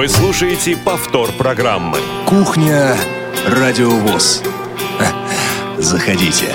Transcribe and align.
Вы 0.00 0.08
слушаете 0.08 0.78
повтор 0.78 1.30
программы. 1.32 1.98
Кухня 2.24 2.96
Радиовоз. 3.46 4.42
Заходите. 5.76 6.46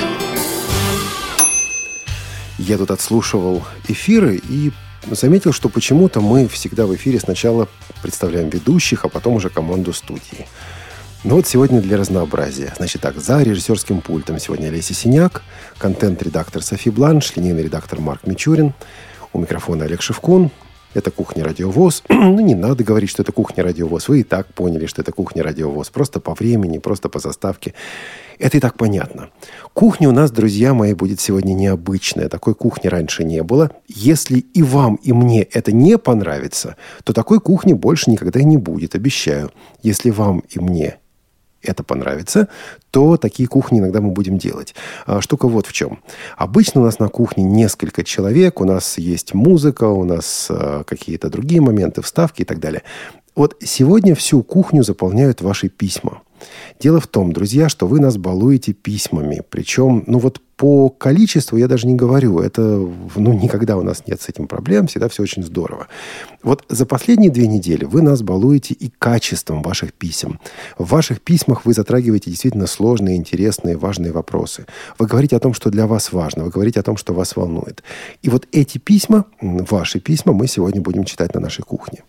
Я 2.57 2.79
тут 2.79 2.89
отслушивал 2.89 3.63
эфиры 3.87 4.41
и 4.49 4.71
заметил, 5.11 5.53
что 5.53 5.69
почему-то 5.69 6.21
мы 6.21 6.47
всегда 6.47 6.87
в 6.87 6.95
эфире 6.95 7.19
сначала 7.19 7.67
представляем 8.01 8.49
ведущих, 8.49 9.05
а 9.05 9.09
потом 9.09 9.35
уже 9.35 9.51
команду 9.51 9.93
студии. 9.93 10.47
Ну 11.23 11.35
вот 11.35 11.45
сегодня 11.45 11.81
для 11.81 11.97
разнообразия. 11.97 12.73
Значит 12.77 13.03
так, 13.03 13.19
за 13.19 13.43
режиссерским 13.43 14.01
пультом 14.01 14.39
сегодня 14.39 14.69
Олеся 14.69 14.95
Синяк, 14.95 15.43
контент-редактор 15.77 16.63
Софи 16.63 16.89
Бланш, 16.89 17.35
линейный 17.35 17.61
редактор 17.61 17.99
Марк 17.99 18.25
Мичурин, 18.25 18.73
у 19.33 19.39
микрофона 19.39 19.85
Олег 19.85 20.01
Шевкун. 20.01 20.49
Это 20.95 21.11
кухня 21.11 21.43
Радиовоз. 21.43 22.03
ну, 22.09 22.39
не 22.39 22.55
надо 22.55 22.85
говорить, 22.85 23.09
что 23.09 23.21
это 23.21 23.33
кухня 23.33 23.65
Радиовоз. 23.65 24.07
Вы 24.07 24.21
и 24.21 24.23
так 24.23 24.47
поняли, 24.53 24.85
что 24.85 25.01
это 25.01 25.11
кухня 25.11 25.43
Радиовоз. 25.43 25.89
Просто 25.89 26.21
по 26.21 26.33
времени, 26.33 26.77
просто 26.77 27.09
по 27.09 27.19
заставке. 27.19 27.73
Это 28.39 28.57
и 28.57 28.59
так 28.61 28.77
понятно. 28.77 29.29
Кухня 29.73 30.07
у 30.07 30.13
нас, 30.13 30.31
друзья 30.31 30.73
мои, 30.73 30.93
будет 30.93 31.19
сегодня 31.19 31.53
необычная. 31.53 32.29
Такой 32.29 32.55
кухни 32.55 32.87
раньше 32.87 33.25
не 33.25 33.43
было. 33.43 33.71
Если 33.89 34.39
и 34.39 34.63
вам, 34.63 34.95
и 34.95 35.11
мне 35.11 35.43
это 35.43 35.73
не 35.73 35.97
понравится, 35.97 36.77
то 37.03 37.11
такой 37.11 37.41
кухни 37.41 37.73
больше 37.73 38.09
никогда 38.09 38.41
не 38.41 38.55
будет, 38.55 38.95
обещаю. 38.95 39.51
Если 39.83 40.11
вам 40.11 40.43
и 40.49 40.59
мне 40.59 40.97
это 41.65 41.83
понравится, 41.83 42.47
то 42.91 43.17
такие 43.17 43.47
кухни 43.47 43.79
иногда 43.79 44.01
мы 44.01 44.11
будем 44.11 44.37
делать. 44.37 44.75
А, 45.05 45.21
штука 45.21 45.47
вот 45.47 45.67
в 45.67 45.73
чем. 45.73 45.99
Обычно 46.37 46.81
у 46.81 46.83
нас 46.83 46.99
на 46.99 47.09
кухне 47.09 47.43
несколько 47.43 48.03
человек, 48.03 48.61
у 48.61 48.65
нас 48.65 48.97
есть 48.97 49.33
музыка, 49.33 49.85
у 49.85 50.03
нас 50.03 50.47
а, 50.49 50.83
какие-то 50.83 51.29
другие 51.29 51.61
моменты, 51.61 52.01
вставки 52.01 52.43
и 52.43 52.45
так 52.45 52.59
далее. 52.59 52.83
Вот 53.35 53.57
сегодня 53.61 54.15
всю 54.15 54.43
кухню 54.43 54.83
заполняют 54.83 55.41
ваши 55.41 55.67
письма. 55.67 56.21
Дело 56.79 56.99
в 56.99 57.07
том, 57.07 57.33
друзья, 57.33 57.69
что 57.69 57.87
вы 57.87 57.99
нас 57.99 58.17
балуете 58.17 58.73
письмами. 58.73 59.41
Причем, 59.49 60.03
ну 60.07 60.19
вот 60.19 60.41
по 60.57 60.89
количеству 60.89 61.57
я 61.57 61.67
даже 61.67 61.87
не 61.87 61.95
говорю. 61.95 62.39
Это, 62.39 62.61
ну, 62.61 63.33
никогда 63.33 63.77
у 63.77 63.81
нас 63.81 64.03
нет 64.07 64.21
с 64.21 64.29
этим 64.29 64.47
проблем. 64.47 64.87
Всегда 64.87 65.09
все 65.09 65.23
очень 65.23 65.43
здорово. 65.43 65.87
Вот 66.43 66.63
за 66.69 66.85
последние 66.85 67.29
две 67.29 67.47
недели 67.47 67.83
вы 67.83 68.01
нас 68.01 68.21
балуете 68.21 68.73
и 68.73 68.89
качеством 68.89 69.61
ваших 69.61 69.93
писем. 69.93 70.39
В 70.77 70.89
ваших 70.89 71.21
письмах 71.21 71.65
вы 71.65 71.73
затрагиваете 71.73 72.29
действительно 72.29 72.67
сложные, 72.67 73.17
интересные, 73.17 73.77
важные 73.77 74.11
вопросы. 74.11 74.65
Вы 74.97 75.07
говорите 75.07 75.35
о 75.35 75.39
том, 75.39 75.53
что 75.53 75.69
для 75.69 75.87
вас 75.87 76.13
важно. 76.13 76.45
Вы 76.45 76.51
говорите 76.51 76.79
о 76.79 76.83
том, 76.83 76.95
что 76.95 77.13
вас 77.13 77.35
волнует. 77.35 77.83
И 78.21 78.29
вот 78.29 78.47
эти 78.51 78.77
письма, 78.77 79.25
ваши 79.41 79.99
письма, 79.99 80.33
мы 80.33 80.47
сегодня 80.47 80.81
будем 80.81 81.03
читать 81.03 81.33
на 81.33 81.41
нашей 81.41 81.63
кухне. 81.63 82.03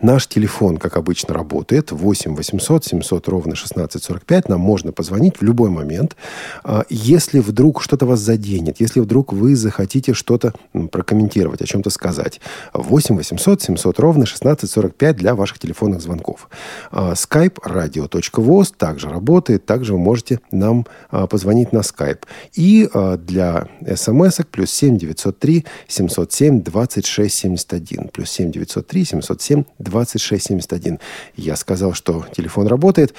Наш 0.00 0.26
телефон, 0.26 0.76
как 0.76 0.96
обычно, 0.96 1.34
работает 1.34 1.92
8 1.92 2.34
800 2.34 2.84
700 2.84 3.28
ровно 3.28 3.52
1645. 3.52 4.48
Нам 4.48 4.60
можно 4.60 4.92
позвонить 4.92 5.40
в 5.40 5.42
любой 5.42 5.70
момент. 5.70 6.16
А, 6.64 6.84
если 6.88 7.40
вдруг 7.40 7.82
что-то 7.82 8.06
вас 8.06 8.20
заденет, 8.20 8.80
если 8.80 9.00
вдруг 9.00 9.32
вы 9.32 9.56
захотите 9.56 10.14
что-то 10.14 10.54
прокомментировать, 10.90 11.62
о 11.62 11.66
чем-то 11.66 11.90
сказать, 11.90 12.40
8 12.72 13.16
800 13.16 13.62
700 13.62 13.98
ровно 13.98 14.22
1645 14.22 15.16
для 15.16 15.34
ваших 15.34 15.58
телефонных 15.58 16.00
звонков. 16.00 16.48
А, 16.90 17.12
skype 17.12 17.58
radio.voz 17.64 18.72
также 18.76 19.08
работает. 19.08 19.66
Также 19.66 19.92
вы 19.92 19.98
можете 19.98 20.40
нам 20.50 20.86
а, 21.10 21.26
позвонить 21.26 21.72
на 21.72 21.78
Skype. 21.78 22.24
И 22.54 22.88
для 23.18 23.68
смс 23.96 24.40
плюс 24.50 24.70
7 24.70 24.98
903 24.98 25.64
707 25.88 26.62
26 26.62 27.34
71. 27.34 28.08
Плюс 28.08 28.30
7 28.30 28.50
903 28.50 29.04
707 29.04 29.49
7 29.50 29.64
26 29.80 30.46
71. 30.46 30.98
Я 31.34 31.56
сказал, 31.56 31.92
что 31.94 32.24
телефон 32.36 32.68
работает. 32.68 33.14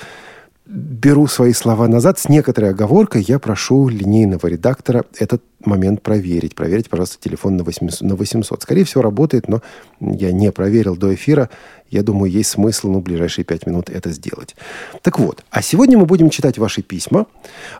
Беру 0.73 1.27
свои 1.27 1.51
слова 1.51 1.89
назад. 1.89 2.17
С 2.17 2.29
некоторой 2.29 2.69
оговоркой 2.69 3.25
я 3.27 3.39
прошу 3.39 3.89
линейного 3.89 4.47
редактора 4.47 5.03
этот 5.19 5.43
момент 5.65 6.01
проверить. 6.01 6.55
Проверить, 6.55 6.89
пожалуйста, 6.89 7.17
телефон 7.19 7.57
на 7.57 7.65
800. 7.65 8.07
На 8.07 8.15
800. 8.15 8.61
Скорее 8.61 8.85
всего, 8.85 9.01
работает, 9.01 9.49
но 9.49 9.61
я 9.99 10.31
не 10.31 10.49
проверил 10.53 10.95
до 10.95 11.13
эфира. 11.13 11.49
Я 11.89 12.03
думаю, 12.03 12.31
есть 12.31 12.51
смысл 12.51 12.87
ну, 12.87 12.99
в 12.99 13.03
ближайшие 13.03 13.43
пять 13.43 13.67
минут 13.67 13.89
это 13.89 14.11
сделать. 14.11 14.55
Так 15.01 15.19
вот, 15.19 15.43
а 15.49 15.61
сегодня 15.61 15.97
мы 15.97 16.05
будем 16.05 16.29
читать 16.29 16.57
ваши 16.57 16.81
письма, 16.81 17.25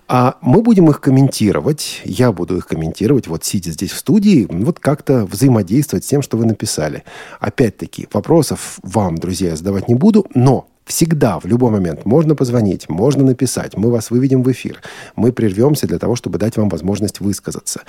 а 0.10 0.36
мы 0.42 0.62
будем 0.62 0.90
их 0.90 1.00
комментировать. 1.00 2.02
Я 2.04 2.34
буду 2.34 2.58
их 2.58 2.68
комментировать, 2.68 3.28
вот 3.28 3.46
сидя 3.46 3.72
здесь 3.72 3.92
в 3.92 3.98
студии, 3.98 4.48
вот 4.50 4.80
как-то 4.80 5.26
взаимодействовать 5.26 6.04
с 6.04 6.10
тем, 6.10 6.22
что 6.22 6.36
вы 6.36 6.46
написали. 6.46 7.06
Опять-таки, 7.40 8.10
вопросов 8.12 8.80
вам, 8.84 9.18
друзья, 9.18 9.56
задавать 9.56 9.88
не 9.88 9.96
буду, 9.96 10.28
но 10.36 10.68
Всегда, 10.86 11.40
в 11.40 11.46
любой 11.46 11.72
момент 11.72 12.06
можно 12.06 12.36
позвонить, 12.36 12.90
можно 12.90 13.24
написать. 13.24 13.78
Мы 13.78 13.92
вас 13.92 14.10
выведем 14.10 14.42
в 14.42 14.52
эфир. 14.52 14.82
Мы 15.16 15.32
прервемся 15.32 15.88
для 15.88 16.00
того, 16.00 16.16
чтобы 16.16 16.40
дать 16.40 16.58
вам 16.58 16.70
возможность 16.70 17.20
высказаться. 17.20 17.82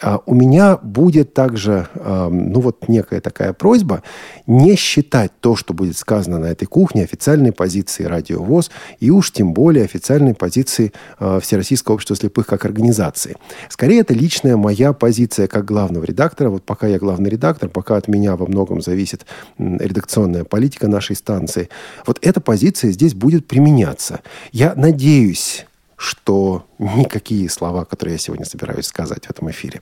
А 0.00 0.20
у 0.24 0.34
меня 0.34 0.76
будет 0.76 1.34
также, 1.34 1.88
а, 1.94 2.28
ну 2.30 2.60
вот 2.60 2.88
некая 2.88 3.20
такая 3.20 3.52
просьба, 3.52 4.02
не 4.46 4.76
считать 4.76 5.30
то, 5.40 5.56
что 5.56 5.74
будет 5.74 5.96
сказано 5.96 6.38
на 6.38 6.46
этой 6.46 6.64
кухне, 6.64 7.04
официальной 7.04 7.52
позиции 7.52 8.04
Радио 8.04 8.42
ВОЗ 8.42 8.70
и 8.98 9.10
уж 9.10 9.30
тем 9.30 9.52
более 9.52 9.84
официальной 9.84 10.34
позиции 10.34 10.92
а, 11.18 11.40
Всероссийского 11.40 11.94
общества 11.94 12.16
слепых 12.16 12.46
как 12.46 12.64
организации. 12.64 13.36
Скорее, 13.68 14.00
это 14.00 14.14
личная 14.14 14.56
моя 14.56 14.94
позиция 14.94 15.48
как 15.48 15.66
главного 15.66 16.04
редактора. 16.04 16.48
Вот 16.48 16.64
пока 16.64 16.86
я 16.86 16.98
главный 16.98 17.28
редактор, 17.28 17.68
пока 17.68 17.96
от 17.96 18.08
меня 18.08 18.36
во 18.36 18.46
многом 18.46 18.80
зависит 18.80 19.26
редакционная 19.58 20.44
политика 20.44 20.88
нашей 20.88 21.14
станции. 21.14 21.68
Вот 22.06 22.18
это 22.22 22.37
позиция 22.40 22.90
здесь 22.90 23.14
будет 23.14 23.46
применяться. 23.46 24.20
Я 24.52 24.74
надеюсь, 24.74 25.66
что 25.96 26.66
никакие 26.78 27.48
слова, 27.50 27.84
которые 27.84 28.14
я 28.14 28.18
сегодня 28.18 28.44
собираюсь 28.44 28.86
сказать 28.86 29.26
в 29.26 29.30
этом 29.30 29.50
эфире, 29.50 29.80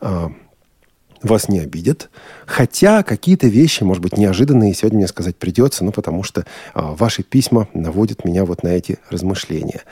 а, 0.00 0.32
вас 1.22 1.48
не 1.48 1.60
обидят. 1.60 2.10
Хотя 2.46 3.02
какие-то 3.02 3.46
вещи, 3.46 3.82
может 3.82 4.02
быть, 4.02 4.18
неожиданные 4.18 4.74
сегодня 4.74 4.98
мне 4.98 5.08
сказать 5.08 5.36
придется, 5.36 5.84
ну, 5.84 5.92
потому 5.92 6.22
что 6.22 6.44
а, 6.74 6.94
ваши 6.94 7.22
письма 7.22 7.68
наводят 7.72 8.24
меня 8.24 8.44
вот 8.44 8.62
на 8.62 8.68
эти 8.68 8.98
размышления. 9.10 9.82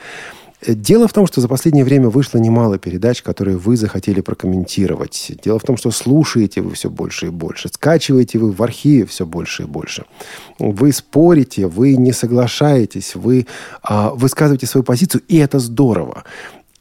Дело 0.67 1.07
в 1.07 1.13
том, 1.13 1.27
что 1.27 1.41
за 1.41 1.47
последнее 1.47 1.83
время 1.83 2.09
вышло 2.09 2.37
немало 2.37 2.77
передач, 2.77 3.21
которые 3.21 3.57
вы 3.57 3.75
захотели 3.75 4.21
прокомментировать. 4.21 5.31
Дело 5.43 5.59
в 5.59 5.63
том, 5.63 5.77
что 5.77 5.91
слушаете 5.91 6.61
вы 6.61 6.73
все 6.73 6.89
больше 6.89 7.27
и 7.27 7.29
больше, 7.29 7.69
скачиваете 7.69 8.39
вы 8.39 8.51
в 8.51 8.61
архиве 8.63 9.05
все 9.05 9.25
больше 9.25 9.63
и 9.63 9.65
больше. 9.65 10.05
Вы 10.59 10.91
спорите, 10.93 11.67
вы 11.67 11.95
не 11.95 12.13
соглашаетесь, 12.13 13.15
вы 13.15 13.47
а, 13.81 14.11
высказываете 14.11 14.67
свою 14.67 14.83
позицию, 14.83 15.23
и 15.27 15.37
это 15.37 15.59
здорово. 15.59 16.23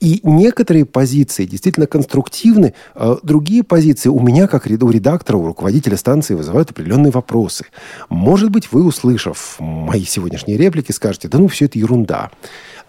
И 0.02 0.18
некоторые 0.24 0.84
позиции 0.84 1.44
действительно 1.44 1.86
конструктивны, 1.86 2.74
а 2.96 3.18
другие 3.22 3.62
позиции 3.62 4.08
у 4.08 4.18
меня, 4.18 4.48
как 4.48 4.66
у 4.66 4.90
редактора, 4.90 5.36
у 5.36 5.46
руководителя 5.46 5.96
станции, 5.96 6.34
вызывают 6.34 6.72
определенные 6.72 7.12
вопросы. 7.12 7.66
Может 8.08 8.50
быть, 8.50 8.72
вы, 8.72 8.84
услышав 8.84 9.54
мои 9.60 10.02
сегодняшние 10.02 10.58
реплики, 10.58 10.90
скажете, 10.90 11.28
да 11.28 11.38
ну, 11.38 11.46
все 11.46 11.66
это 11.66 11.78
ерунда. 11.78 12.32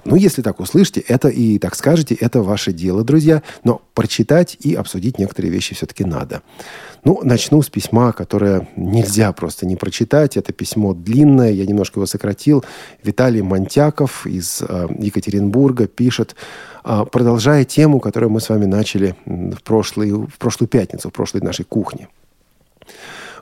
Ну, 0.06 0.16
если 0.16 0.41
так 0.41 0.59
услышите, 0.59 1.01
это 1.01 1.28
и 1.28 1.59
так 1.59 1.75
скажете, 1.75 2.16
это 2.16 2.41
ваше 2.41 2.74
дело, 2.74 3.03
друзья. 3.03 3.44
Но 3.63 3.84
прочитать 3.94 4.57
и 4.59 4.74
обсудить 4.74 5.19
некоторые 5.19 5.51
вещи 5.51 5.75
все-таки 5.75 6.03
надо. 6.03 6.41
Ну, 7.03 7.22
начну 7.24 7.62
с 7.62 7.69
письма, 7.69 8.12
которое 8.12 8.68
нельзя 8.75 9.31
просто 9.34 9.68
не 9.68 9.75
прочитать. 9.75 10.35
Это 10.35 10.51
письмо 10.51 10.95
длинное, 10.95 11.51
я 11.51 11.68
немножко 11.68 12.00
его 12.00 12.07
сократил. 12.07 12.66
Виталий 13.03 13.41
Монтяков 13.41 14.25
из 14.25 14.63
э, 14.68 14.88
Екатеринбурга 14.97 15.85
пишет, 15.85 16.35
продолжая 16.83 17.63
тему, 17.66 17.99
которую 17.99 18.29
мы 18.29 18.39
с 18.39 18.49
вами 18.49 18.66
начали 18.66 19.16
в, 19.25 19.61
прошлый, 19.63 20.11
в 20.11 20.38
прошлую 20.38 20.69
пятницу, 20.69 21.09
в 21.09 21.13
прошлой 21.13 21.41
нашей 21.41 21.66
кухне. 21.66 22.07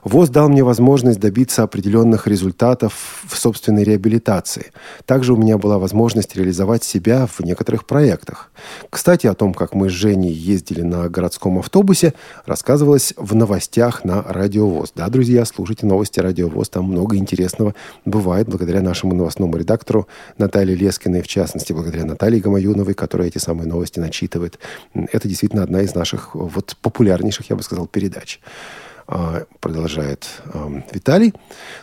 ВОЗ 0.04 0.30
дал 0.30 0.48
мне 0.48 0.64
возможность 0.64 1.20
добиться 1.20 1.62
определенных 1.62 2.26
результатов 2.26 3.22
в 3.28 3.36
собственной 3.36 3.84
реабилитации. 3.84 4.72
Также 5.06 5.32
у 5.32 5.36
меня 5.36 5.58
была 5.58 5.78
возможность 5.78 6.34
реализовать 6.34 6.82
себя 6.82 7.26
в 7.26 7.40
некоторых 7.40 7.86
проектах. 7.86 8.50
Кстати, 8.90 9.28
о 9.28 9.34
том, 9.34 9.54
как 9.54 9.74
мы 9.74 9.88
с 9.88 9.92
Женей 9.92 10.32
ездили 10.32 10.82
на 10.82 11.08
городском 11.08 11.58
автобусе, 11.58 12.14
рассказывалось 12.46 13.14
в 13.16 13.36
новостях 13.36 14.04
на 14.04 14.22
Радио 14.22 14.68
ВОЗ. 14.68 14.92
Да, 14.96 15.08
друзья, 15.08 15.44
слушайте 15.44 15.86
новости 15.86 16.18
Радио 16.18 16.48
ВОЗ, 16.48 16.70
там 16.70 16.86
много 16.86 17.16
интересного 17.16 17.74
бывает 18.04 18.48
благодаря 18.48 18.82
нашему 18.82 19.14
новостному 19.14 19.56
редактору 19.56 20.08
Наталье 20.36 20.74
Лескиной, 20.74 21.22
в 21.22 21.28
частности, 21.28 21.72
благодаря 21.72 22.04
Наталье 22.04 22.40
Гамаюновой, 22.40 22.94
которая 22.94 23.28
эти 23.28 23.38
самые 23.38 23.68
новости 23.68 24.00
начитывает. 24.00 24.58
Это 24.94 25.28
действительно 25.28 25.62
одна 25.62 25.82
из 25.82 25.94
наших 25.94 26.34
вот 26.34 26.76
популярнейших, 26.82 27.50
я 27.50 27.56
бы 27.56 27.62
сказал, 27.62 27.86
передач. 27.86 28.40
А, 29.14 29.44
продолжает 29.60 30.26
э, 30.54 30.80
Виталий. 30.90 31.34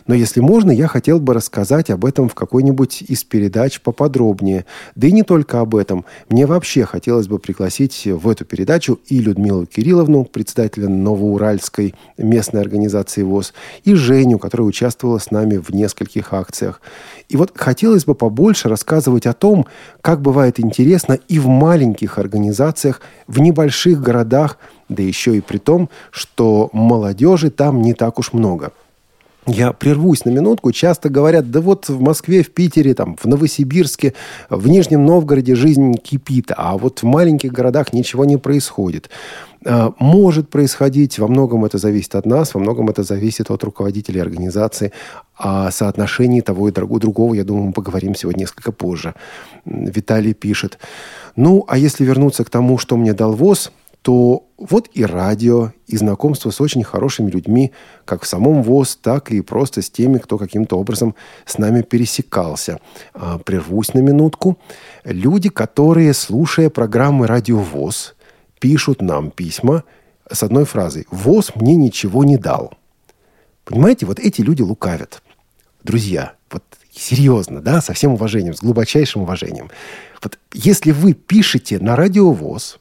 Но 0.08 0.16
если 0.16 0.40
можно, 0.40 0.72
я 0.72 0.88
хотел 0.88 1.20
бы 1.20 1.32
рассказать 1.32 1.88
об 1.88 2.04
этом 2.04 2.28
в 2.28 2.34
какой-нибудь 2.34 3.02
из 3.02 3.22
передач 3.22 3.80
поподробнее. 3.80 4.66
Да 4.96 5.06
и 5.06 5.12
не 5.12 5.22
только 5.22 5.60
об 5.60 5.76
этом. 5.76 6.04
Мне 6.28 6.46
вообще 6.46 6.84
хотелось 6.84 7.28
бы 7.28 7.38
пригласить 7.38 8.04
в 8.04 8.28
эту 8.28 8.44
передачу 8.44 8.98
и 9.06 9.20
Людмилу 9.20 9.64
Кирилловну, 9.64 10.24
председателя 10.24 10.88
Новоуральской 10.88 11.94
местной 12.18 12.62
организации 12.62 13.22
ВОЗ, 13.22 13.54
и 13.84 13.94
Женю, 13.94 14.40
которая 14.40 14.66
участвовала 14.66 15.18
с 15.18 15.30
нами 15.30 15.56
в 15.56 15.70
нескольких 15.70 16.32
акциях. 16.32 16.80
И 17.28 17.36
вот 17.36 17.52
хотелось 17.54 18.06
бы 18.06 18.16
побольше 18.16 18.68
рассказывать 18.68 19.26
о 19.26 19.34
том, 19.34 19.66
как 20.00 20.20
бывает 20.20 20.58
интересно 20.58 21.16
и 21.28 21.38
в 21.38 21.46
маленьких 21.46 22.18
организациях, 22.18 23.00
в 23.28 23.38
небольших 23.38 24.00
городах, 24.00 24.58
да 24.90 25.02
еще 25.02 25.36
и 25.36 25.40
при 25.40 25.58
том, 25.58 25.88
что 26.10 26.68
молодежи 26.72 27.50
там 27.50 27.80
не 27.80 27.94
так 27.94 28.18
уж 28.18 28.32
много. 28.32 28.72
Я 29.46 29.72
прервусь 29.72 30.24
на 30.26 30.30
минутку. 30.30 30.70
Часто 30.70 31.08
говорят, 31.08 31.50
да 31.50 31.60
вот 31.60 31.88
в 31.88 32.00
Москве, 32.00 32.42
в 32.42 32.50
Питере, 32.50 32.92
там, 32.94 33.16
в 33.16 33.24
Новосибирске, 33.24 34.12
в 34.50 34.68
Нижнем 34.68 35.06
Новгороде 35.06 35.54
жизнь 35.54 35.94
кипит, 35.94 36.52
а 36.54 36.76
вот 36.76 37.00
в 37.00 37.06
маленьких 37.06 37.50
городах 37.50 37.94
ничего 37.94 38.26
не 38.26 38.36
происходит. 38.36 39.08
А, 39.64 39.94
может 39.98 40.50
происходить, 40.50 41.18
во 41.18 41.26
многом 41.26 41.64
это 41.64 41.78
зависит 41.78 42.14
от 42.16 42.26
нас, 42.26 42.54
во 42.54 42.60
многом 42.60 42.90
это 42.90 43.02
зависит 43.02 43.50
от 43.50 43.64
руководителей 43.64 44.20
организации. 44.20 44.92
О 45.36 45.70
соотношении 45.70 46.42
того 46.42 46.68
и 46.68 46.72
другого, 46.72 47.32
я 47.32 47.44
думаю, 47.44 47.68
мы 47.68 47.72
поговорим 47.72 48.14
сегодня 48.14 48.40
несколько 48.40 48.72
позже. 48.72 49.14
Виталий 49.64 50.34
пишет. 50.34 50.78
Ну, 51.34 51.64
а 51.66 51.78
если 51.78 52.04
вернуться 52.04 52.44
к 52.44 52.50
тому, 52.50 52.76
что 52.76 52.96
мне 52.98 53.14
дал 53.14 53.32
ВОЗ, 53.32 53.72
то 54.02 54.46
вот 54.56 54.88
и 54.92 55.04
радио, 55.04 55.72
и 55.86 55.96
знакомство 55.96 56.50
с 56.50 56.60
очень 56.60 56.82
хорошими 56.82 57.30
людьми, 57.30 57.72
как 58.04 58.22
в 58.22 58.26
самом 58.26 58.62
ВОЗ, 58.62 58.96
так 58.96 59.30
и 59.30 59.40
просто 59.40 59.82
с 59.82 59.90
теми, 59.90 60.18
кто 60.18 60.38
каким-то 60.38 60.78
образом 60.78 61.14
с 61.44 61.58
нами 61.58 61.82
пересекался. 61.82 62.80
А, 63.14 63.38
прервусь 63.38 63.94
на 63.94 64.00
минутку. 64.00 64.58
Люди, 65.04 65.48
которые, 65.48 66.14
слушая 66.14 66.70
программы 66.70 67.26
«Радио 67.26 67.58
ВОЗ», 67.58 68.14
пишут 68.58 69.02
нам 69.02 69.30
письма 69.30 69.84
с 70.30 70.42
одной 70.42 70.64
фразой 70.64 71.06
«ВОЗ 71.10 71.52
мне 71.54 71.74
ничего 71.74 72.24
не 72.24 72.36
дал». 72.36 72.74
Понимаете, 73.64 74.06
вот 74.06 74.18
эти 74.18 74.40
люди 74.40 74.62
лукавят. 74.62 75.22
Друзья, 75.84 76.32
вот 76.50 76.64
серьезно, 76.92 77.60
да, 77.60 77.80
со 77.80 77.92
всем 77.92 78.14
уважением, 78.14 78.54
с 78.54 78.60
глубочайшим 78.60 79.22
уважением. 79.22 79.70
Вот 80.22 80.38
если 80.52 80.90
вы 80.90 81.14
пишете 81.14 81.78
на 81.78 81.96
радио 81.96 82.32
ВОЗ, 82.32 82.79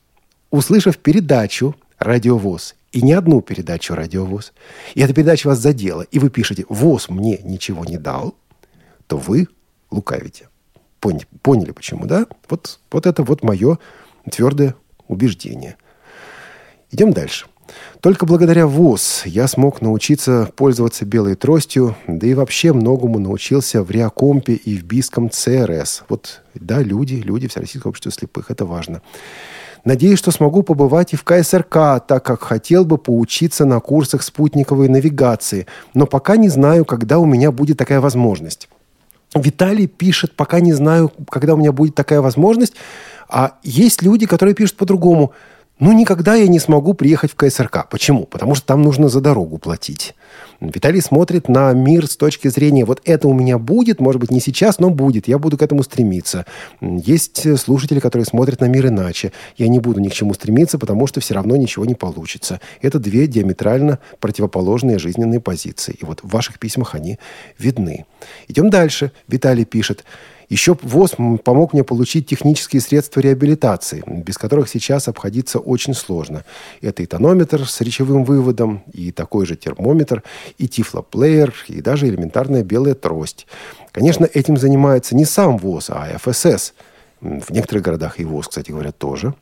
услышав 0.52 0.98
передачу 0.98 1.76
«Радиовоз», 1.98 2.76
и 2.92 3.02
не 3.02 3.14
одну 3.14 3.42
передачу 3.42 3.94
«Радиовоз», 3.94 4.54
и 4.96 5.02
эта 5.02 5.14
передача 5.14 5.48
вас 5.48 5.60
задела, 5.60 6.02
и 6.02 6.20
вы 6.20 6.30
пишете 6.30 6.66
«ВОЗ 6.70 7.10
мне 7.10 7.40
ничего 7.44 7.86
не 7.86 7.98
дал», 7.98 8.36
то 9.08 9.18
вы 9.18 9.48
лукавите. 9.92 10.50
Поняли, 11.00 11.26
поняли 11.42 11.72
почему, 11.72 12.06
да? 12.06 12.28
Вот, 12.50 12.80
вот 12.92 13.06
это 13.06 13.24
вот 13.24 13.44
мое 13.44 13.80
твердое 14.30 14.76
убеждение. 15.08 15.78
Идем 16.92 17.14
дальше. 17.14 17.48
Только 18.02 18.26
благодаря 18.26 18.66
ВОЗ 18.66 19.24
я 19.26 19.48
смог 19.48 19.82
научиться 19.82 20.52
пользоваться 20.56 21.06
белой 21.06 21.36
тростью, 21.36 21.96
да 22.08 22.28
и 22.28 22.34
вообще 22.34 22.74
многому 22.74 23.20
научился 23.20 23.84
в 23.84 23.92
Реакомпе 23.92 24.54
и 24.54 24.78
в 24.78 24.84
Биском 24.84 25.30
ЦРС. 25.30 26.04
Вот, 26.10 26.42
да, 26.56 26.82
люди, 26.82 27.16
люди, 27.16 27.48
Всероссийское 27.48 27.90
общество 27.90 28.12
слепых, 28.12 28.50
это 28.50 28.66
важно. 28.66 29.02
Надеюсь, 29.86 30.20
что 30.20 30.32
смогу 30.32 30.64
побывать 30.64 31.14
и 31.14 31.16
в 31.16 31.24
КСРК, 31.24 32.06
так 32.06 32.24
как 32.24 32.44
хотел 32.44 32.86
бы 32.86 32.98
поучиться 32.98 33.66
на 33.66 33.80
курсах 33.80 34.24
спутниковой 34.24 34.90
навигации, 34.90 35.68
но 35.94 36.06
пока 36.06 36.38
не 36.38 36.50
знаю, 36.50 36.86
когда 36.86 37.20
у 37.20 37.26
меня 37.26 37.52
будет 37.52 37.78
такая 37.78 38.02
возможность. 38.02 38.70
Виталий 39.36 39.88
пишет, 39.88 40.36
пока 40.36 40.60
не 40.60 40.74
знаю, 40.74 41.12
когда 41.30 41.54
у 41.54 41.58
меня 41.58 41.72
будет 41.72 41.96
такая 41.96 42.22
возможность, 42.22 42.74
а 43.30 43.58
есть 43.64 44.02
люди, 44.02 44.26
которые 44.26 44.56
пишут 44.56 44.78
по-другому– 44.78 45.34
ну, 45.80 45.94
никогда 45.94 46.36
я 46.36 46.48
не 46.48 46.60
смогу 46.60 46.94
приехать 46.94 47.32
в 47.32 47.36
КСРК. 47.36 47.88
Почему? 47.90 48.26
Потому 48.26 48.54
что 48.54 48.66
там 48.66 48.82
нужно 48.82 49.08
за 49.08 49.22
дорогу 49.22 49.58
платить. 49.58 50.14
Виталий 50.60 51.02
смотрит 51.02 51.48
на 51.48 51.72
мир 51.72 52.08
с 52.08 52.18
точки 52.18 52.50
зрения, 52.50 52.84
вот 52.84 53.02
это 53.06 53.30
у 53.30 53.34
меня 53.34 53.58
будет, 53.58 54.02
может 54.02 54.20
быть, 54.20 54.30
не 54.30 54.42
сейчас, 54.42 54.80
но 54.80 54.90
будет. 54.90 55.30
Я 55.30 55.40
буду 55.40 55.58
к 55.58 55.62
этому 55.62 55.84
стремиться. 55.84 56.46
Есть 56.82 57.58
слушатели, 57.58 58.02
которые 58.02 58.26
смотрят 58.26 58.60
на 58.60 58.66
мир 58.66 58.88
иначе. 58.88 59.32
Я 59.56 59.70
не 59.70 59.80
буду 59.80 60.02
ни 60.02 60.10
к 60.10 60.14
чему 60.14 60.34
стремиться, 60.34 60.78
потому 60.78 61.08
что 61.08 61.22
все 61.22 61.34
равно 61.34 61.56
ничего 61.56 61.86
не 61.86 61.96
получится. 61.96 62.60
Это 62.82 63.00
две 63.00 63.28
диаметрально 63.28 64.00
противоположные 64.20 65.00
жизненные 65.00 65.40
позиции. 65.40 65.96
И 66.00 66.04
вот 66.04 66.20
в 66.24 66.28
ваших 66.28 66.60
письмах 66.60 66.94
они 66.94 67.20
видны. 67.58 68.06
Идем 68.50 68.70
дальше. 68.70 69.14
Виталий 69.30 69.64
пишет. 69.64 70.04
Еще 70.50 70.76
ВОЗ 70.82 71.12
помог 71.44 71.74
мне 71.74 71.84
получить 71.84 72.28
технические 72.28 72.82
средства 72.82 73.20
реабилитации, 73.20 74.04
без 74.06 74.38
которых 74.38 74.68
сейчас 74.68 75.08
обходиться 75.08 75.60
очень 75.60 75.94
сложно. 75.94 76.44
Это 76.82 77.04
и 77.04 77.06
тонометр 77.06 77.68
с 77.68 77.80
речевым 77.82 78.24
выводом, 78.24 78.84
и 78.92 79.12
такой 79.12 79.46
же 79.46 79.56
термометр, 79.56 80.24
и 80.58 80.68
тифлоплеер, 80.68 81.54
и 81.68 81.82
даже 81.82 82.08
элементарная 82.08 82.64
белая 82.64 82.96
трость. 82.96 83.46
Конечно, 83.92 84.28
этим 84.34 84.58
занимается 84.58 85.16
не 85.16 85.26
сам 85.26 85.58
ВОЗ, 85.58 85.92
а 85.92 86.18
ФСС. 86.18 86.74
В 87.22 87.52
некоторых 87.52 87.84
городах 87.84 88.20
и 88.20 88.26
ВОЗ, 88.26 88.48
кстати 88.48 88.72
говоря, 88.72 88.92
тоже, 88.92 89.36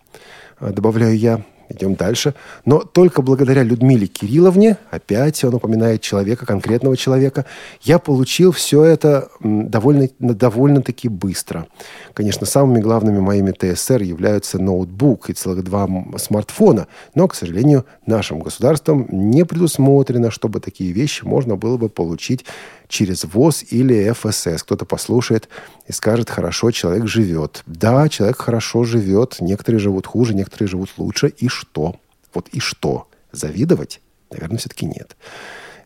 добавляю 0.60 1.18
я. 1.18 1.42
Идем 1.70 1.96
дальше. 1.96 2.34
Но 2.64 2.80
только 2.80 3.22
благодаря 3.22 3.64
Людмиле 3.64 4.08
Кирилловне, 4.08 4.78
опять 4.90 5.44
он 5.44 5.56
упоминает 5.56 6.02
человека, 6.02 6.46
конкретного 6.46 6.96
человека, 6.96 7.46
я 7.82 8.00
получил 8.00 8.54
все 8.54 8.86
это 8.86 9.30
довольно, 9.42 10.08
довольно-таки 10.20 11.10
быстро. 11.10 11.68
Конечно, 12.14 12.46
самыми 12.46 12.80
главными 12.80 13.20
моими 13.20 13.52
ТСР 13.52 14.02
являются 14.02 14.60
ноутбук 14.60 15.30
и 15.30 15.34
целых 15.34 15.64
два 15.66 15.90
смартфона, 16.18 16.88
но, 17.16 17.28
к 17.28 17.36
сожалению, 17.36 17.86
нашим 18.06 18.40
государством 18.40 19.08
не 19.12 19.44
предусмотрено, 19.44 20.32
чтобы 20.32 20.62
такие 20.62 20.94
вещи 20.94 21.26
можно 21.26 21.58
было 21.58 21.78
бы 21.78 21.90
получить 21.90 22.46
через 22.88 23.26
ВОЗ 23.26 23.64
или 23.70 24.12
ФСС. 24.12 24.64
Кто-то 24.64 24.86
послушает 24.86 25.50
и 25.88 25.92
скажет, 25.92 26.30
хорошо, 26.30 26.72
человек 26.72 27.08
живет. 27.08 27.64
Да, 27.66 28.08
человек 28.10 28.40
хорошо 28.42 28.84
живет, 28.84 29.38
некоторые 29.40 29.80
живут 29.80 30.08
хуже, 30.08 30.34
некоторые 30.34 30.68
живут 30.68 30.90
лучше. 30.98 31.28
И 31.28 31.48
что? 31.48 31.96
Вот 32.34 32.48
и 32.50 32.60
что? 32.60 33.08
Завидовать? 33.32 34.02
Наверное, 34.32 34.58
все-таки 34.58 34.86
нет. 34.86 35.16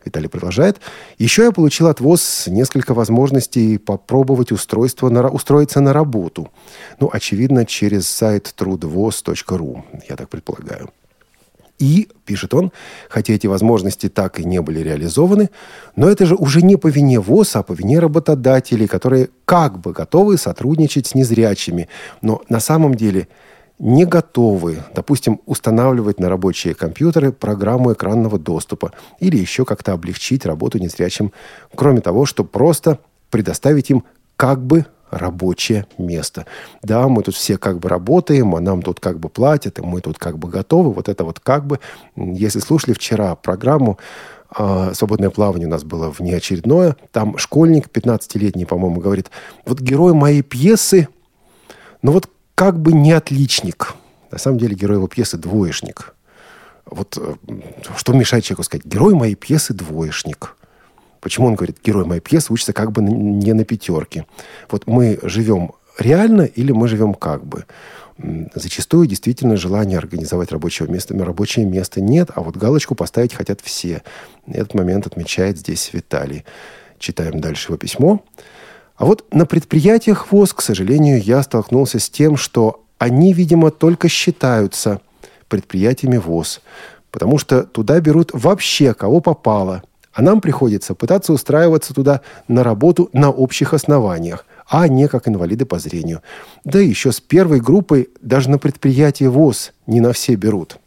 Виталий 0.04 0.28
продолжает. 0.28 0.80
Еще 1.18 1.44
я 1.44 1.52
получил 1.52 1.86
от 1.86 2.00
ВОЗ 2.00 2.44
несколько 2.48 2.92
возможностей 2.94 3.78
попробовать 3.78 4.50
устройство 4.50 5.08
на, 5.08 5.28
устроиться 5.28 5.80
на 5.80 5.92
работу. 5.92 6.50
Ну, 6.98 7.08
очевидно, 7.12 7.64
через 7.66 8.08
сайт 8.08 8.52
трудвоз.ру, 8.56 9.84
я 10.08 10.16
так 10.16 10.28
предполагаю. 10.28 10.90
И, 11.78 12.08
пишет 12.24 12.54
он, 12.54 12.70
хотя 13.08 13.32
эти 13.32 13.46
возможности 13.46 14.08
так 14.08 14.38
и 14.38 14.44
не 14.44 14.60
были 14.60 14.80
реализованы, 14.80 15.50
но 15.96 16.08
это 16.08 16.26
же 16.26 16.36
уже 16.36 16.62
не 16.62 16.76
по 16.76 16.86
вине 16.86 17.18
ВОЗ, 17.18 17.56
а 17.56 17.62
по 17.62 17.72
вине 17.72 17.98
работодателей, 17.98 18.86
которые 18.86 19.30
как 19.44 19.80
бы 19.80 19.92
готовы 19.92 20.38
сотрудничать 20.38 21.08
с 21.08 21.14
незрячими, 21.14 21.88
но 22.20 22.42
на 22.48 22.60
самом 22.60 22.94
деле 22.94 23.28
не 23.78 24.04
готовы, 24.04 24.84
допустим, 24.94 25.40
устанавливать 25.44 26.20
на 26.20 26.28
рабочие 26.28 26.74
компьютеры 26.74 27.32
программу 27.32 27.92
экранного 27.92 28.38
доступа 28.38 28.92
или 29.18 29.36
еще 29.36 29.64
как-то 29.64 29.92
облегчить 29.92 30.46
работу 30.46 30.78
незрячим, 30.78 31.32
кроме 31.74 32.00
того, 32.00 32.24
что 32.24 32.44
просто 32.44 33.00
предоставить 33.28 33.90
им 33.90 34.04
как 34.36 34.64
бы 34.64 34.86
рабочее 35.12 35.86
место. 35.98 36.46
Да, 36.82 37.06
мы 37.06 37.22
тут 37.22 37.36
все 37.36 37.58
как 37.58 37.78
бы 37.78 37.88
работаем, 37.88 38.54
а 38.56 38.60
нам 38.60 38.82
тут 38.82 38.98
как 38.98 39.20
бы 39.20 39.28
платят, 39.28 39.78
и 39.78 39.82
мы 39.82 40.00
тут 40.00 40.18
как 40.18 40.38
бы 40.38 40.48
готовы. 40.48 40.92
Вот 40.92 41.08
это 41.08 41.22
вот 41.24 41.38
как 41.38 41.66
бы. 41.66 41.78
Если 42.16 42.58
слушали 42.58 42.94
вчера 42.94 43.36
программу 43.36 43.98
а, 44.50 44.92
«Свободное 44.94 45.30
плавание» 45.30 45.68
у 45.68 45.70
нас 45.70 45.84
было 45.84 46.10
внеочередное, 46.10 46.96
там 47.12 47.36
школьник, 47.36 47.88
15-летний, 47.88 48.64
по-моему, 48.64 49.00
говорит, 49.00 49.30
вот 49.66 49.80
герой 49.80 50.14
моей 50.14 50.42
пьесы, 50.42 51.08
ну 52.00 52.12
вот 52.12 52.28
как 52.54 52.80
бы 52.80 52.92
не 52.92 53.12
отличник. 53.12 53.94
На 54.30 54.38
самом 54.38 54.58
деле 54.58 54.74
герой 54.74 54.96
его 54.96 55.08
пьесы 55.08 55.36
двоечник. 55.36 56.14
Вот 56.86 57.18
э, 57.18 57.34
что 57.96 58.14
мешает 58.14 58.44
человеку 58.44 58.62
сказать, 58.62 58.86
герой 58.86 59.14
моей 59.14 59.34
пьесы 59.34 59.74
двоечник– 59.74 60.56
Почему 61.22 61.46
он 61.46 61.54
говорит, 61.54 61.78
герой 61.82 62.04
моей 62.04 62.20
пьесы 62.20 62.52
учится 62.52 62.72
как 62.72 62.90
бы 62.90 63.00
не 63.00 63.52
на 63.52 63.64
пятерке. 63.64 64.26
Вот 64.68 64.88
мы 64.88 65.20
живем 65.22 65.70
реально 65.96 66.42
или 66.42 66.72
мы 66.72 66.88
живем 66.88 67.14
как 67.14 67.46
бы. 67.46 67.64
Зачастую 68.54 69.06
действительно 69.06 69.56
желание 69.56 69.98
организовать 69.98 70.50
рабочее 70.50 70.88
место, 70.88 71.16
рабочее 71.16 71.64
место 71.64 72.00
нет, 72.00 72.30
а 72.34 72.40
вот 72.40 72.56
галочку 72.56 72.96
поставить 72.96 73.34
хотят 73.34 73.60
все. 73.62 74.02
Этот 74.48 74.74
момент 74.74 75.06
отмечает 75.06 75.58
здесь 75.58 75.90
Виталий. 75.92 76.44
Читаем 76.98 77.40
дальше 77.40 77.68
его 77.68 77.76
письмо. 77.76 78.24
А 78.96 79.06
вот 79.06 79.24
на 79.32 79.46
предприятиях 79.46 80.32
ВОЗ, 80.32 80.52
к 80.54 80.60
сожалению, 80.60 81.22
я 81.22 81.44
столкнулся 81.44 82.00
с 82.00 82.10
тем, 82.10 82.36
что 82.36 82.84
они, 82.98 83.32
видимо, 83.32 83.70
только 83.70 84.08
считаются 84.08 85.00
предприятиями 85.46 86.16
ВОЗ, 86.16 86.62
потому 87.12 87.38
что 87.38 87.62
туда 87.62 88.00
берут 88.00 88.30
вообще 88.32 88.92
кого 88.92 89.20
попало– 89.20 89.84
А 90.12 90.22
нам 90.22 90.40
приходится 90.40 90.94
пытаться 90.94 91.32
устраиваться 91.32 91.94
туда 91.94 92.20
на 92.48 92.62
работу 92.62 93.08
на 93.12 93.30
общих 93.30 93.72
основаниях, 93.72 94.44
а 94.68 94.86
не 94.88 95.08
как 95.08 95.28
инвалиды 95.28 95.64
по 95.64 95.78
зрению. 95.78 96.22
Да 96.64 96.78
еще 96.78 97.12
с 97.12 97.20
первой 97.20 97.60
группой 97.60 98.10
даже 98.20 98.50
на 98.50 98.58
предприятие 98.58 99.30
ВОЗ 99.30 99.72
не 99.86 100.00
на 100.00 100.12
все 100.12 100.34
берут. 100.34 100.78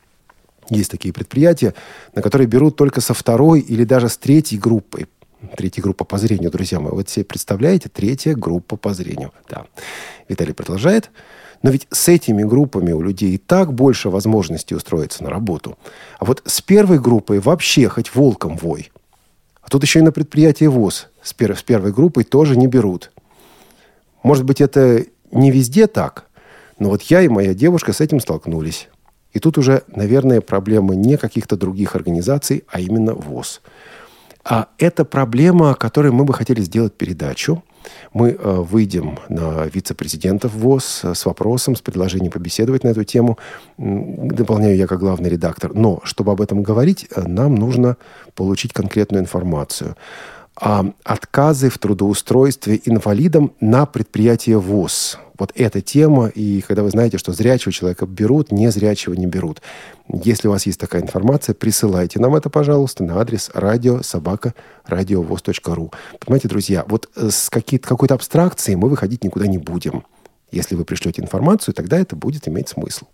Есть 0.69 0.91
такие 0.91 1.13
предприятия, 1.13 1.73
на 2.15 2.21
которые 2.21 2.47
берут 2.47 2.75
только 2.75 3.01
со 3.01 3.13
второй 3.13 3.59
или 3.59 3.83
даже 3.83 4.09
с 4.09 4.17
третьей 4.17 4.57
группой. 4.57 5.07
Третья 5.55 5.81
группа 5.81 6.05
по 6.05 6.17
зрению, 6.17 6.49
друзья 6.49 6.79
мои. 6.79 6.91
Вот 6.91 7.09
себе 7.09 7.25
представляете, 7.25 7.89
третья 7.89 8.33
группа 8.33 8.77
по 8.77 8.93
зрению. 8.93 9.31
Да. 9.49 9.65
Виталий 10.27 10.53
продолжает. 10.53 11.11
Но 11.61 11.71
ведь 11.71 11.87
с 11.89 12.07
этими 12.09 12.43
группами 12.43 12.91
у 12.91 13.01
людей 13.01 13.35
и 13.35 13.37
так 13.37 13.73
больше 13.73 14.09
возможностей 14.09 14.75
устроиться 14.75 15.23
на 15.23 15.29
работу. 15.29 15.77
А 16.19 16.25
вот 16.25 16.41
с 16.45 16.61
первой 16.61 16.99
группой 16.99 17.39
вообще 17.39 17.89
хоть 17.89 18.13
волком 18.13 18.57
вой. 18.57 18.91
А 19.65 19.69
тут 19.69 19.81
еще 19.81 19.99
и 19.99 20.03
на 20.03 20.11
предприятие 20.11 20.69
ВОЗ 20.69 21.07
с, 21.23 21.33
пер- 21.33 21.57
с 21.57 21.63
первой 21.63 21.91
группой 21.91 22.23
тоже 22.23 22.55
не 22.55 22.67
берут. 22.67 23.11
Может 24.21 24.45
быть, 24.45 24.61
это 24.61 25.05
не 25.31 25.49
везде 25.49 25.87
так, 25.87 26.27
но 26.77 26.89
вот 26.89 27.01
я 27.01 27.21
и 27.21 27.27
моя 27.27 27.55
девушка 27.55 27.91
с 27.91 27.99
этим 27.99 28.19
столкнулись. 28.19 28.89
И 29.33 29.39
тут 29.39 29.57
уже, 29.57 29.81
наверное, 29.87 30.39
проблема 30.39 30.93
не 30.93 31.17
каких-то 31.17 31.57
других 31.57 31.95
организаций, 31.95 32.63
а 32.67 32.79
именно 32.79 33.15
ВОЗ. 33.15 33.61
А 34.43 34.67
это 34.77 35.03
проблема, 35.03 35.71
о 35.71 35.75
которой 35.75 36.11
мы 36.11 36.25
бы 36.25 36.33
хотели 36.33 36.61
сделать 36.61 36.93
передачу– 36.93 37.63
мы 38.13 38.29
э, 38.29 38.35
выйдем 38.37 39.19
на 39.29 39.65
вице-президентов 39.65 40.53
ВОЗ 40.53 41.01
с 41.03 41.25
вопросом, 41.25 41.75
с 41.75 41.81
предложением 41.81 42.31
побеседовать 42.31 42.83
на 42.83 42.89
эту 42.89 43.03
тему. 43.03 43.37
Дополняю 43.77 44.77
я 44.77 44.87
как 44.87 44.99
главный 44.99 45.29
редактор. 45.29 45.73
Но, 45.73 45.99
чтобы 46.03 46.31
об 46.31 46.41
этом 46.41 46.63
говорить, 46.63 47.07
э, 47.15 47.23
нам 47.27 47.55
нужно 47.55 47.97
получить 48.35 48.73
конкретную 48.73 49.23
информацию 49.23 49.95
а, 50.57 50.85
отказы 51.03 51.69
в 51.69 51.77
трудоустройстве 51.77 52.81
инвалидам 52.85 53.53
на 53.59 53.85
предприятие 53.85 54.57
ВОЗ. 54.57 55.19
Вот 55.37 55.51
эта 55.53 55.81
тема, 55.81 56.27
и 56.27 56.61
когда 56.61 56.81
вы 56.81 56.89
знаете, 56.91 57.17
что 57.17 57.33
зрячего 57.33 57.73
человека 57.73 58.05
берут, 58.05 58.53
незрячего 58.53 59.13
не 59.15 59.27
берут. 59.27 59.61
Если 60.07 60.47
у 60.47 60.51
вас 60.51 60.65
есть 60.65 60.79
такая 60.79 61.01
информация, 61.01 61.53
присылайте 61.53 62.21
нам 62.21 62.35
это, 62.35 62.49
пожалуйста, 62.49 63.03
на 63.03 63.19
адрес 63.19 63.51
радио 63.53 64.01
собака 64.01 64.53
радиовоз.ру. 64.85 65.91
Понимаете, 66.19 66.47
друзья, 66.47 66.85
вот 66.87 67.09
э, 67.17 67.29
с 67.29 67.49
какой-то 67.49 68.13
абстракцией 68.13 68.77
мы 68.77 68.87
выходить 68.87 69.25
никуда 69.25 69.47
не 69.47 69.57
будем. 69.57 70.05
Если 70.51 70.75
вы 70.75 70.85
пришлете 70.85 71.21
информацию, 71.21 71.73
тогда 71.73 71.99
это 71.99 72.15
будет 72.15 72.47
иметь 72.47 72.69
смысл. 72.69 73.05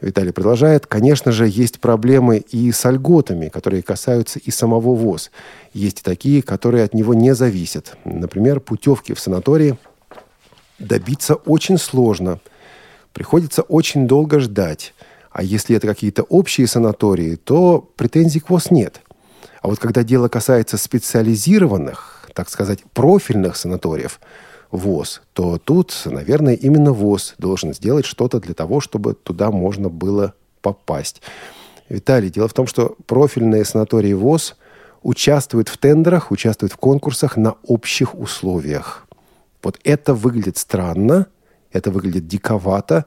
Виталий 0.00 0.32
продолжает. 0.32 0.86
Конечно 0.86 1.32
же, 1.32 1.48
есть 1.48 1.80
проблемы 1.80 2.38
и 2.38 2.70
с 2.70 2.88
льготами, 2.88 3.48
которые 3.48 3.82
касаются 3.82 4.38
и 4.38 4.50
самого 4.50 4.94
ВОЗ. 4.94 5.30
Есть 5.72 6.00
и 6.00 6.02
такие, 6.02 6.42
которые 6.42 6.84
от 6.84 6.92
него 6.92 7.14
не 7.14 7.34
зависят. 7.34 7.96
Например, 8.04 8.60
путевки 8.60 9.14
в 9.14 9.20
санатории 9.20 9.78
добиться 10.78 11.34
очень 11.34 11.78
сложно. 11.78 12.40
Приходится 13.14 13.62
очень 13.62 14.06
долго 14.06 14.40
ждать. 14.40 14.92
А 15.30 15.42
если 15.42 15.76
это 15.76 15.86
какие-то 15.86 16.22
общие 16.24 16.66
санатории, 16.66 17.36
то 17.36 17.80
претензий 17.96 18.40
к 18.40 18.50
ВОЗ 18.50 18.70
нет. 18.70 19.00
А 19.62 19.68
вот 19.68 19.78
когда 19.78 20.02
дело 20.02 20.28
касается 20.28 20.76
специализированных, 20.76 22.28
так 22.34 22.50
сказать, 22.50 22.80
профильных 22.92 23.56
санаториев– 23.56 24.20
ВОЗ, 24.76 25.22
то 25.32 25.58
тут, 25.58 25.94
наверное, 26.04 26.54
именно 26.54 26.92
ВОЗ 26.92 27.34
должен 27.38 27.74
сделать 27.74 28.04
что-то 28.04 28.40
для 28.40 28.54
того, 28.54 28.80
чтобы 28.80 29.14
туда 29.14 29.50
можно 29.50 29.88
было 29.88 30.34
попасть. 30.62 31.22
Виталий, 31.88 32.30
дело 32.30 32.48
в 32.48 32.52
том, 32.52 32.66
что 32.66 32.96
профильные 33.06 33.64
санатории 33.64 34.12
ВОЗ 34.12 34.56
участвуют 35.02 35.68
в 35.68 35.78
тендерах, 35.78 36.30
участвуют 36.30 36.72
в 36.72 36.76
конкурсах 36.76 37.36
на 37.36 37.54
общих 37.66 38.14
условиях. 38.14 39.06
Вот 39.62 39.78
это 39.84 40.14
выглядит 40.14 40.58
странно, 40.58 41.26
это 41.72 41.90
выглядит 41.90 42.26
диковато, 42.26 43.04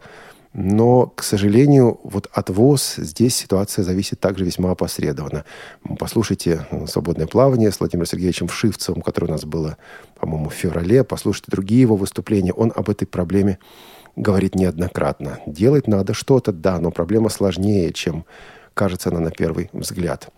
но, 0.53 1.05
к 1.05 1.23
сожалению, 1.23 1.99
вот 2.03 2.27
от 2.31 2.49
ВОЗ 2.49 2.95
здесь 2.97 3.35
ситуация 3.35 3.83
зависит 3.83 4.19
также 4.19 4.45
весьма 4.45 4.71
опосредованно. 4.71 5.45
Послушайте 5.99 6.65
«Свободное 6.87 7.27
плавание» 7.27 7.71
с 7.71 7.79
Владимиром 7.79 8.07
Сергеевичем 8.07 8.47
Вшивцевым, 8.47 9.01
которое 9.01 9.27
у 9.27 9.31
нас 9.31 9.45
было, 9.45 9.77
по-моему, 10.19 10.49
в 10.49 10.53
феврале. 10.53 11.03
Послушайте 11.03 11.51
другие 11.51 11.81
его 11.81 11.95
выступления. 11.95 12.51
Он 12.51 12.73
об 12.75 12.89
этой 12.89 13.05
проблеме 13.05 13.59
говорит 14.15 14.55
неоднократно. 14.55 15.39
Делать 15.45 15.87
надо 15.87 16.15
что-то, 16.15 16.51
да, 16.51 16.79
но 16.79 16.89
проблема 16.89 17.29
сложнее, 17.29 17.93
чем 17.93 18.25
кажется 18.73 19.09
она 19.09 19.19
на 19.19 19.29
первый 19.29 19.69
взгляд. 19.71 20.29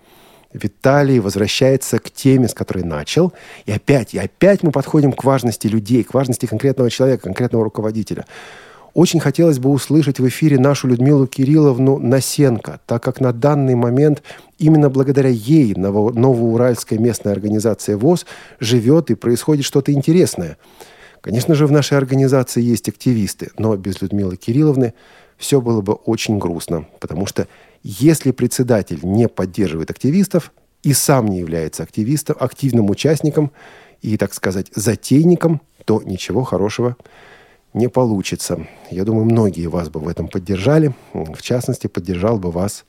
Виталий 0.52 1.20
возвращается 1.20 2.00
к 2.00 2.12
теме, 2.12 2.50
с 2.50 2.54
которой 2.54 2.84
начал. 2.84 3.32
И 3.66 3.72
опять, 3.72 4.14
и 4.14 4.20
опять 4.20 4.62
мы 4.62 4.72
подходим 4.72 5.14
к 5.14 5.24
важности 5.24 5.68
людей, 5.68 6.04
к 6.04 6.14
важности 6.14 6.48
конкретного 6.48 6.90
человека, 6.90 7.24
конкретного 7.24 7.64
руководителя– 7.64 8.26
очень 8.94 9.20
хотелось 9.20 9.60
бы 9.60 9.70
услышать 9.70 10.20
в 10.20 10.28
эфире 10.28 10.60
нашу 10.60 10.88
Людмилу 10.88 11.28
Кирилловну 11.28 11.98
Насенко, 11.98 12.80
так 12.86 13.04
как 13.04 13.22
на 13.22 13.32
данный 13.32 13.76
момент 13.76 14.22
именно 14.60 14.90
благодаря 14.90 15.30
ей 15.30 15.74
Новоуральская 15.76 17.00
местная 17.00 17.34
организация 17.34 17.98
ВОЗ 17.98 18.26
живет 18.60 19.10
и 19.10 19.16
происходит 19.16 19.66
что-то 19.66 19.94
интересное. 19.94 20.58
Конечно 21.22 21.56
же, 21.56 21.68
в 21.68 21.72
нашей 21.72 21.98
организации 21.98 22.62
есть 22.62 22.90
активисты, 22.90 23.52
но 23.58 23.76
без 23.78 24.02
Людмилы 24.02 24.36
Кирилловны 24.36 24.94
все 25.38 25.62
было 25.62 25.82
бы 25.82 25.94
очень 25.94 26.38
грустно, 26.38 26.86
потому 27.00 27.26
что 27.26 27.48
если 27.84 28.32
председатель 28.32 29.00
не 29.04 29.28
поддерживает 29.28 29.90
активистов 29.90 30.52
и 30.84 30.94
сам 30.94 31.28
не 31.28 31.40
является 31.40 31.84
активистом, 31.84 32.36
активным 32.40 32.90
участником 32.90 33.52
и, 34.02 34.18
так 34.18 34.34
сказать, 34.34 34.68
затейником, 34.76 35.62
то 35.86 36.02
ничего 36.04 36.44
хорошего 36.44 36.90
не 36.90 37.31
не 37.74 37.88
получится. 37.88 38.68
Я 38.90 39.06
думаю, 39.06 39.26
многие 39.26 39.68
вас 39.68 39.90
бы 39.90 40.00
в 40.00 40.08
этом 40.08 40.28
поддержали. 40.28 40.94
В 41.14 41.42
частности, 41.42 41.88
поддержал 41.88 42.38
бы 42.38 42.52
вас 42.52 42.86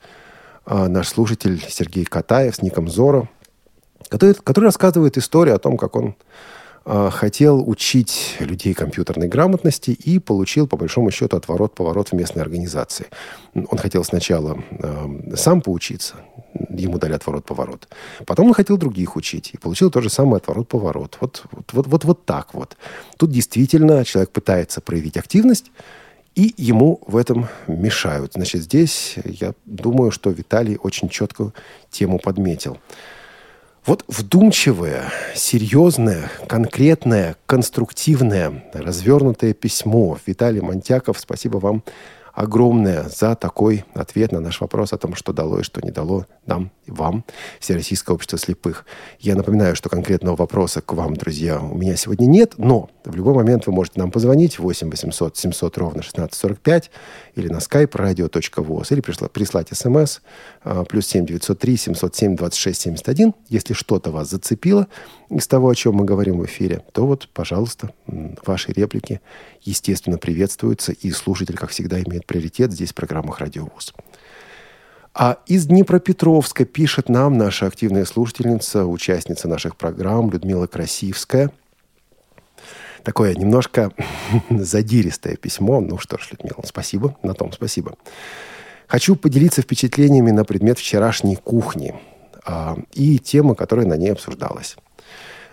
э, 0.65 0.87
наш 0.87 1.07
слушатель 1.07 1.63
Сергей 1.67 2.05
Катаев 2.05 2.55
с 2.55 2.61
ником 2.61 2.87
Зоро, 2.87 3.29
который, 4.09 4.35
который 4.35 4.65
рассказывает 4.65 5.17
историю 5.17 5.55
о 5.55 5.59
том, 5.59 5.77
как 5.77 5.95
он 5.95 6.15
хотел 6.85 7.67
учить 7.67 8.35
людей 8.39 8.73
компьютерной 8.73 9.27
грамотности 9.27 9.91
и 9.91 10.19
получил, 10.19 10.67
по 10.67 10.75
большому 10.75 11.11
счету, 11.11 11.37
отворот-поворот 11.37 12.09
в 12.09 12.13
местной 12.13 12.41
организации. 12.41 13.05
Он 13.53 13.77
хотел 13.77 14.03
сначала 14.03 14.61
э, 14.71 15.35
сам 15.35 15.61
поучиться, 15.61 16.15
ему 16.69 16.97
дали 16.97 17.13
отворот-поворот. 17.13 17.87
Потом 18.25 18.47
он 18.47 18.53
хотел 18.53 18.77
других 18.77 19.15
учить 19.15 19.51
и 19.53 19.57
получил 19.57 19.91
тот 19.91 20.03
же 20.03 20.09
самый 20.09 20.37
отворот-поворот. 20.37 21.17
Вот, 21.21 21.43
вот, 21.51 21.73
вот, 21.73 21.87
вот, 21.87 22.03
вот 22.03 22.25
так 22.25 22.53
вот. 22.53 22.75
Тут 23.17 23.31
действительно 23.31 24.03
человек 24.03 24.31
пытается 24.31 24.81
проявить 24.81 25.17
активность, 25.17 25.71
и 26.35 26.53
ему 26.57 26.99
в 27.07 27.15
этом 27.15 27.47
мешают. 27.67 28.33
Значит, 28.33 28.63
здесь 28.63 29.15
я 29.23 29.53
думаю, 29.65 30.11
что 30.11 30.31
Виталий 30.31 30.77
очень 30.81 31.07
четко 31.09 31.53
тему 31.91 32.19
подметил. 32.19 32.77
Вот 33.85 34.05
вдумчивое, 34.07 35.11
серьезное, 35.35 36.31
конкретное, 36.47 37.35
конструктивное, 37.45 38.63
развернутое 38.73 39.53
письмо. 39.53 40.17
Виталий 40.25 40.61
Монтяков, 40.61 41.19
спасибо 41.19 41.57
вам 41.57 41.83
огромное 42.31 43.09
за 43.09 43.35
такой 43.35 43.83
ответ 43.93 44.31
на 44.31 44.39
наш 44.39 44.61
вопрос 44.61 44.93
о 44.93 44.97
том, 44.97 45.15
что 45.15 45.33
дало 45.33 45.59
и 45.59 45.63
что 45.63 45.81
не 45.81 45.91
дало 45.91 46.25
нам 46.45 46.71
вам, 46.87 47.25
Всероссийское 47.59 48.15
общество 48.15 48.39
слепых. 48.39 48.85
Я 49.19 49.35
напоминаю, 49.35 49.75
что 49.75 49.89
конкретного 49.89 50.37
вопроса 50.37 50.81
к 50.81 50.93
вам, 50.93 51.15
друзья, 51.15 51.59
у 51.59 51.75
меня 51.75 51.97
сегодня 51.97 52.25
нет, 52.25 52.53
но 52.57 52.89
в 53.05 53.15
любой 53.15 53.33
момент 53.33 53.67
вы 53.67 53.73
можете 53.73 53.99
нам 53.99 54.11
позвонить 54.11 54.59
8 54.59 54.89
800 54.89 55.37
700 55.37 55.77
ровно 55.77 55.99
1645 55.99 56.91
или 57.35 57.47
на 57.47 57.57
skype 57.57 57.91
radio.voz 57.91 58.87
или 58.91 59.01
прислать, 59.01 59.31
прислать 59.31 59.67
смс 59.71 60.19
а, 60.63 60.83
плюс 60.83 61.07
7 61.07 61.25
903 61.25 61.77
707 61.77 62.35
26 62.35 62.81
71. 62.81 63.33
Если 63.49 63.73
что-то 63.73 64.11
вас 64.11 64.29
зацепило 64.29 64.87
из 65.29 65.47
того, 65.47 65.69
о 65.69 65.75
чем 65.75 65.95
мы 65.95 66.05
говорим 66.05 66.39
в 66.39 66.45
эфире, 66.45 66.83
то 66.91 67.05
вот, 67.05 67.27
пожалуйста, 67.33 67.91
ваши 68.45 68.71
реплики, 68.71 69.21
естественно, 69.61 70.17
приветствуются, 70.17 70.91
и 70.91 71.11
слушатель, 71.11 71.57
как 71.57 71.71
всегда, 71.71 72.01
имеет 72.01 72.25
приоритет 72.25 72.71
здесь 72.71 72.91
в 72.91 72.95
программах 72.95 73.39
«Радио 73.39 73.65
ВОЗ». 73.65 73.93
А 75.15 75.37
из 75.45 75.67
Днепропетровска 75.67 76.65
пишет 76.65 77.07
нам 77.07 77.37
наша 77.37 77.67
активная 77.67 78.05
слушательница, 78.05 78.85
участница 78.85 79.47
наших 79.47 79.75
программ 79.75 80.31
Людмила 80.31 80.65
Красивская. 80.65 81.51
Такое 83.03 83.35
немножко 83.35 83.91
задиристое 84.49 85.35
письмо. 85.35 85.81
Ну 85.81 85.97
что 85.97 86.17
ж, 86.17 86.29
Людмила, 86.31 86.63
спасибо. 86.65 87.15
На 87.21 87.33
том 87.33 87.51
спасибо. 87.51 87.95
Хочу 88.87 89.15
поделиться 89.15 89.61
впечатлениями 89.61 90.31
на 90.31 90.45
предмет 90.45 90.79
вчерашней 90.79 91.35
кухни 91.35 91.95
а, 92.45 92.77
и 92.93 93.19
темы, 93.19 93.55
которая 93.55 93.85
на 93.85 93.97
ней 93.97 94.11
обсуждалась. 94.11 94.77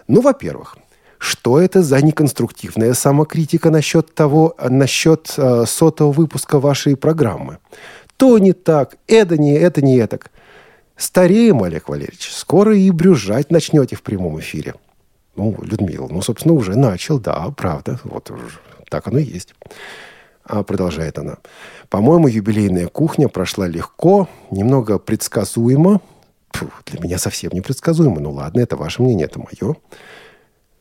Ну, 0.07 0.21
во-первых, 0.21 0.76
что 1.19 1.61
это 1.61 1.83
за 1.83 2.00
неконструктивная 2.00 2.95
самокритика 2.95 3.71
насчет 3.71 4.14
того, 4.14 4.57
насчет 4.69 5.33
э, 5.37 5.64
сотого 5.66 6.12
выпуска 6.12 6.59
вашей 6.59 6.97
программы? 6.97 7.59
То 8.16 8.38
не 8.38 8.52
так, 8.52 8.97
это 9.07 9.37
не, 9.38 9.54
это 9.54 9.83
не 9.83 10.07
так. 10.07 10.30
Стареем, 10.97 11.62
Олег 11.62 11.88
Валерьевич. 11.88 12.30
Скоро 12.33 12.76
и 12.76 12.90
брюзжать 12.90 13.50
начнете 13.50 13.97
в 13.97 14.02
прямом 14.02 14.40
эфире. 14.40 14.75
Ну, 15.40 15.56
Людмила, 15.62 16.06
ну, 16.11 16.20
собственно, 16.20 16.52
уже 16.52 16.76
начал, 16.76 17.18
да, 17.18 17.50
правда. 17.56 17.99
Вот 18.04 18.30
так 18.90 19.06
оно 19.06 19.18
и 19.18 19.25
есть. 19.25 19.54
А 20.44 20.62
продолжает 20.62 21.18
она. 21.18 21.38
По-моему, 21.88 22.28
юбилейная 22.28 22.88
кухня 22.88 23.28
прошла 23.28 23.66
легко, 23.66 24.28
немного 24.50 24.99
предсказуемо. 24.99 26.02
Фу, 26.50 26.68
для 26.85 27.00
меня 27.00 27.16
совсем 27.16 27.52
не 27.54 27.62
предсказуемо. 27.62 28.20
Ну 28.20 28.32
ладно, 28.32 28.61
это 28.61 28.76
ваше 28.76 29.00
мнение, 29.00 29.25
это 29.25 29.38
мое. 29.38 29.76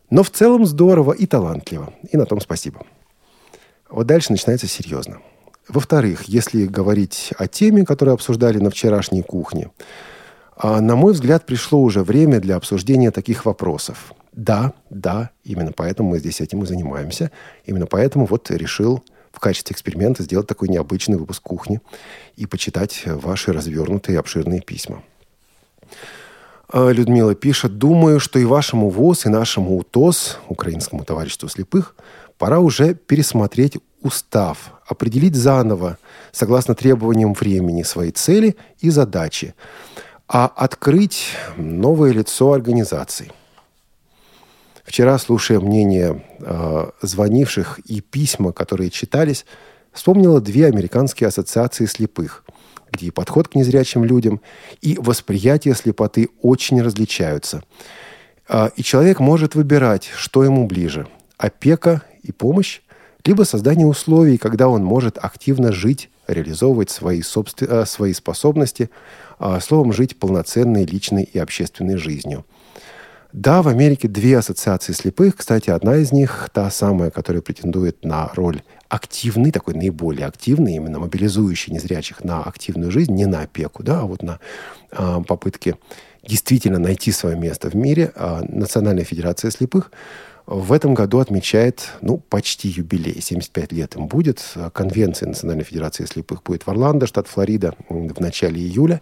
Но 0.09 0.23
в 0.23 0.29
целом 0.29 0.65
здорово 0.65 1.13
и 1.13 1.25
талантливо. 1.25 1.93
И 2.11 2.17
на 2.17 2.25
том 2.25 2.41
спасибо. 2.41 2.81
Вот 3.89 4.07
дальше 4.07 4.33
начинается 4.33 4.67
серьезно. 4.67 5.19
Во-вторых, 5.69 6.23
если 6.23 6.65
говорить 6.65 7.31
о 7.37 7.47
теме, 7.47 7.85
которую 7.85 8.15
обсуждали 8.15 8.57
на 8.57 8.71
вчерашней 8.71 9.21
кухне, 9.21 9.69
а, 10.57 10.81
на 10.81 10.97
мой 10.97 11.13
взгляд, 11.13 11.45
пришло 11.45 11.81
уже 11.81 12.03
время 12.03 12.41
для 12.41 12.57
обсуждения 12.57 13.11
таких 13.11 13.45
вопросов. 13.45 14.13
Да, 14.39 14.71
да, 14.89 15.31
именно 15.43 15.73
поэтому 15.73 16.11
мы 16.11 16.19
здесь 16.19 16.39
этим 16.39 16.63
и 16.63 16.65
занимаемся. 16.65 17.29
Именно 17.65 17.87
поэтому 17.87 18.25
вот 18.25 18.49
решил 18.49 19.03
в 19.33 19.39
качестве 19.41 19.73
эксперимента 19.73 20.23
сделать 20.23 20.47
такой 20.47 20.69
необычный 20.69 21.17
выпуск 21.17 21.43
кухни 21.43 21.81
и 22.37 22.45
почитать 22.45 23.03
ваши 23.05 23.51
развернутые 23.51 24.17
обширные 24.17 24.61
письма. 24.61 25.03
А, 26.69 26.89
Людмила 26.89 27.35
пишет, 27.35 27.77
думаю, 27.77 28.21
что 28.21 28.39
и 28.39 28.45
вашему 28.45 28.89
ВОЗ, 28.89 29.25
и 29.25 29.29
нашему 29.29 29.77
УТОС, 29.77 30.37
Украинскому 30.47 31.03
товариществу 31.03 31.49
слепых, 31.49 31.93
пора 32.37 32.59
уже 32.59 32.93
пересмотреть 32.93 33.77
устав, 34.01 34.71
определить 34.87 35.35
заново, 35.35 35.97
согласно 36.31 36.75
требованиям 36.75 37.33
времени, 37.33 37.83
свои 37.83 38.11
цели 38.11 38.55
и 38.79 38.89
задачи, 38.89 39.53
а 40.29 40.45
открыть 40.45 41.25
новое 41.57 42.13
лицо 42.13 42.53
организации. 42.53 43.33
Вчера, 44.89 45.19
слушая 45.19 45.59
мнение 45.59 46.23
э, 46.39 46.89
звонивших 47.03 47.77
и 47.85 48.01
письма, 48.01 48.51
которые 48.53 48.89
читались, 48.89 49.45
вспомнила 49.91 50.41
две 50.41 50.65
американские 50.65 51.27
ассоциации 51.27 51.85
слепых, 51.85 52.43
где 52.91 53.05
и 53.05 53.11
подход 53.11 53.49
к 53.49 53.53
незрячим 53.53 54.03
людям, 54.03 54.41
и 54.81 54.97
восприятие 54.99 55.75
слепоты 55.75 56.29
очень 56.41 56.81
различаются. 56.81 57.61
Э, 58.47 58.71
и 58.75 58.81
человек 58.81 59.19
может 59.19 59.53
выбирать, 59.53 60.09
что 60.15 60.43
ему 60.43 60.65
ближе– 60.65 61.07
опека 61.37 62.01
и 62.23 62.31
помощь 62.31 62.81
либо 63.23 63.43
создание 63.43 63.85
условий, 63.85 64.39
когда 64.39 64.69
он 64.69 64.83
может 64.83 65.19
активно 65.19 65.71
жить, 65.71 66.09
реализовывать 66.25 66.89
свои, 66.89 67.21
собствен... 67.21 67.67
Э, 67.69 67.85
свои 67.85 68.13
способности, 68.13 68.89
а, 69.37 69.59
словом, 69.59 69.93
жить 69.93 70.17
полноценной 70.17 70.85
личной 70.85 71.29
и 71.31 71.37
общественной 71.37 71.97
жизнью. 71.97 72.43
Да, 73.31 73.61
в 73.61 73.67
Америке 73.67 74.07
две 74.07 74.39
ассоциации 74.39 74.91
слепых. 74.91 75.35
Кстати, 75.35 75.69
одна 75.69 75.97
из 75.97 76.11
них, 76.11 76.49
та 76.51 76.71
самая, 76.71 77.11
которая 77.11 77.43
претендует 77.43 78.03
на 78.03 78.31
роль 78.33 78.63
активный, 78.87 79.51
такой 79.51 79.75
наиболее 79.75 80.25
активный, 80.25 80.73
именно 80.73 80.99
мобилизующий 80.99 81.71
незрячих 81.71 82.23
на 82.23 82.41
активную 82.41 82.91
жизнь, 82.91 83.13
не 83.13 83.27
на 83.27 83.41
опеку, 83.41 83.83
да, 83.83 83.99
а 83.99 84.05
вот 84.05 84.23
на 84.23 84.39
э, 84.91 85.21
попытки 85.27 85.75
действительно 86.27 86.79
найти 86.79 87.11
свое 87.11 87.37
место 87.37 87.69
в 87.69 87.75
мире. 87.75 88.11
Э, 88.15 88.41
Национальная 88.47 89.03
федерация 89.03 89.51
слепых– 89.51 89.91
в 90.49 90.73
этом 90.73 90.95
году 90.95 91.19
отмечает, 91.19 91.91
ну, 92.01 92.17
почти 92.17 92.69
юбилей. 92.69 93.21
75 93.21 93.71
лет 93.71 93.95
им 93.95 94.07
будет. 94.07 94.43
Конвенция 94.73 95.27
Национальной 95.27 95.63
Федерации 95.63 96.05
слепых 96.05 96.41
будет 96.41 96.65
в 96.65 96.69
Орландо, 96.69 97.05
штат 97.05 97.27
Флорида, 97.27 97.75
в 97.87 98.19
начале 98.19 98.59
июля. 98.59 98.99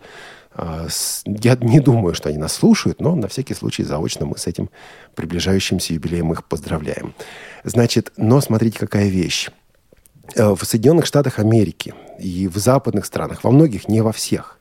А, 0.57 0.87
я 1.25 1.55
не 1.61 1.79
думаю, 1.79 2.15
что 2.15 2.29
они 2.29 2.39
нас 2.39 2.53
слушают, 2.53 2.99
но 2.99 3.15
на 3.15 3.27
всякий 3.27 3.53
случай 3.53 3.83
заочно 3.83 4.25
мы 4.25 4.37
с 4.37 4.47
этим 4.47 4.71
приближающимся 5.15 5.93
юбилеем 5.93 6.33
их 6.33 6.43
поздравляем. 6.43 7.13
Значит, 7.63 8.11
но 8.17 8.41
смотрите, 8.41 8.79
какая 8.79 9.07
вещь. 9.07 9.49
Э, 10.35 10.55
в 10.55 10.63
Соединенных 10.63 11.05
Штатах 11.05 11.37
Америки 11.37 11.93
и 12.19 12.47
в 12.47 12.57
западных 12.57 13.05
странах, 13.05 13.43
во 13.43 13.51
многих, 13.51 13.87
не 13.87 14.01
во 14.01 14.11
всех, 14.11 14.57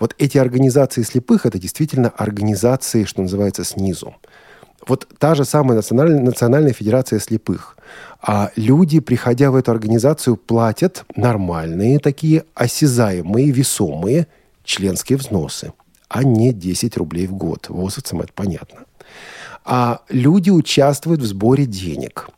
вот 0.00 0.14
эти 0.18 0.38
организации 0.38 1.02
слепых– 1.02 1.44
это 1.46 1.58
действительно 1.58 2.08
организации, 2.08 3.04
что 3.04 3.20
называется, 3.20 3.64
снизу 3.64 4.14
вот 4.86 5.06
та 5.18 5.34
же 5.34 5.44
самая 5.44 5.76
национальная, 5.76 6.20
национальная 6.20 6.72
федерация 6.72 7.20
слепых. 7.20 7.76
А 8.20 8.50
люди, 8.56 9.00
приходя 9.00 9.50
в 9.50 9.56
эту 9.56 9.70
организацию, 9.70 10.36
платят 10.36 11.04
нормальные 11.14 11.98
такие 11.98 12.44
осязаемые, 12.54 13.50
весомые 13.50 14.26
членские 14.64 15.18
взносы, 15.18 15.72
а 16.08 16.24
не 16.24 16.52
10 16.52 16.96
рублей 16.96 17.26
в 17.26 17.34
год. 17.34 17.68
ВОСовцам 17.68 18.20
это 18.20 18.32
понятно. 18.32 18.80
А 19.64 20.02
люди 20.08 20.50
участвуют 20.50 21.20
в 21.20 21.26
сборе 21.26 21.66
денег. 21.66 22.28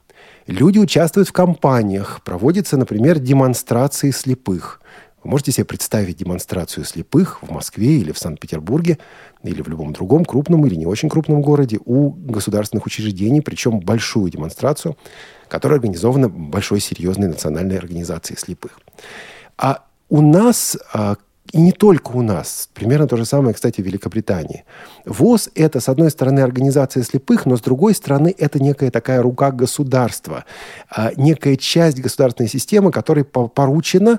Люди 0.47 0.79
участвуют 0.79 1.29
в 1.29 1.33
кампаниях. 1.33 2.23
Проводятся, 2.23 2.77
например, 2.77 3.19
демонстрации 3.19 4.11
слепых. 4.11 4.81
Вы 5.23 5.31
можете 5.31 5.53
себе 5.53 5.65
представить 5.65 6.19
демонстрацию 6.19 6.85
слепых 6.85 7.43
в 7.43 7.51
Москве 7.51 7.97
или 7.97 8.13
в 8.13 8.19
Санкт-Петербурге 8.19 8.99
или 9.43 9.63
в 9.63 9.69
любом 9.69 9.95
другом 9.95 10.27
крупном 10.27 10.67
или 10.67 10.75
не 10.75 10.85
очень 10.85 11.09
крупном 11.09 11.41
городе 11.41 11.79
у 11.87 12.11
государственных 12.11 12.85
учреждений, 12.85 13.41
причем 13.41 13.81
большую 13.81 14.31
демонстрацию, 14.31 14.99
которая 15.49 15.79
организована 15.79 16.29
большой 16.29 16.81
серьезной 16.81 17.29
национальной 17.29 17.79
организацией 17.79 18.39
слепых. 18.39 18.79
А 19.57 19.85
у 20.11 20.21
нас 20.21 20.77
а, 20.93 21.17
и 21.55 21.61
не 21.61 21.71
только 21.71 22.11
у 22.17 22.23
нас. 22.23 22.69
Примерно 22.75 23.07
то 23.07 23.17
же 23.17 23.25
самое, 23.25 23.55
кстати, 23.55 23.81
в 23.81 23.85
Великобритании. 23.85 24.64
ВОЗ– 25.07 25.51
это, 25.55 25.79
с 25.79 25.88
одной 25.88 26.11
стороны, 26.11 26.40
организация 26.40 27.05
слепых, 27.05 27.47
но 27.47 27.57
с 27.57 27.61
другой 27.61 27.95
стороны, 27.95 28.35
это 28.37 28.61
некая 28.61 28.90
такая 28.90 29.23
рука 29.23 29.53
государства, 29.53 30.45
а, 30.90 31.12
некая 31.17 31.57
часть 31.57 32.01
государственной 32.01 32.49
системы, 32.49 32.90
которой 32.90 33.25
поручена 33.25 34.19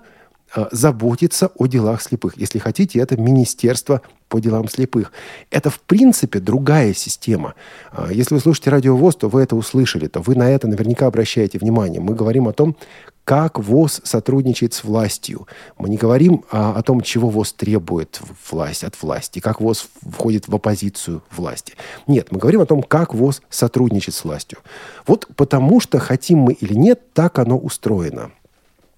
Э, 0.55 0.67
заботиться 0.71 1.51
о 1.55 1.67
делах 1.67 2.01
слепых. 2.01 2.37
Если 2.37 2.59
хотите, 2.59 2.99
это 2.99 3.17
Министерство 3.17 4.01
по 4.29 4.39
делам 4.39 4.69
слепых. 4.69 5.11
Это, 5.51 5.69
в 5.69 5.81
принципе, 5.81 6.39
другая 6.39 6.93
система. 6.93 7.55
Э, 7.91 8.07
если 8.11 8.35
вы 8.35 8.39
слушаете 8.39 8.69
радио 8.69 8.95
ВОЗ, 8.95 9.15
то 9.17 9.27
вы 9.27 9.41
это 9.41 9.55
услышали, 9.55 10.07
то 10.07 10.21
вы 10.21 10.35
на 10.35 10.49
это 10.49 10.67
наверняка 10.67 11.07
обращаете 11.07 11.57
внимание. 11.57 11.99
Мы 11.99 12.15
говорим 12.15 12.47
о 12.47 12.53
том, 12.53 12.77
как 13.25 13.57
ВОЗ 13.59 14.01
сотрудничает 14.03 14.73
с 14.73 14.83
властью. 14.83 15.47
Мы 15.77 15.89
не 15.89 15.97
говорим 15.97 16.45
о, 16.51 16.77
о 16.77 16.83
том, 16.83 17.01
чего 17.01 17.29
ВОЗ 17.29 17.53
требует 17.53 18.21
власть 18.49 18.83
от 18.83 19.01
власти, 19.01 19.39
как 19.39 19.59
ВОЗ 19.59 19.89
входит 20.07 20.47
в 20.47 20.55
оппозицию 20.55 21.23
власти. 21.31 21.73
Нет, 22.05 22.31
мы 22.31 22.37
говорим 22.37 22.61
о 22.61 22.67
том, 22.67 22.83
как 22.83 23.15
ВОЗ 23.15 23.41
сотрудничает 23.49 24.13
с 24.13 24.23
властью. 24.23 24.59
Вот 25.07 25.27
потому 25.35 25.79
что, 25.79 25.97
хотим 25.97 26.39
мы 26.39 26.53
или 26.53 26.75
нет, 26.75 27.13
так 27.13 27.39
оно 27.39 27.57
устроено. 27.57 28.31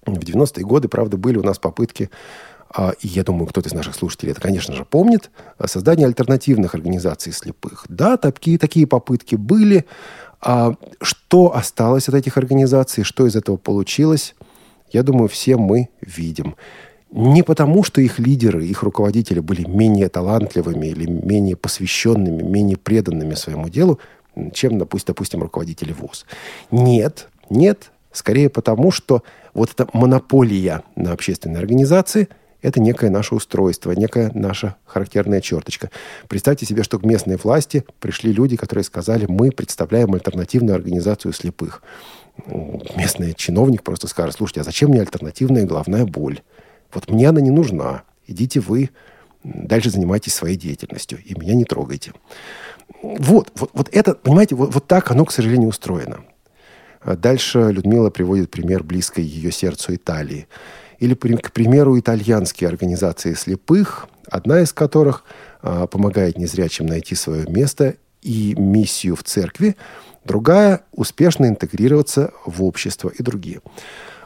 В 0.04 0.18
90-е 0.18 0.64
годы, 0.64 0.88
правда, 0.88 1.16
были 1.16 1.38
у 1.38 1.42
нас 1.42 1.58
попытки 1.58 2.10
а, 2.70 2.92
и 3.00 3.08
я 3.08 3.24
думаю, 3.24 3.46
кто-то 3.46 3.68
из 3.68 3.72
наших 3.72 3.94
слушателей 3.94 4.32
это, 4.32 4.40
конечно 4.40 4.74
же, 4.74 4.84
помнит, 4.84 5.30
создание 5.64 6.06
альтернативных 6.06 6.74
организаций 6.74 7.32
слепых. 7.32 7.86
Да, 7.88 8.16
такие, 8.18 8.58
такие 8.58 8.86
попытки 8.86 9.36
были. 9.36 9.86
А 10.40 10.74
что 11.02 11.54
осталось 11.54 12.08
от 12.08 12.14
этих 12.14 12.36
организаций, 12.36 13.04
что 13.04 13.26
из 13.26 13.36
этого 13.36 13.56
получилось, 13.56 14.34
я 14.90 15.02
думаю, 15.02 15.28
все 15.28 15.56
мы 15.56 15.88
видим. 16.00 16.56
Не 17.10 17.42
потому, 17.42 17.82
что 17.82 18.00
их 18.00 18.18
лидеры, 18.18 18.66
их 18.66 18.82
руководители 18.82 19.40
были 19.40 19.66
менее 19.66 20.08
талантливыми 20.08 20.86
или 20.86 21.06
менее 21.06 21.56
посвященными, 21.56 22.42
менее 22.42 22.76
преданными 22.76 23.34
своему 23.34 23.68
делу, 23.68 23.98
чем, 24.52 24.78
допустим, 24.78 25.42
руководители 25.42 25.92
ВОЗ. 25.92 26.26
Нет, 26.70 27.28
нет, 27.50 27.90
скорее 28.12 28.50
потому, 28.50 28.90
что 28.90 29.22
вот 29.54 29.70
эта 29.72 29.88
монополия 29.92 30.82
на 30.96 31.12
общественные 31.12 31.58
организации– 31.58 32.28
это 32.62 32.80
некое 32.80 33.10
наше 33.10 33.34
устройство, 33.34 33.92
некая 33.92 34.30
наша 34.34 34.76
характерная 34.84 35.40
черточка. 35.40 35.90
Представьте 36.28 36.66
себе, 36.66 36.82
что 36.82 36.98
к 36.98 37.04
местной 37.04 37.36
власти 37.36 37.84
пришли 38.00 38.32
люди, 38.32 38.56
которые 38.56 38.84
сказали, 38.84 39.26
мы 39.28 39.50
представляем 39.50 40.14
альтернативную 40.14 40.74
организацию 40.74 41.32
слепых. 41.32 41.82
Местный 42.96 43.34
чиновник 43.34 43.82
просто 43.82 44.06
скажет, 44.06 44.36
слушайте, 44.36 44.60
а 44.60 44.64
зачем 44.64 44.90
мне 44.90 45.00
альтернативная 45.00 45.64
головная 45.64 46.04
боль? 46.04 46.40
Вот 46.92 47.10
мне 47.10 47.28
она 47.28 47.40
не 47.40 47.50
нужна. 47.50 48.02
Идите 48.26 48.60
вы 48.60 48.90
дальше 49.44 49.90
занимайтесь 49.90 50.34
своей 50.34 50.56
деятельностью, 50.56 51.18
и 51.24 51.34
меня 51.38 51.54
не 51.54 51.64
трогайте. 51.64 52.12
Вот, 53.02 53.52
вот, 53.54 53.70
вот 53.72 53.88
это, 53.92 54.14
понимаете, 54.14 54.54
вот, 54.54 54.74
вот 54.74 54.86
так 54.86 55.10
оно, 55.10 55.24
к 55.24 55.32
сожалению, 55.32 55.68
устроено. 55.68 56.24
Дальше 57.04 57.70
Людмила 57.70 58.10
приводит 58.10 58.50
пример 58.50 58.82
близкой 58.82 59.24
ее 59.24 59.52
сердцу 59.52 59.94
Италии. 59.94 60.48
Или, 60.98 61.14
к 61.14 61.52
примеру, 61.52 61.98
итальянские 61.98 62.68
организации 62.68 63.34
слепых, 63.34 64.08
одна 64.28 64.60
из 64.60 64.72
которых 64.72 65.24
а, 65.62 65.86
помогает 65.86 66.38
незрячим 66.38 66.86
найти 66.86 67.14
свое 67.14 67.46
место 67.48 67.96
и 68.22 68.54
миссию 68.56 69.16
в 69.16 69.22
церкви, 69.22 69.76
другая– 70.24 70.82
успешно 70.92 71.46
интегрироваться 71.46 72.32
в 72.44 72.62
общество 72.64 73.10
и 73.16 73.22
другие. 73.22 73.60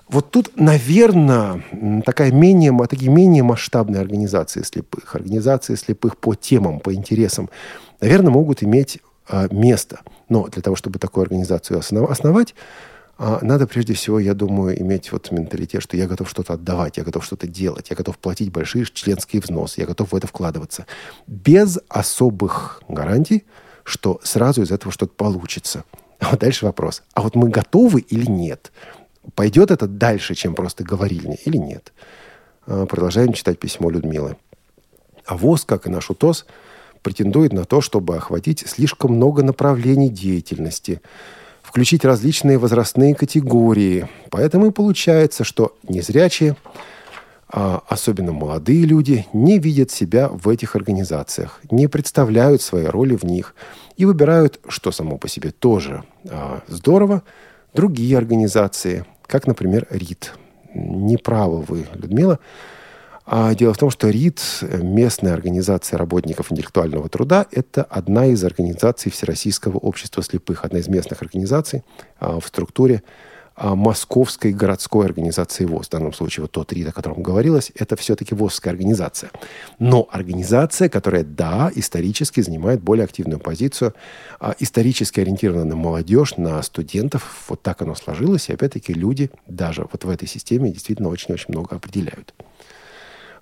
вот 0.08 0.30
тут, 0.30 0.52
наверное, 0.56 1.62
такая 2.04 2.32
менее, 2.32 2.76
такие 2.88 3.10
менее 3.10 3.42
масштабные 3.42 4.00
организации 4.00 4.62
слепых, 4.62 5.14
организации 5.14 5.74
слепых 5.74 6.16
по 6.16 6.34
темам, 6.34 6.80
по 6.80 6.94
интересам, 6.94 7.50
наверное, 8.00 8.30
могут 8.30 8.62
иметь 8.62 8.98
а, 9.28 9.46
место. 9.50 10.00
Но 10.28 10.48
для 10.48 10.62
того, 10.62 10.76
чтобы 10.76 10.98
такую 10.98 11.22
организацию 11.22 11.78
основать, 11.78 12.54
надо 13.18 13.66
прежде 13.66 13.94
всего, 13.94 14.18
я 14.18 14.34
думаю, 14.34 14.80
иметь 14.80 15.12
вот 15.12 15.30
менталитет, 15.30 15.82
что 15.82 15.96
я 15.96 16.06
готов 16.06 16.28
что-то 16.28 16.54
отдавать, 16.54 16.96
я 16.96 17.04
готов 17.04 17.24
что-то 17.24 17.46
делать, 17.46 17.90
я 17.90 17.96
готов 17.96 18.18
платить 18.18 18.50
большие 18.50 18.86
членские 18.86 19.42
взносы, 19.42 19.80
я 19.80 19.86
готов 19.86 20.12
в 20.12 20.16
это 20.16 20.26
вкладываться. 20.26 20.86
Без 21.26 21.78
особых 21.88 22.82
гарантий, 22.88 23.44
что 23.84 24.20
сразу 24.22 24.62
из 24.62 24.72
этого 24.72 24.92
что-то 24.92 25.12
получится. 25.14 25.84
А 26.20 26.30
вот 26.30 26.40
дальше 26.40 26.64
вопрос. 26.64 27.02
А 27.14 27.22
вот 27.22 27.34
мы 27.34 27.48
готовы 27.48 28.00
или 28.00 28.26
нет? 28.26 28.72
Пойдет 29.34 29.70
это 29.70 29.86
дальше, 29.86 30.34
чем 30.34 30.54
просто 30.54 30.82
говорильня 30.82 31.36
или 31.44 31.56
нет? 31.56 31.92
А, 32.66 32.86
продолжаем 32.86 33.32
читать 33.34 33.58
письмо 33.58 33.90
Людмилы. 33.90 34.36
А 35.26 35.36
ВОЗ, 35.36 35.64
как 35.64 35.86
и 35.86 35.90
наш 35.90 36.10
УТОС, 36.10 36.46
претендует 37.02 37.52
на 37.52 37.64
то, 37.64 37.80
чтобы 37.80 38.16
охватить 38.16 38.64
слишком 38.66 39.12
много 39.12 39.42
направлений 39.42 40.08
деятельности– 40.08 41.02
включить 41.72 42.04
различные 42.04 42.58
возрастные 42.58 43.14
категории. 43.14 44.06
Поэтому 44.28 44.66
и 44.66 44.70
получается, 44.70 45.42
что 45.42 45.74
незрячие, 45.88 46.54
а 47.48 47.82
особенно 47.88 48.32
молодые 48.32 48.84
люди, 48.84 49.26
не 49.32 49.58
видят 49.58 49.90
себя 49.90 50.28
в 50.28 50.50
этих 50.50 50.76
организациях, 50.76 51.60
не 51.70 51.86
представляют 51.86 52.60
свои 52.60 52.84
роли 52.84 53.16
в 53.16 53.24
них 53.24 53.54
и 53.96 54.04
выбирают, 54.04 54.60
что 54.68 54.92
само 54.92 55.16
по 55.16 55.28
себе 55.28 55.50
тоже 55.50 56.04
а, 56.28 56.60
здорово, 56.68 57.22
другие 57.72 58.18
организации, 58.18 59.06
как, 59.26 59.46
например, 59.46 59.86
РИД. 59.88 60.34
Неправы 60.74 61.62
вы, 61.62 61.86
Людмила. 61.94 62.38
А 63.24 63.54
дело 63.54 63.72
в 63.72 63.78
том, 63.78 63.90
что 63.90 64.10
РИД, 64.10 64.40
местная 64.82 65.32
организация 65.32 65.96
работников 65.96 66.50
интеллектуального 66.50 67.08
труда, 67.08 67.46
это 67.52 67.84
одна 67.84 68.26
из 68.26 68.42
организаций 68.44 69.12
Всероссийского 69.12 69.78
общества 69.78 70.22
слепых, 70.22 70.64
одна 70.64 70.80
из 70.80 70.88
местных 70.88 71.22
организаций 71.22 71.84
а, 72.18 72.40
в 72.40 72.46
структуре 72.46 73.02
а, 73.54 73.76
Московской 73.76 74.52
городской 74.52 75.06
организации 75.06 75.64
ВОЗ. 75.66 75.86
В 75.86 75.90
данном 75.90 76.12
случае 76.12 76.42
вот 76.42 76.50
тот 76.50 76.72
РИД, 76.72 76.88
о 76.88 76.92
котором 76.92 77.22
говорилось, 77.22 77.70
это 77.76 77.94
все-таки 77.94 78.34
ВОЗская 78.34 78.72
организация. 78.72 79.30
Но 79.78 80.08
организация, 80.10 80.88
которая, 80.88 81.22
да, 81.22 81.70
исторически 81.76 82.40
занимает 82.40 82.82
более 82.82 83.04
активную 83.04 83.38
позицию, 83.38 83.94
а, 84.40 84.56
исторически 84.58 85.20
ориентирована 85.20 85.64
на 85.64 85.76
молодежь, 85.76 86.36
на 86.38 86.60
студентов. 86.62 87.44
Вот 87.48 87.62
так 87.62 87.82
оно 87.82 87.94
сложилось. 87.94 88.48
И 88.48 88.52
опять-таки 88.52 88.92
люди 88.92 89.30
даже 89.46 89.86
вот 89.92 90.04
в 90.04 90.10
этой 90.10 90.26
системе 90.26 90.72
действительно 90.72 91.08
очень-очень 91.08 91.46
много 91.48 91.76
определяют. 91.76 92.34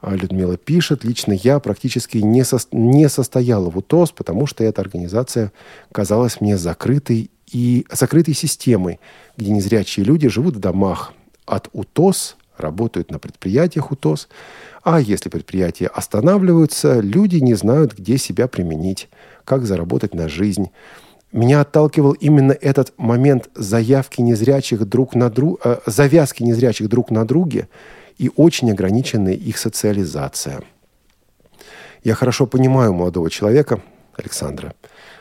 А 0.00 0.14
Людмила 0.14 0.56
пишет, 0.56 1.04
лично 1.04 1.32
я 1.32 1.58
практически 1.58 2.18
не, 2.18 2.42
со, 2.44 2.58
не 2.72 3.08
состояла 3.08 3.68
в 3.70 3.76
УТОС, 3.76 4.12
потому 4.12 4.46
что 4.46 4.64
эта 4.64 4.80
организация 4.80 5.52
казалась 5.92 6.40
мне 6.40 6.56
закрытой 6.56 7.30
и 7.52 7.86
закрытой 7.90 8.34
системой, 8.34 8.98
где 9.36 9.50
незрячие 9.50 10.06
люди 10.06 10.28
живут 10.28 10.56
в 10.56 10.60
домах 10.60 11.12
от 11.44 11.68
УТОС, 11.72 12.36
работают 12.56 13.10
на 13.10 13.18
предприятиях 13.18 13.90
УТОС, 13.90 14.28
а 14.82 15.00
если 15.00 15.28
предприятия 15.28 15.88
останавливаются, 15.88 17.00
люди 17.00 17.36
не 17.36 17.54
знают, 17.54 17.94
где 17.98 18.16
себя 18.16 18.48
применить, 18.48 19.08
как 19.44 19.66
заработать 19.66 20.14
на 20.14 20.28
жизнь. 20.28 20.70
Меня 21.32 21.60
отталкивал 21.60 22.12
именно 22.12 22.52
этот 22.52 22.94
момент 22.96 23.50
заявки 23.54 24.20
незрячих 24.20 24.88
друг 24.88 25.14
на 25.14 25.30
друг, 25.30 25.60
э, 25.64 25.78
завязки 25.86 26.42
незрячих 26.42 26.88
друг 26.88 27.10
на 27.10 27.26
друге– 27.26 27.68
и 28.20 28.30
очень 28.36 28.70
ограниченная 28.70 29.32
их 29.32 29.56
социализация. 29.56 30.60
Я 32.04 32.14
хорошо 32.14 32.46
понимаю 32.46 32.92
молодого 32.92 33.30
человека, 33.30 33.82
Александра, 34.14 34.74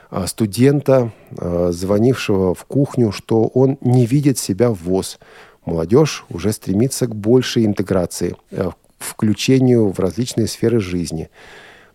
а, 0.09 0.27
студента, 0.27 1.13
а, 1.37 1.71
звонившего 1.71 2.53
в 2.53 2.65
кухню, 2.65 3.13
что 3.13 3.47
он 3.53 3.77
не 3.79 4.05
видит 4.05 4.37
себя 4.37 4.69
в 4.69 4.83
ВОЗ. 4.83 5.17
Молодежь 5.63 6.25
уже 6.29 6.51
стремится 6.51 7.07
к 7.07 7.15
большей 7.15 7.65
интеграции, 7.65 8.35
а, 8.51 8.71
включению 8.97 9.93
в 9.93 9.99
различные 9.99 10.47
сферы 10.47 10.81
жизни. 10.81 11.29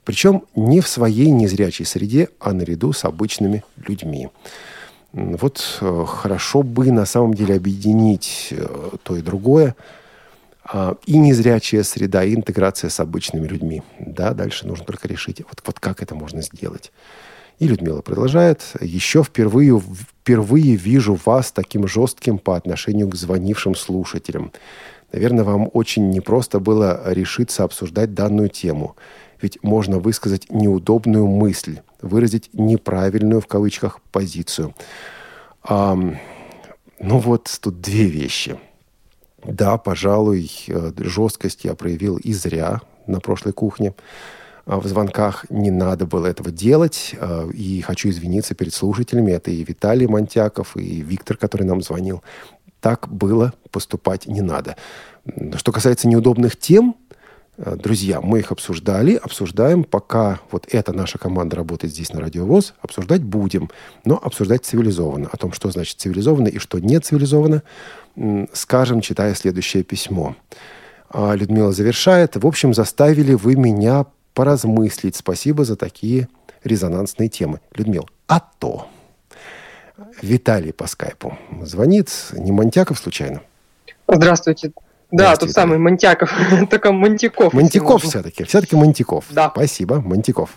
Причем 0.05 0.45
не 0.57 0.81
в 0.81 0.89
своей 0.89 1.31
незрячей 1.31 1.85
среде, 1.85 2.31
а 2.41 2.55
наряду 2.55 2.95
с 2.95 3.05
обычными 3.05 3.63
людьми. 3.77 4.31
Вот 5.13 5.59
хорошо 6.07 6.63
бы 6.63 6.91
на 6.91 7.05
самом 7.05 7.35
деле 7.35 7.57
объединить 7.57 8.49
э, 8.53 8.67
то 9.03 9.17
и 9.17 9.21
другое– 9.21 9.77
и 11.07 11.19
незрячая 11.19 11.83
среда, 11.83 12.25
и 12.25 12.35
интеграция 12.35 12.89
с 12.89 12.99
обычными 12.99 13.47
людьми. 13.47 13.83
Да, 13.99 14.33
дальше 14.33 14.67
нужно 14.67 14.85
только 14.85 15.09
решить, 15.09 15.41
вот, 15.41 15.63
вот 15.67 15.79
как 15.79 16.03
это 16.03 16.15
можно 16.15 16.41
сделать. 16.41 16.91
И 17.59 17.69
Людмила 17.69 18.01
продолжает. 18.01 18.63
Еще 18.81 19.23
впервые, 19.23 19.79
впервые 19.79 20.75
вижу 20.75 21.19
вас 21.25 21.53
таким 21.53 21.87
жестким 21.87 22.39
по 22.39 22.57
отношению 22.57 23.09
к 23.09 23.15
звонившим 23.15 23.75
слушателям. 23.75 24.53
Наверное, 25.13 25.45
вам 25.45 25.71
очень 25.73 26.11
непросто 26.11 26.59
было 26.59 27.03
решиться 27.13 27.63
обсуждать 27.63 28.15
данную 28.15 28.49
тему. 28.49 28.97
Ведь 29.41 29.63
можно 29.63 29.99
высказать 29.99 30.51
неудобную 30.51 31.27
мысль, 31.27 31.81
выразить 32.01 32.51
неправильную, 32.55 33.41
в 33.41 33.47
кавычках, 33.47 34.01
позицию. 34.11 34.75
А, 35.63 35.95
ну 35.95 37.19
вот 37.19 37.59
тут 37.61 37.81
две 37.81 38.07
вещи– 38.07 38.59
да, 39.45 39.77
пожалуй, 39.77 40.51
э, 40.69 40.93
жесткость 40.97 41.65
я 41.65 41.75
проявил 41.75 42.17
и 42.17 42.33
зря 42.33 42.81
на 43.07 43.21
прошлой 43.21 43.53
кухне. 43.53 43.95
А 44.67 44.81
в 44.81 44.87
звонках 44.87 45.45
не 45.51 45.71
надо 45.71 46.07
было 46.07 46.27
этого 46.27 46.51
делать. 46.51 47.15
Э, 47.19 47.49
и 47.53 47.83
хочу 47.83 48.09
извиниться 48.09 48.55
перед 48.55 48.73
слушателями. 48.73 49.33
Это 49.33 49.51
и 49.51 49.63
Виталий 49.63 50.07
Монтяков, 50.07 50.77
и 50.77 51.03
Виктор, 51.03 51.37
который 51.37 51.65
нам 51.65 51.83
звонил. 51.83 52.23
Так 52.81 53.09
было 53.09 53.53
поступать 53.71 54.27
не 54.27 54.41
надо. 54.41 54.77
Что 55.57 55.73
касается 55.73 56.09
неудобных 56.09 56.57
тем, 56.57 56.97
друзья, 57.57 58.21
мы 58.21 58.41
их 58.41 58.51
обсуждали, 58.53 59.15
обсуждаем, 59.15 59.85
пока 59.85 60.41
вот 60.51 60.67
эта 60.73 60.93
наша 60.93 61.19
команда 61.19 61.57
работает 61.57 61.93
здесь 61.93 62.13
на 62.13 62.21
Радиовоз, 62.21 62.75
обсуждать 62.81 63.23
будем, 63.23 63.71
но 64.05 64.17
обсуждать 64.17 64.65
цивилизованно. 64.65 65.29
О 65.31 65.37
том, 65.37 65.53
что 65.53 65.71
значит 65.71 65.99
цивилизованно 65.99 66.49
и 66.49 66.59
что 66.59 66.79
не 66.79 66.99
цивилизованно, 66.99 67.63
скажем, 68.53 69.01
читая 69.01 69.35
следующее 69.35 69.83
письмо. 69.85 70.37
А, 71.11 71.35
Людмила 71.35 71.73
завершает. 71.73 72.37
В 72.37 72.47
общем, 72.47 72.75
заставили 72.75 73.35
вы 73.35 73.55
меня 73.55 74.07
поразмыслить. 74.35 75.15
Спасибо 75.15 75.65
за 75.65 75.77
такие 75.77 76.29
резонансные 76.65 77.29
темы. 77.29 77.61
Людмил, 77.73 78.09
а 78.27 78.41
то. 78.41 78.89
Виталий 80.23 80.73
по 80.73 80.89
скайпу 80.89 81.39
звонит. 81.63 82.11
Не 82.33 82.51
Монтяков 82.51 82.99
случайно? 82.99 83.43
Здравствуйте. 84.09 84.73
Да, 85.17 85.37
тот 85.37 85.51
самый 85.53 85.79
Монтяков, 85.79 86.33
только 86.71 86.93
Монтиков. 86.93 87.53
Монтиков 87.53 88.03
все-таки, 88.03 88.45
все-таки 88.45 88.75
Монтиков. 88.75 89.25
Да. 89.31 89.51
Спасибо, 89.55 90.01
Монтиков. 90.01 90.51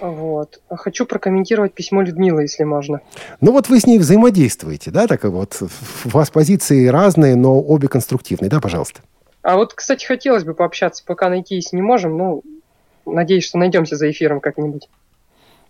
Вот. 0.00 0.60
Хочу 0.68 1.06
прокомментировать 1.06 1.74
письмо 1.74 2.02
Людмилы, 2.02 2.42
если 2.42 2.64
можно. 2.64 3.02
Ну 3.40 3.52
вот 3.52 3.68
вы 3.68 3.78
с 3.78 3.86
ней 3.86 3.98
взаимодействуете, 3.98 4.90
да? 4.90 5.06
Так 5.06 5.24
вот, 5.24 5.62
у 5.62 6.08
вас 6.08 6.30
позиции 6.30 6.86
разные, 6.86 7.36
но 7.36 7.60
обе 7.60 7.88
конструктивные, 7.88 8.50
да, 8.50 8.60
пожалуйста? 8.60 9.02
А 9.42 9.56
вот, 9.56 9.74
кстати, 9.74 10.04
хотелось 10.04 10.44
бы 10.44 10.54
пообщаться, 10.54 11.04
пока 11.06 11.28
найтись 11.28 11.72
не 11.72 11.82
можем, 11.82 12.16
ну, 12.16 12.42
надеюсь, 13.04 13.44
что 13.44 13.58
найдемся 13.58 13.96
за 13.96 14.10
эфиром 14.10 14.40
как-нибудь. 14.40 14.88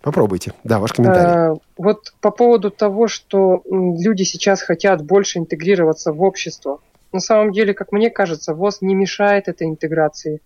Попробуйте. 0.01 0.53
Да, 0.63 0.79
ваш 0.79 0.93
комментарий. 0.93 1.29
А, 1.29 1.55
вот 1.77 2.13
по 2.21 2.31
поводу 2.31 2.71
того, 2.71 3.07
что 3.07 3.63
люди 3.69 4.23
сейчас 4.23 4.61
хотят 4.61 5.03
больше 5.03 5.39
интегрироваться 5.39 6.11
в 6.11 6.21
общество 6.23 6.79
на 7.13 7.19
самом 7.19 7.51
деле, 7.51 7.73
как 7.73 7.91
мне 7.91 8.09
кажется, 8.09 8.53
ВОЗ 8.53 8.81
не 8.81 8.95
мешает 8.95 9.47
этой 9.47 9.67
интеграции. 9.67 10.41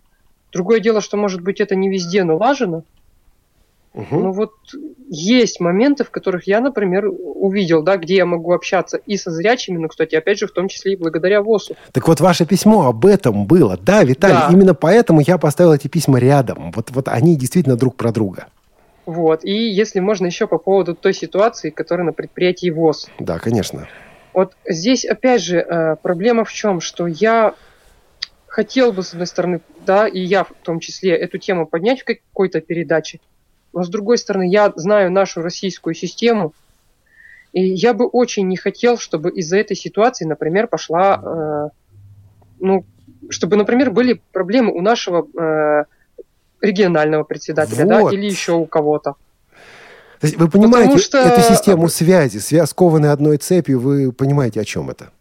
Другое 0.51 0.79
дело, 0.79 1.01
что, 1.01 1.17
может 1.17 1.41
быть, 1.41 1.59
это 1.59 1.75
не 1.75 1.89
везде 1.89 2.23
налажено. 2.23 2.83
Угу. 3.93 4.19
Но 4.19 4.31
вот 4.31 4.51
есть 5.09 5.59
моменты, 5.59 6.03
в 6.03 6.11
которых 6.11 6.45
я, 6.45 6.61
например, 6.61 7.09
увидел, 7.09 7.81
да, 7.81 7.97
где 7.97 8.17
я 8.17 8.25
могу 8.25 8.53
общаться 8.53 8.97
и 8.97 9.17
со 9.17 9.31
зрячими, 9.31 9.77
но, 9.77 9.87
кстати, 9.87 10.15
опять 10.15 10.37
же, 10.37 10.45
в 10.45 10.51
том 10.51 10.67
числе 10.67 10.93
и 10.93 10.95
благодаря 10.95 11.41
ВОЗу. 11.41 11.75
Так 11.93 12.07
вот, 12.07 12.19
ваше 12.19 12.45
письмо 12.45 12.87
об 12.87 13.05
этом 13.07 13.47
было, 13.47 13.77
да, 13.81 14.03
Виталий? 14.03 14.35
Да. 14.35 14.49
Именно 14.51 14.75
поэтому 14.75 15.21
я 15.21 15.39
поставил 15.39 15.73
эти 15.73 15.87
письма 15.87 16.19
рядом. 16.19 16.71
Вот, 16.75 16.91
вот 16.91 17.07
они 17.07 17.35
действительно 17.35 17.75
друг 17.75 17.95
про 17.95 18.11
друга. 18.11 18.47
Вот. 19.07 19.43
И 19.43 19.51
если 19.51 19.99
можно 19.99 20.27
еще 20.27 20.47
по 20.47 20.59
поводу 20.59 20.93
той 20.93 21.13
ситуации, 21.13 21.71
которая 21.71 22.05
на 22.05 22.13
предприятии 22.13 22.69
ВОЗ. 22.69 23.09
Да, 23.19 23.39
конечно. 23.39 23.87
Вот 24.37 24.55
здесь, 24.67 25.03
опять 25.03 25.41
же, 25.41 25.57
э, 25.57 25.95
проблема 25.95 26.45
в 26.45 26.53
чем, 26.53 26.79
что 26.79 27.07
я 27.07 27.55
хотел 28.45 28.93
бы, 28.93 29.01
с 29.01 29.13
одной 29.13 29.25
стороны, 29.25 29.61
да, 29.83 30.07
и 30.07 30.19
я 30.19 30.43
в 30.43 30.51
том 30.61 30.79
числе, 30.79 31.15
эту 31.15 31.39
тему 31.39 31.65
поднять 31.65 32.01
в 32.01 32.05
какой-то 32.05 32.61
передаче, 32.61 33.19
но 33.73 33.81
с 33.81 33.89
другой 33.89 34.19
стороны, 34.19 34.47
я 34.47 34.71
знаю 34.75 35.11
нашу 35.11 35.41
российскую 35.41 35.95
систему, 35.95 36.53
и 37.51 37.63
я 37.63 37.95
бы 37.95 38.05
очень 38.05 38.47
не 38.47 38.57
хотел, 38.57 38.99
чтобы 38.99 39.31
из-за 39.31 39.57
этой 39.57 39.75
ситуации, 39.75 40.25
например, 40.25 40.67
пошла 40.67 41.19
э, 41.19 41.69
ну, 42.59 42.85
чтобы, 43.29 43.55
например, 43.55 43.89
были 43.89 44.21
проблемы 44.33 44.71
у 44.71 44.81
нашего 44.81 45.27
э, 45.35 45.85
регионального 46.61 47.23
председателя, 47.23 47.85
вот. 47.85 48.11
да, 48.11 48.15
или 48.15 48.27
еще 48.27 48.51
у 48.51 48.67
кого-то. 48.67 49.15
То 50.19 50.27
есть 50.27 50.37
вы 50.37 50.49
понимаете 50.49 50.97
что... 50.97 51.17
эту 51.19 51.41
систему 51.41 51.89
связи, 51.89 52.37
связь 52.37 52.69
скованной 52.69 53.11
одной 53.11 53.37
цепью, 53.37 53.79
вы 53.79 54.11
понимаете, 54.11 54.61
о 54.61 54.65
чем 54.65 54.89
это? 54.89 55.11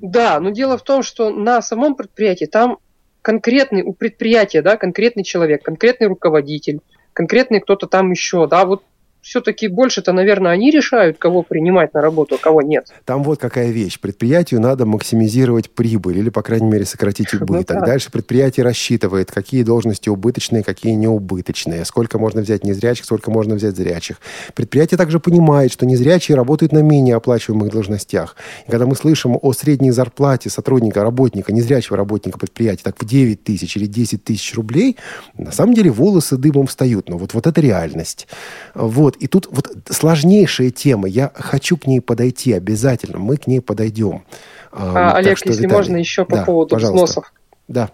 Да, 0.00 0.38
но 0.38 0.50
дело 0.50 0.78
в 0.78 0.82
том, 0.82 1.02
что 1.02 1.30
на 1.30 1.62
самом 1.62 1.94
предприятии 1.94 2.44
там 2.44 2.78
конкретный 3.22 3.82
у 3.82 3.94
предприятия, 3.94 4.62
да, 4.62 4.76
конкретный 4.76 5.24
человек, 5.24 5.62
конкретный 5.62 6.08
руководитель, 6.08 6.80
конкретный 7.12 7.60
кто-то 7.60 7.86
там 7.86 8.10
еще, 8.10 8.46
да, 8.46 8.64
вот 8.66 8.84
все-таки 9.24 9.68
больше-то, 9.68 10.12
наверное, 10.12 10.52
они 10.52 10.70
решают, 10.70 11.16
кого 11.16 11.42
принимать 11.42 11.94
на 11.94 12.02
работу, 12.02 12.34
а 12.34 12.38
кого 12.38 12.60
нет. 12.60 12.92
Там 13.06 13.22
вот 13.22 13.40
какая 13.40 13.70
вещь. 13.70 13.98
Предприятию 13.98 14.60
надо 14.60 14.84
максимизировать 14.84 15.70
прибыль 15.70 16.18
или, 16.18 16.28
по 16.28 16.42
крайней 16.42 16.68
мере, 16.68 16.84
сократить 16.84 17.28
ну 17.32 17.40
убыток. 17.40 17.80
Ну, 17.80 17.86
Дальше 17.86 18.12
предприятие 18.12 18.64
рассчитывает, 18.64 19.32
какие 19.32 19.62
должности 19.62 20.10
убыточные, 20.10 20.62
какие 20.62 20.92
неубыточные, 20.92 21.86
сколько 21.86 22.18
можно 22.18 22.42
взять 22.42 22.64
незрячих, 22.64 23.06
сколько 23.06 23.30
можно 23.30 23.54
взять 23.54 23.76
зрячих. 23.76 24.20
Предприятие 24.54 24.98
также 24.98 25.18
понимает, 25.18 25.72
что 25.72 25.86
незрячие 25.86 26.36
работают 26.36 26.72
на 26.72 26.82
менее 26.82 27.16
оплачиваемых 27.16 27.70
должностях. 27.70 28.36
И 28.68 28.70
когда 28.70 28.84
мы 28.84 28.94
слышим 28.94 29.38
о 29.40 29.52
средней 29.54 29.90
зарплате 29.90 30.50
сотрудника, 30.50 31.02
работника, 31.02 31.50
незрячего 31.50 31.96
работника 31.96 32.38
предприятия, 32.38 32.82
так 32.82 33.02
в 33.02 33.06
9 33.06 33.42
тысяч 33.42 33.74
или 33.78 33.86
10 33.86 34.22
тысяч 34.22 34.54
рублей, 34.54 34.98
на 35.38 35.50
самом 35.50 35.72
деле 35.72 35.90
волосы 35.90 36.36
дымом 36.36 36.66
встают. 36.66 37.08
Но 37.08 37.16
вот, 37.16 37.32
вот 37.32 37.46
это 37.46 37.58
реальность. 37.62 38.28
Вот. 38.74 39.13
Вот, 39.14 39.22
и 39.22 39.26
тут 39.26 39.48
вот 39.50 39.68
сложнейшая 39.88 40.70
тема. 40.70 41.08
Я 41.08 41.30
хочу 41.34 41.76
к 41.76 41.86
ней 41.86 42.00
подойти 42.00 42.52
обязательно. 42.52 43.18
Мы 43.18 43.36
к 43.36 43.46
ней 43.46 43.60
подойдем. 43.60 44.24
А, 44.72 44.92
так 44.92 45.16
Олег, 45.16 45.38
что, 45.38 45.48
если 45.48 45.62
Виталий, 45.62 45.76
можно, 45.76 45.96
еще 45.96 46.24
по 46.24 46.36
да, 46.36 46.44
поводу 46.44 46.70
пожалуйста. 46.70 47.04
взносов. 47.04 47.32
Да. 47.68 47.90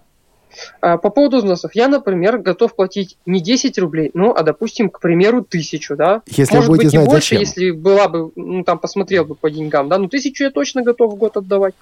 А, 0.81 0.97
по 0.97 1.11
поводу 1.11 1.39
взносов. 1.39 1.75
Я, 1.75 1.89
например, 1.89 2.39
готов 2.39 2.75
платить 2.75 3.17
не 3.27 3.41
10 3.41 3.79
рублей, 3.79 4.11
ну, 4.15 4.35
а, 4.35 4.43
допустим, 4.43 4.91
к 4.91 5.01
примеру, 5.01 5.43
тысячу, 5.43 5.97
да? 5.97 6.23
Если 6.27 6.57
Может 6.57 6.71
быть, 6.71 6.91
знать, 6.91 7.07
и 7.07 7.09
больше, 7.09 7.37
зачем. 7.37 7.41
если 7.41 7.71
была 7.71 8.09
бы, 8.09 8.33
ну, 8.35 8.65
там, 8.65 8.79
посмотрел 8.79 9.25
бы 9.25 9.35
по 9.35 9.51
деньгам, 9.51 9.89
да? 9.89 9.99
Ну, 9.99 10.09
тысячу 10.09 10.45
я 10.45 10.51
точно 10.51 10.83
готов 10.83 11.13
в 11.13 11.17
год 11.17 11.37
отдавать. 11.37 11.75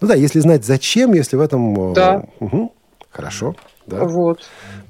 Ну 0.00 0.08
да, 0.08 0.14
если 0.14 0.40
знать 0.40 0.64
зачем, 0.64 1.12
если 1.12 1.36
в 1.36 1.40
этом... 1.40 1.92
Э, 1.92 1.94
да. 1.94 2.24
Угу. 2.40 2.72
Хорошо. 3.10 3.54
Да. 3.86 4.04
Вот. 4.04 4.40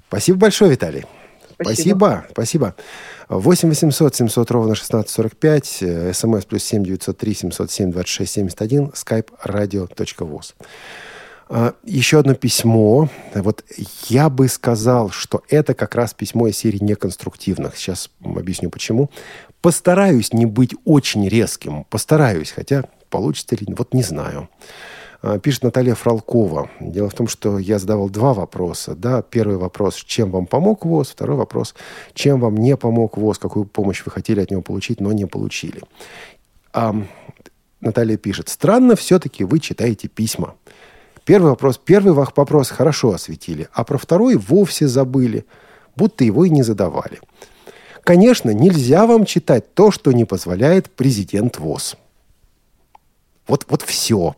Спасибо 0.08 0.38
большое, 0.38 0.72
Виталий. 0.72 1.04
Спасибо. 1.60 2.26
Спасибо. 2.30 2.74
8 3.28 3.68
800 3.68 4.14
700 4.14 4.50
ровно 4.50 4.72
1645, 4.72 6.16
смс 6.16 6.44
плюс 6.44 6.64
7 6.64 6.84
903 6.84 7.34
707 7.34 7.90
26 7.92 8.32
71, 8.32 8.86
skype 8.88 9.28
radio.voz. 9.44 10.54
Еще 11.84 12.18
одно 12.20 12.34
письмо. 12.34 13.08
Вот 13.34 13.64
я 14.08 14.30
бы 14.30 14.48
сказал, 14.48 15.10
что 15.10 15.42
это 15.48 15.74
как 15.74 15.96
раз 15.96 16.14
письмо 16.14 16.46
из 16.46 16.56
серии 16.56 16.78
неконструктивных. 16.82 17.76
Сейчас 17.76 18.10
объясню 18.22 18.70
почему. 18.70 19.10
Постараюсь 19.60 20.32
не 20.32 20.46
быть 20.46 20.74
очень 20.84 21.28
резким. 21.28 21.84
Постараюсь, 21.90 22.52
хотя 22.52 22.84
получится 23.10 23.56
ли, 23.56 23.66
вот 23.76 23.94
не 23.94 24.02
знаю. 24.02 24.48
А, 25.22 25.38
пишет 25.38 25.64
Наталья 25.64 25.94
Фролкова. 25.94 26.70
Дело 26.80 27.08
в 27.08 27.14
том, 27.14 27.28
что 27.28 27.58
я 27.58 27.78
задавал 27.78 28.08
два 28.08 28.32
вопроса. 28.32 28.94
Да? 28.94 29.22
Первый 29.22 29.56
вопрос, 29.56 29.96
чем 29.96 30.30
вам 30.30 30.46
помог 30.46 30.84
ВОЗ? 30.84 31.10
Второй 31.10 31.36
вопрос, 31.36 31.74
чем 32.14 32.40
вам 32.40 32.56
не 32.56 32.76
помог 32.76 33.16
ВОЗ? 33.16 33.38
Какую 33.38 33.66
помощь 33.66 34.02
вы 34.04 34.10
хотели 34.10 34.40
от 34.40 34.50
него 34.50 34.62
получить, 34.62 35.00
но 35.00 35.12
не 35.12 35.26
получили? 35.26 35.82
А, 36.72 36.94
Наталья 37.80 38.16
пишет, 38.16 38.48
странно 38.48 38.96
все-таки 38.96 39.44
вы 39.44 39.60
читаете 39.60 40.08
письма. 40.08 40.54
Первый 41.24 41.50
вопрос, 41.50 41.78
первый 41.78 42.12
вопрос 42.12 42.70
хорошо 42.70 43.12
осветили, 43.12 43.68
а 43.72 43.84
про 43.84 43.98
второй 43.98 44.36
вовсе 44.36 44.88
забыли, 44.88 45.44
будто 45.94 46.24
его 46.24 46.44
и 46.44 46.50
не 46.50 46.62
задавали. 46.62 47.20
Конечно, 48.02 48.50
нельзя 48.50 49.06
вам 49.06 49.26
читать 49.26 49.74
то, 49.74 49.90
что 49.90 50.12
не 50.12 50.24
позволяет 50.24 50.90
президент 50.90 51.58
ВОЗ. 51.58 51.96
Вот, 53.46 53.66
вот 53.68 53.82
все. 53.82 54.34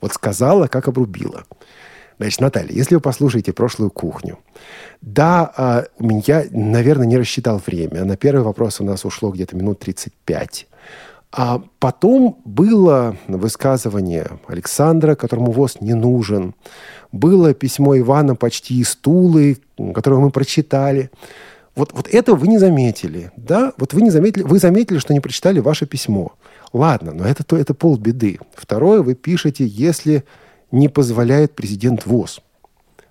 Вот 0.00 0.12
сказала, 0.12 0.66
как 0.66 0.88
обрубила. 0.88 1.44
Значит, 2.18 2.40
Наталья, 2.40 2.72
если 2.72 2.94
вы 2.94 3.00
послушаете 3.00 3.52
прошлую 3.52 3.90
кухню, 3.90 4.38
да, 5.02 5.52
а, 5.56 5.84
я, 5.98 6.44
наверное, 6.50 7.06
не 7.06 7.18
рассчитал 7.18 7.60
время. 7.64 8.04
На 8.04 8.16
первый 8.16 8.42
вопрос 8.42 8.80
у 8.80 8.84
нас 8.84 9.04
ушло 9.04 9.30
где-то 9.30 9.54
минут 9.54 9.80
35. 9.80 10.66
А 11.32 11.62
потом 11.78 12.40
было 12.46 13.16
высказывание 13.28 14.26
Александра, 14.48 15.14
которому 15.14 15.52
ВОЗ 15.52 15.78
не 15.80 15.92
нужен. 15.92 16.54
Было 17.12 17.52
письмо 17.52 17.98
Ивана 17.98 18.34
почти 18.36 18.80
из 18.80 18.96
Тулы, 18.96 19.58
которое 19.94 20.20
мы 20.20 20.30
прочитали. 20.30 21.10
Вот, 21.74 21.92
вот 21.92 22.08
этого 22.08 22.36
вы 22.36 22.48
не 22.48 22.56
заметили, 22.56 23.32
да? 23.36 23.74
Вот 23.76 23.92
вы 23.92 24.00
не 24.00 24.10
заметили, 24.10 24.44
вы 24.44 24.58
заметили, 24.58 24.98
что 24.98 25.12
не 25.12 25.20
прочитали 25.20 25.60
ваше 25.60 25.84
письмо. 25.84 26.32
Ладно, 26.76 27.14
но 27.14 27.24
это, 27.24 27.42
то, 27.42 27.56
это 27.56 27.72
полбеды. 27.72 28.38
Второе, 28.54 29.00
вы 29.00 29.14
пишете, 29.14 29.64
если 29.66 30.24
не 30.70 30.88
позволяет 30.88 31.54
президент 31.54 32.04
ВОЗ. 32.04 32.42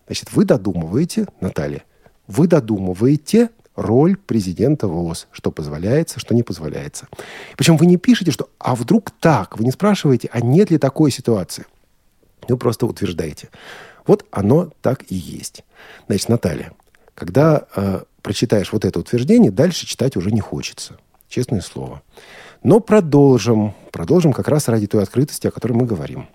Значит, 0.06 0.32
вы 0.34 0.46
додумываете, 0.46 1.26
Наталья, 1.42 1.82
вы 2.28 2.46
додумываете 2.46 3.50
роль 3.76 4.18
президента 4.18 4.88
ВОЗ, 4.88 5.26
что 5.32 5.50
позволяется, 5.50 6.20
что 6.20 6.36
не 6.36 6.44
позволяется. 6.44 7.08
Причем 7.58 7.78
вы 7.78 7.88
не 7.88 7.98
пишете, 7.98 8.30
что 8.30 8.50
«а 8.60 8.76
вдруг 8.76 9.10
так?», 9.20 9.58
вы 9.58 9.66
не 9.66 9.72
спрашиваете, 9.72 10.30
а 10.32 10.42
нет 10.42 10.70
ли 10.70 10.78
такой 10.78 11.10
ситуации. 11.10 11.66
Вы 12.48 12.58
просто 12.58 12.86
утверждаете. 12.86 13.50
Вот 14.06 14.28
оно 14.30 14.70
так 14.84 15.06
и 15.10 15.16
есть. 15.16 15.64
Значит, 16.06 16.30
Наталья, 16.30 16.74
когда 17.16 17.66
э, 17.76 18.04
прочитаешь 18.22 18.72
вот 18.72 18.86
это 18.86 19.00
утверждение, 19.00 19.50
дальше 19.50 19.88
читать 19.88 20.16
уже 20.18 20.32
не 20.32 20.40
хочется. 20.40 21.00
Честное 21.30 21.62
слово. 21.62 22.04
Но 22.64 22.80
продолжим. 22.80 23.74
Продолжим 23.92 24.34
как 24.34 24.48
раз 24.48 24.68
ради 24.68 24.88
той 24.88 25.04
открытости, 25.04 25.48
о 25.48 25.52
которой 25.52 25.74
мы 25.74 25.86
говорим. 25.86 26.28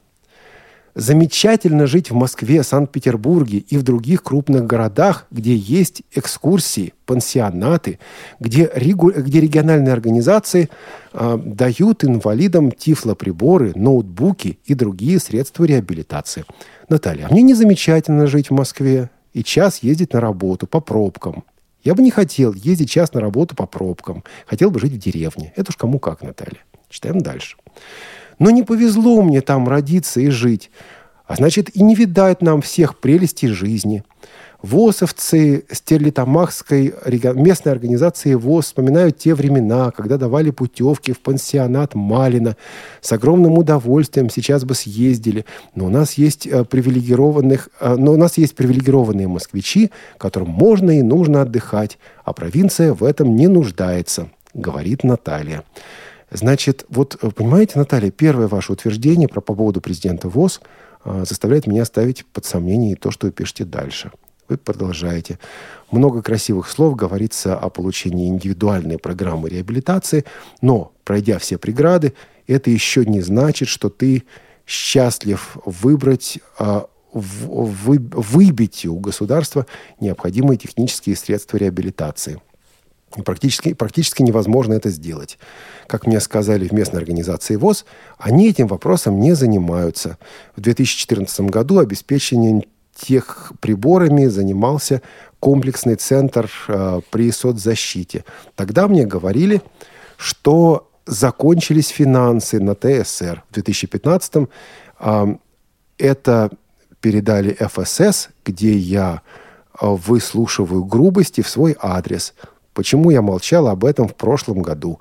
Замечательно 0.94 1.86
жить 1.86 2.10
в 2.10 2.14
Москве, 2.14 2.62
Санкт-Петербурге 2.64 3.58
и 3.58 3.76
в 3.76 3.82
других 3.84 4.24
крупных 4.24 4.66
городах, 4.66 5.26
где 5.30 5.54
есть 5.54 6.02
экскурсии, 6.12 6.94
пансионаты, 7.06 8.00
где, 8.40 8.70
регу... 8.74 9.12
где 9.12 9.40
региональные 9.40 9.92
организации 9.92 10.68
э, 11.12 11.38
дают 11.44 12.04
инвалидам 12.04 12.72
тифлоприборы, 12.72 13.72
ноутбуки 13.76 14.58
и 14.64 14.74
другие 14.74 15.20
средства 15.20 15.64
реабилитации. 15.64 16.44
Наталья, 16.88 17.26
а 17.26 17.32
мне 17.32 17.42
не 17.42 17.54
замечательно 17.54 18.26
жить 18.26 18.50
в 18.50 18.54
Москве 18.54 19.10
и 19.32 19.44
час 19.44 19.84
ездить 19.84 20.12
на 20.12 20.20
работу 20.20 20.66
по 20.66 20.80
пробкам. 20.80 21.44
Я 21.82 21.94
бы 21.94 22.02
не 22.02 22.10
хотел 22.10 22.52
ездить 22.52 22.90
час 22.90 23.14
на 23.14 23.20
работу 23.20 23.56
по 23.56 23.66
пробкам. 23.66 24.24
Хотел 24.46 24.70
бы 24.70 24.80
жить 24.80 24.92
в 24.92 24.98
деревне. 24.98 25.52
Это 25.56 25.70
уж 25.70 25.76
кому 25.76 25.98
как, 25.98 26.22
Наталья. 26.22 26.60
Читаем 26.88 27.20
дальше. 27.20 27.56
Но 28.38 28.50
не 28.50 28.62
повезло 28.62 29.22
мне 29.22 29.40
там 29.40 29.68
родиться 29.68 30.20
и 30.20 30.28
жить. 30.28 30.70
А 31.26 31.36
значит, 31.36 31.74
и 31.76 31.82
не 31.82 31.94
видать 31.94 32.42
нам 32.42 32.60
всех 32.60 32.98
прелестей 32.98 33.48
жизни– 33.48 34.04
ВОСовцы 34.62 35.64
Стерлитамахской 35.70 36.94
местной 37.34 37.72
организации 37.72 38.34
ВОЗ 38.34 38.66
вспоминают 38.66 39.16
те 39.16 39.34
времена, 39.34 39.90
когда 39.90 40.18
давали 40.18 40.50
путевки 40.50 41.12
в 41.12 41.20
пансионат 41.20 41.94
Малина. 41.94 42.56
С 43.00 43.12
огромным 43.12 43.56
удовольствием 43.56 44.28
сейчас 44.28 44.64
бы 44.64 44.74
съездили. 44.74 45.46
Но 45.74 45.86
у 45.86 45.88
нас 45.88 46.14
есть 46.14 46.46
э, 46.46 46.64
привилегированных, 46.64 47.70
э, 47.80 47.96
но 47.96 48.12
у 48.12 48.16
нас 48.16 48.36
есть 48.36 48.54
привилегированные 48.54 49.28
москвичи, 49.28 49.90
которым 50.18 50.50
можно 50.50 50.90
и 50.98 51.02
нужно 51.02 51.42
отдыхать, 51.42 51.98
а 52.24 52.34
провинция 52.34 52.92
в 52.92 53.02
этом 53.02 53.34
не 53.36 53.48
нуждается, 53.48 54.30
говорит 54.52 55.04
Наталья. 55.04 55.64
Значит, 56.30 56.84
вот 56.90 57.16
э, 57.22 57.30
понимаете, 57.30 57.78
Наталья, 57.78 58.10
первое 58.10 58.46
ваше 58.46 58.72
утверждение 58.72 59.28
про 59.28 59.40
по 59.40 59.54
поводу 59.54 59.80
президента 59.80 60.28
ВОЗ 60.28 60.60
заставляет 61.02 61.66
меня 61.66 61.86
ставить 61.86 62.26
под 62.26 62.44
сомнение 62.44 62.94
то, 62.94 63.10
что 63.10 63.26
вы 63.26 63.32
пишете 63.32 63.64
дальше. 63.64 64.10
Вы 64.50 64.56
продолжаете. 64.56 65.38
Много 65.92 66.22
красивых 66.22 66.68
слов 66.68 66.96
говорится 66.96 67.56
о 67.56 67.70
получении 67.70 68.26
индивидуальной 68.26 68.98
программы 68.98 69.48
реабилитации, 69.48 70.24
но, 70.60 70.90
пройдя 71.04 71.38
все 71.38 71.56
преграды, 71.56 72.14
это 72.48 72.68
еще 72.68 73.06
не 73.06 73.20
значит, 73.20 73.68
что 73.68 73.90
ты 73.90 74.24
счастлив 74.66 75.56
выбрать, 75.64 76.40
а, 76.58 76.88
вы, 77.12 78.00
выбить 78.00 78.84
у 78.86 78.98
государства 78.98 79.66
необходимые 80.00 80.58
технические 80.58 81.14
средства 81.14 81.56
реабилитации. 81.56 82.42
практически, 83.24 83.72
практически 83.74 84.22
невозможно 84.22 84.74
это 84.74 84.90
сделать. 84.90 85.38
Как 85.86 86.08
мне 86.08 86.18
сказали 86.18 86.66
в 86.66 86.72
местной 86.72 86.98
организации 86.98 87.54
ВОЗ, 87.54 87.84
они 88.18 88.48
этим 88.48 88.66
вопросом 88.66 89.20
не 89.20 89.34
занимаются. 89.34 90.18
В 90.56 90.60
2014 90.60 91.42
году 91.42 91.78
обеспечение 91.78 92.64
тех 93.00 93.52
приборами 93.60 94.26
занимался 94.26 95.02
комплексный 95.40 95.96
центр 95.96 96.50
э, 96.68 97.00
при 97.10 97.30
соцзащите. 97.32 98.24
Тогда 98.54 98.88
мне 98.88 99.06
говорили, 99.06 99.62
что 100.16 100.90
закончились 101.06 101.88
финансы 101.88 102.60
на 102.60 102.74
ТСР. 102.74 103.42
В 103.50 103.54
2015 103.54 104.48
э, 105.00 105.26
это 105.98 106.50
передали 107.00 107.56
ФСС, 107.58 108.28
где 108.44 108.76
я 108.76 109.22
э, 109.80 109.86
выслушиваю 109.86 110.84
грубости 110.84 111.40
в 111.40 111.48
свой 111.48 111.76
адрес. 111.80 112.34
Почему 112.74 113.10
я 113.10 113.22
молчал 113.22 113.68
об 113.68 113.84
этом 113.84 114.08
в 114.08 114.14
прошлом 114.14 114.62
году? 114.62 115.00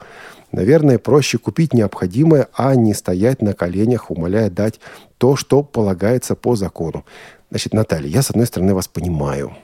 Наверное, 0.51 0.97
проще 0.97 1.37
купить 1.37 1.73
необходимое, 1.73 2.47
а 2.53 2.73
не 2.75 2.93
стоять 2.93 3.41
на 3.41 3.53
коленях, 3.53 4.09
умоляя 4.09 4.49
дать 4.49 4.79
то, 5.17 5.35
что 5.35 5.61
полагается 5.61 6.35
по 6.35 6.55
закону. 6.55 7.05
Значит, 7.49 7.73
Наталья, 7.73 8.07
я, 8.07 8.21
с 8.21 8.29
одной 8.29 8.45
стороны, 8.45 8.73
вас 8.73 8.87
понимаю. 8.87 9.55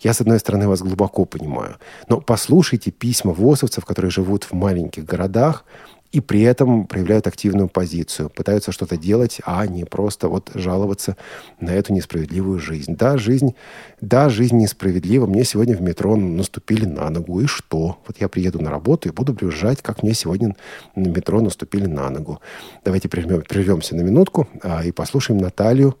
Я, 0.00 0.12
с 0.12 0.20
одной 0.20 0.38
стороны, 0.38 0.68
вас 0.68 0.82
глубоко 0.82 1.24
понимаю. 1.24 1.76
Но 2.08 2.20
послушайте 2.20 2.90
письма 2.90 3.32
ВОСовцев, 3.32 3.84
которые 3.84 4.10
живут 4.10 4.44
в 4.44 4.52
маленьких 4.52 5.04
городах, 5.04 5.64
и 6.12 6.20
при 6.20 6.42
этом 6.42 6.86
проявляют 6.86 7.26
активную 7.26 7.68
позицию, 7.68 8.30
пытаются 8.30 8.70
что-то 8.70 8.96
делать, 8.96 9.40
а 9.44 9.66
не 9.66 9.84
просто 9.84 10.28
вот 10.28 10.50
жаловаться 10.54 11.16
на 11.60 11.70
эту 11.70 11.92
несправедливую 11.92 12.58
жизнь. 12.58 12.96
Да, 12.96 13.18
жизнь, 13.18 13.54
да, 14.00 14.28
жизнь 14.28 14.56
несправедлива. 14.56 15.26
Мне 15.26 15.44
сегодня 15.44 15.76
в 15.76 15.82
метро 15.82 16.16
наступили 16.16 16.84
на 16.84 17.10
ногу. 17.10 17.40
И 17.40 17.46
что? 17.46 17.98
Вот 18.06 18.18
я 18.20 18.28
приеду 18.28 18.60
на 18.60 18.70
работу 18.70 19.08
и 19.08 19.12
буду 19.12 19.32
брюзжать, 19.32 19.82
как 19.82 20.02
мне 20.02 20.14
сегодня 20.14 20.54
на 20.94 21.08
метро 21.08 21.40
наступили 21.40 21.86
на 21.86 22.08
ногу. 22.10 22.40
Давайте 22.84 23.08
прервем, 23.08 23.42
прервемся 23.42 23.96
на 23.96 24.02
минутку 24.02 24.48
а, 24.62 24.84
и 24.84 24.92
послушаем 24.92 25.40
Наталью 25.40 25.98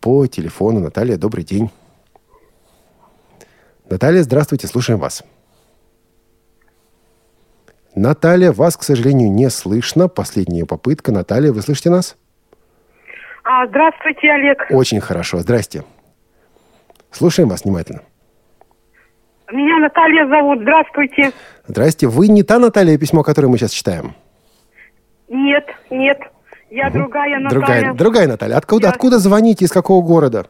по 0.00 0.26
телефону. 0.26 0.80
Наталья, 0.80 1.16
добрый 1.16 1.44
день. 1.44 1.70
Наталья, 3.88 4.22
здравствуйте, 4.22 4.66
слушаем 4.66 4.98
вас. 4.98 5.24
Наталья, 7.94 8.52
вас, 8.52 8.76
к 8.76 8.82
сожалению, 8.82 9.30
не 9.30 9.48
слышно. 9.48 10.08
Последняя 10.08 10.66
попытка. 10.66 11.12
Наталья, 11.12 11.52
вы 11.52 11.62
слышите 11.62 11.88
нас? 11.88 12.16
А, 13.42 13.66
здравствуйте, 13.68 14.30
Олег. 14.30 14.66
Очень 14.70 15.00
хорошо. 15.00 15.38
Здрасте. 15.38 15.84
Слушаем 17.10 17.48
вас 17.48 17.64
внимательно. 17.64 18.02
Меня 19.50 19.78
Наталья 19.78 20.26
зовут. 20.26 20.60
Здравствуйте. 20.60 21.32
Здрасте. 21.66 22.06
Вы 22.08 22.28
не 22.28 22.42
та 22.42 22.58
Наталья, 22.58 22.98
письмо, 22.98 23.22
которое 23.22 23.48
мы 23.48 23.56
сейчас 23.56 23.70
читаем? 23.70 24.14
Нет, 25.28 25.66
нет. 25.88 26.18
Я 26.70 26.88
угу. 26.88 26.98
другая 26.98 27.38
Наталья. 27.38 27.50
Другая, 27.50 27.94
другая 27.94 28.26
Наталья. 28.28 28.56
Откуда, 28.56 28.86
Я... 28.86 28.92
откуда 28.92 29.18
звоните? 29.18 29.64
Из 29.64 29.70
какого 29.70 30.04
города? 30.04 30.46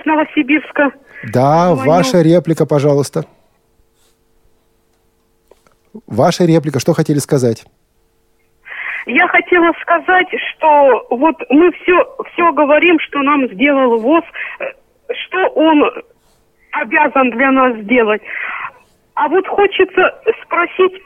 С 0.00 0.04
Новосибирска. 0.04 0.92
Да, 1.32 1.74
Звоню. 1.74 1.90
ваша 1.90 2.22
реплика, 2.22 2.66
пожалуйста. 2.66 3.24
Ваша 6.06 6.44
реплика, 6.44 6.80
что 6.80 6.94
хотели 6.94 7.18
сказать? 7.18 7.64
Я 9.06 9.26
хотела 9.28 9.72
сказать, 9.82 10.28
что 10.50 11.06
вот 11.10 11.36
мы 11.50 11.72
все, 11.72 12.16
все 12.32 12.52
говорим, 12.52 12.98
что 13.00 13.20
нам 13.22 13.48
сделал 13.48 13.98
ВОЗ, 13.98 14.24
что 15.26 15.48
он 15.48 15.84
обязан 16.72 17.30
для 17.30 17.50
нас 17.50 17.76
сделать. 17.78 18.22
А 19.14 19.28
вот 19.28 19.46
хочется 19.46 20.22
спросить 20.44 21.02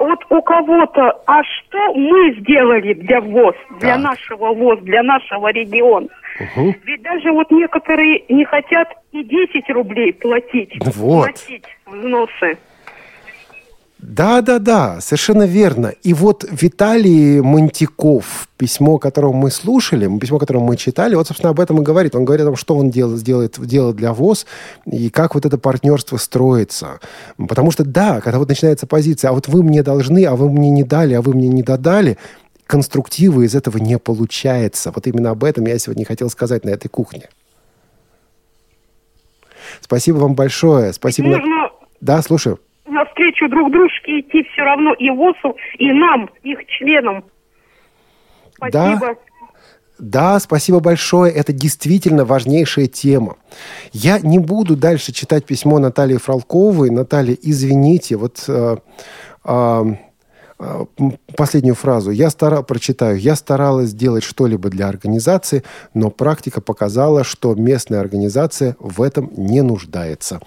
вот 0.00 0.18
у 0.30 0.42
кого-то, 0.42 1.20
а 1.26 1.42
что 1.44 1.94
мы 1.94 2.34
сделали 2.40 2.94
для 2.94 3.20
ВОЗ, 3.20 3.54
для 3.78 3.94
так. 3.94 4.02
нашего 4.02 4.54
ВОЗ, 4.54 4.80
для 4.80 5.02
нашего 5.02 5.52
региона? 5.52 6.08
Угу. 6.40 6.74
Ведь 6.84 7.02
даже 7.02 7.30
вот 7.32 7.50
некоторые 7.50 8.24
не 8.28 8.44
хотят 8.46 8.88
и 9.12 9.22
10 9.22 9.70
рублей 9.70 10.14
платить, 10.14 10.72
вот. 10.96 11.26
платить 11.26 11.64
взносы. 11.86 12.58
Да, 14.02 14.40
да, 14.40 14.58
да, 14.58 14.98
совершенно 15.00 15.42
верно. 15.42 15.88
И 16.02 16.14
вот 16.14 16.46
Виталий 16.50 17.40
Монтиков, 17.40 18.48
письмо, 18.56 18.98
которое 18.98 19.34
мы 19.34 19.50
слушали, 19.50 20.18
письмо, 20.18 20.38
которое 20.38 20.60
мы 20.60 20.78
читали, 20.78 21.14
вот, 21.14 21.26
собственно, 21.26 21.50
об 21.50 21.60
этом 21.60 21.80
и 21.80 21.84
говорит. 21.84 22.14
Он 22.14 22.24
говорит 22.24 22.42
о 22.42 22.46
том, 22.46 22.56
что 22.56 22.76
он 22.76 22.90
делает, 22.90 23.22
делает, 23.22 23.58
делает 23.60 23.96
для 23.96 24.14
ВОЗ 24.14 24.46
и 24.86 25.10
как 25.10 25.34
вот 25.34 25.44
это 25.44 25.58
партнерство 25.58 26.16
строится. 26.16 26.98
Потому 27.36 27.70
что, 27.72 27.84
да, 27.84 28.22
когда 28.22 28.38
вот 28.38 28.48
начинается 28.48 28.86
позиция, 28.86 29.30
а 29.30 29.32
вот 29.34 29.48
вы 29.48 29.62
мне 29.62 29.82
должны, 29.82 30.24
а 30.24 30.34
вы 30.34 30.50
мне 30.50 30.70
не 30.70 30.82
дали, 30.82 31.12
а 31.12 31.20
вы 31.20 31.34
мне 31.34 31.48
не 31.48 31.62
додали, 31.62 32.16
конструктива 32.66 33.42
из 33.42 33.54
этого 33.54 33.76
не 33.76 33.98
получается. 33.98 34.92
Вот 34.94 35.06
именно 35.06 35.30
об 35.30 35.44
этом 35.44 35.66
я 35.66 35.78
сегодня 35.78 36.06
хотел 36.06 36.30
сказать 36.30 36.64
на 36.64 36.70
этой 36.70 36.88
кухне. 36.88 37.28
Спасибо 39.82 40.16
вам 40.16 40.34
большое. 40.34 40.94
Спасибо. 40.94 41.28
Можно... 41.28 41.70
Да, 42.00 42.22
слушаю 42.22 42.60
навстречу 42.90 43.48
друг 43.48 43.70
дружке 43.70 44.20
идти 44.20 44.42
все 44.52 44.62
равно 44.62 44.92
и 44.94 45.10
ВОСу, 45.10 45.56
и 45.78 45.92
нам, 45.92 46.30
их 46.42 46.64
членам. 46.66 47.24
Спасибо. 48.54 49.00
Да. 49.00 49.14
Да, 50.00 50.40
спасибо 50.40 50.80
большое. 50.80 51.30
Это 51.32 51.52
действительно 51.52 52.24
важнейшая 52.24 52.86
тема. 52.86 53.36
Я 53.92 54.18
не 54.18 54.38
буду 54.38 54.74
дальше 54.74 55.12
читать 55.12 55.44
письмо 55.44 55.78
Натальи 55.78 56.16
Фролковой. 56.16 56.90
Наталья, 56.90 57.36
извините, 57.40 58.16
вот 58.16 58.42
э, 58.48 58.76
э, 59.44 59.84
э, 60.58 60.84
последнюю 61.36 61.74
фразу. 61.74 62.10
Я 62.10 62.30
стара, 62.30 62.62
прочитаю. 62.62 63.18
Я 63.18 63.36
старалась 63.36 63.90
сделать 63.90 64.24
что-либо 64.24 64.70
для 64.70 64.88
организации, 64.88 65.64
но 65.92 66.08
практика 66.10 66.62
показала, 66.62 67.22
что 67.22 67.54
местная 67.54 68.00
организация 68.00 68.76
в 68.78 69.02
этом 69.02 69.30
не 69.36 69.60
нуждается. 69.60 70.40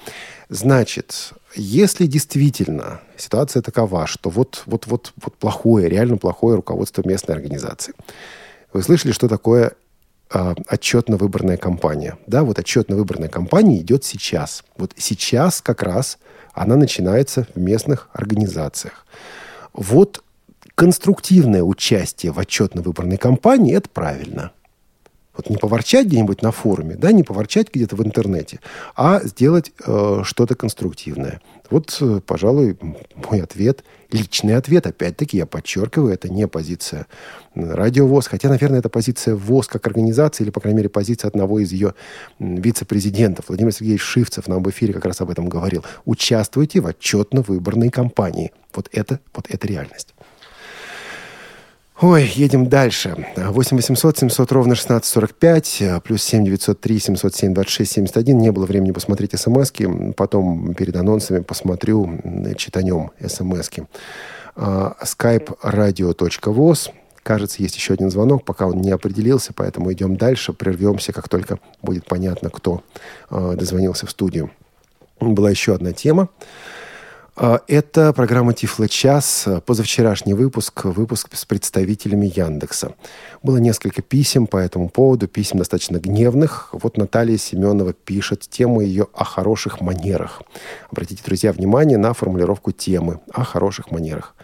Значит, 0.49 1.33
если 1.55 2.05
действительно 2.05 3.01
ситуация 3.17 3.61
такова, 3.61 4.07
что 4.07 4.29
вот, 4.29 4.63
вот, 4.65 4.87
вот, 4.87 5.13
вот 5.21 5.35
плохое, 5.35 5.89
реально 5.89 6.17
плохое 6.17 6.55
руководство 6.55 7.03
местной 7.05 7.35
организации, 7.35 7.93
вы 8.71 8.81
слышали, 8.81 9.11
что 9.11 9.27
такое 9.27 9.73
э, 10.33 10.55
отчетно-выборная 10.67 11.57
кампания? 11.57 12.17
Да, 12.27 12.43
вот 12.43 12.59
отчетно-выборная 12.59 13.29
кампания 13.29 13.77
идет 13.77 14.03
сейчас. 14.03 14.63
Вот 14.77 14.93
сейчас 14.97 15.61
как 15.61 15.83
раз 15.83 16.17
она 16.53 16.75
начинается 16.75 17.47
в 17.53 17.59
местных 17.59 18.09
организациях. 18.13 19.05
Вот 19.73 20.23
конструктивное 20.75 21.63
участие 21.63 22.31
в 22.31 22.39
отчетно-выборной 22.39 23.17
кампании– 23.17 23.75
это 23.75 23.89
правильно– 23.89 24.51
вот 25.35 25.49
не 25.49 25.57
поворчать 25.57 26.07
где-нибудь 26.07 26.41
на 26.41 26.51
форуме, 26.51 26.95
да, 26.95 27.11
не 27.11 27.23
поворчать 27.23 27.73
где-то 27.73 27.95
в 27.95 28.03
интернете, 28.05 28.59
а 28.95 29.21
сделать 29.23 29.71
э, 29.85 30.21
что-то 30.23 30.55
конструктивное. 30.55 31.41
Вот, 31.69 31.97
э, 32.01 32.21
пожалуй, 32.25 32.77
мой 33.15 33.41
ответ, 33.41 33.83
личный 34.11 34.55
ответ, 34.55 34.85
опять-таки, 34.85 35.37
я 35.37 35.45
подчеркиваю, 35.45 36.13
это 36.13 36.29
не 36.29 36.47
позиция 36.47 37.07
Радио 37.55 38.07
ВОЗ, 38.07 38.27
хотя, 38.27 38.49
наверное, 38.49 38.79
это 38.79 38.89
позиция 38.89 39.35
ВОЗ 39.35 39.67
как 39.67 39.87
организации, 39.87 40.43
или, 40.43 40.51
по 40.51 40.59
крайней 40.59 40.77
мере, 40.77 40.89
позиция 40.89 41.29
одного 41.29 41.59
из 41.59 41.71
ее 41.71 41.95
вице-президентов. 42.39 43.45
Владимир 43.47 43.71
Сергеевич 43.71 44.01
Шивцев 44.01 44.47
нам 44.47 44.61
в 44.63 44.69
эфире 44.69 44.93
как 44.93 45.05
раз 45.05 45.21
об 45.21 45.31
этом 45.31 45.49
говорил. 45.49 45.83
Участвуйте 46.05 46.79
в 46.79 46.87
отчетно-выборной 46.87 47.89
кампании. 47.89 48.51
Вот 48.73 48.89
это, 48.91 49.19
вот 49.33 49.45
это 49.49 49.67
реальность. 49.67 50.13
Ой, 52.01 52.25
едем 52.35 52.67
дальше. 52.67 53.15
8 53.37 53.77
800 53.77 54.17
700 54.17 54.51
ровно 54.51 54.73
1645, 54.73 56.03
плюс 56.03 56.23
7 56.23 56.43
903 56.43 56.99
707 56.99 57.53
26 57.53 57.91
71. 57.91 58.37
Не 58.37 58.51
было 58.51 58.65
времени 58.65 58.91
посмотреть 58.91 59.39
смс 59.39 59.71
-ки. 59.71 60.13
Потом 60.13 60.73
перед 60.73 60.95
анонсами 60.95 61.41
посмотрю, 61.41 62.19
читанем 62.57 63.11
смс 63.25 63.69
-ки. 63.69 63.87
skype 64.55 65.57
radio.voz. 65.63 66.91
Кажется, 67.23 67.63
есть 67.63 67.77
еще 67.77 67.93
один 67.93 68.09
звонок, 68.09 68.43
пока 68.43 68.67
он 68.67 68.81
не 68.81 68.91
определился, 68.91 69.53
поэтому 69.55 69.93
идем 69.93 70.17
дальше, 70.17 70.51
прервемся, 70.51 71.13
как 71.13 71.29
только 71.29 71.57
будет 71.81 72.05
понятно, 72.05 72.49
кто 72.49 72.83
а, 73.29 73.55
дозвонился 73.55 74.05
в 74.05 74.11
студию. 74.11 74.51
Была 75.21 75.49
еще 75.49 75.73
одна 75.73 75.93
тема. 75.93 76.27
А, 77.35 77.61
это 77.67 78.13
программа 78.13 78.53
Тифло 78.53 78.87
час, 78.87 79.47
позавчерашний 79.65 80.33
выпуск, 80.33 80.85
выпуск 80.85 81.29
с 81.33 81.45
представителями 81.45 82.31
Яндекса. 82.33 82.93
Было 83.41 83.57
несколько 83.57 84.03
писем 84.03 84.45
по 84.45 84.57
этому 84.57 84.87
поводу, 84.89 85.27
писем 85.27 85.57
достаточно 85.57 85.97
гневных. 85.97 86.69
Вот 86.73 86.97
Наталья 86.97 87.37
Семенова 87.37 87.93
пишет 87.93 88.41
тему 88.41 88.81
ее 88.81 89.07
о 89.15 89.23
хороших 89.23 89.81
манерах. 89.81 90.43
Обратите, 90.91 91.23
друзья, 91.25 91.51
внимание 91.51 91.97
на 91.97 92.13
формулировку 92.13 92.71
темы 92.71 93.19
о 93.31 93.43
хороших 93.43 93.89
манерах. 93.89 94.35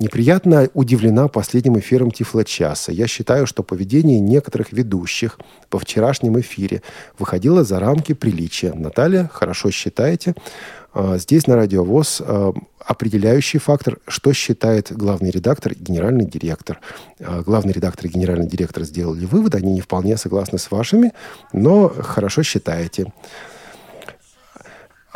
Неприятно 0.00 0.70
удивлена 0.72 1.28
последним 1.28 1.78
эфиром 1.78 2.10
Тифло-часа. 2.10 2.90
Я 2.90 3.06
считаю, 3.06 3.46
что 3.46 3.62
поведение 3.62 4.18
некоторых 4.18 4.72
ведущих 4.72 5.38
по 5.68 5.78
вчерашнем 5.78 6.40
эфире 6.40 6.82
выходило 7.18 7.64
за 7.64 7.80
рамки 7.80 8.14
приличия. 8.14 8.72
Наталья, 8.72 9.28
хорошо 9.30 9.70
считаете. 9.70 10.34
А, 10.92 11.18
здесь 11.18 11.46
на 11.46 11.56
Радио 11.56 11.84
ВОЗ 11.84 12.20
а, 12.20 12.52
определяющий 12.84 13.58
фактор, 13.58 13.98
что 14.08 14.32
считает 14.32 14.90
главный 14.92 15.30
редактор 15.30 15.74
генеральный 15.74 16.24
директор. 16.24 16.80
А, 17.20 17.42
главный 17.42 17.72
редактор 17.72 18.06
и 18.06 18.08
генеральный 18.08 18.48
директор 18.48 18.82
сделали 18.82 19.24
выводы, 19.24 19.58
они 19.58 19.72
не 19.72 19.80
вполне 19.80 20.16
согласны 20.16 20.58
с 20.58 20.70
вашими, 20.70 21.12
но 21.52 21.88
хорошо 21.88 22.42
считаете. 22.42 23.12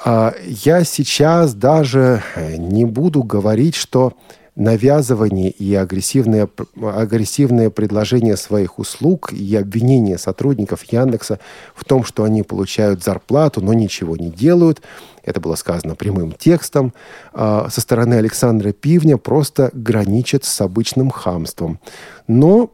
Я 0.05 0.83
сейчас 0.85 1.55
даже 1.55 2.23
не 2.59 2.85
буду 2.85 3.23
говорить, 3.23 3.77
что 3.77 4.15
навязывание 4.57 5.51
и 5.51 5.75
агрессивное, 5.75 6.49
агрессивное 6.81 7.71
предложение 7.71 8.37
своих 8.37 8.79
услуг 8.79 9.33
и 9.33 9.57
обвинение 9.57 10.19
сотрудников 10.19 10.85
Яндекса 10.85 11.41
в 11.75 11.85
том, 11.85 12.05
что 12.05 12.25
они 12.25 12.43
получают 12.43 13.03
зарплату, 13.03 13.61
но 13.61 13.73
ничего 13.73 14.17
не 14.17 14.31
делают, 14.31 14.81
это 15.25 15.41
было 15.41 15.55
сказано 15.55 15.95
прямым 15.95 16.33
текстом, 16.33 16.93
а, 17.33 17.69
со 17.71 17.81
стороны 17.81 18.15
Александра 18.15 18.73
Пивня 18.73 19.17
просто 19.17 19.71
граничит 19.73 20.45
с 20.45 20.61
обычным 20.61 21.11
хамством. 21.11 21.81
Но 22.29 22.71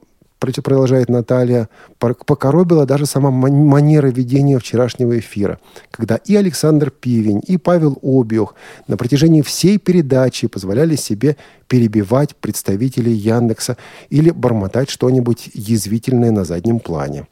продолжает 0.62 1.08
Наталья, 1.08 1.68
покоробила 1.98 2.86
даже 2.86 3.06
сама 3.06 3.30
манера 3.30 4.08
ведения 4.08 4.58
вчерашнего 4.58 5.18
эфира, 5.18 5.60
когда 5.90 6.16
и 6.16 6.34
Александр 6.34 6.90
Пивень, 6.90 7.42
и 7.46 7.58
Павел 7.58 7.98
Обиух 8.02 8.54
на 8.88 8.96
протяжении 8.96 9.42
всей 9.42 9.78
передачи 9.78 10.48
позволяли 10.48 10.96
себе 10.96 11.36
перебивать 11.68 12.34
представителей 12.36 13.12
Яндекса 13.12 13.76
или 14.08 14.30
бормотать 14.30 14.90
что-нибудь 14.90 15.50
язвительное 15.52 16.30
на 16.30 16.44
заднем 16.44 16.80
плане. 16.80 17.26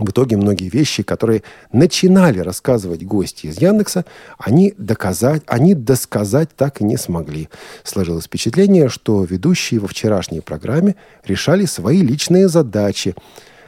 В 0.00 0.10
итоге 0.12 0.38
многие 0.38 0.70
вещи, 0.70 1.02
которые 1.02 1.42
начинали 1.72 2.38
рассказывать 2.38 3.04
гости 3.04 3.48
из 3.48 3.60
Яндекса, 3.60 4.06
они 4.38 4.72
доказать, 4.78 5.42
они 5.46 5.74
досказать 5.74 6.48
так 6.56 6.80
и 6.80 6.84
не 6.84 6.96
смогли. 6.96 7.50
Сложилось 7.84 8.24
впечатление, 8.24 8.88
что 8.88 9.22
ведущие 9.24 9.78
во 9.78 9.88
вчерашней 9.88 10.40
программе 10.40 10.96
решали 11.26 11.66
свои 11.66 12.00
личные 12.00 12.48
задачи, 12.48 13.14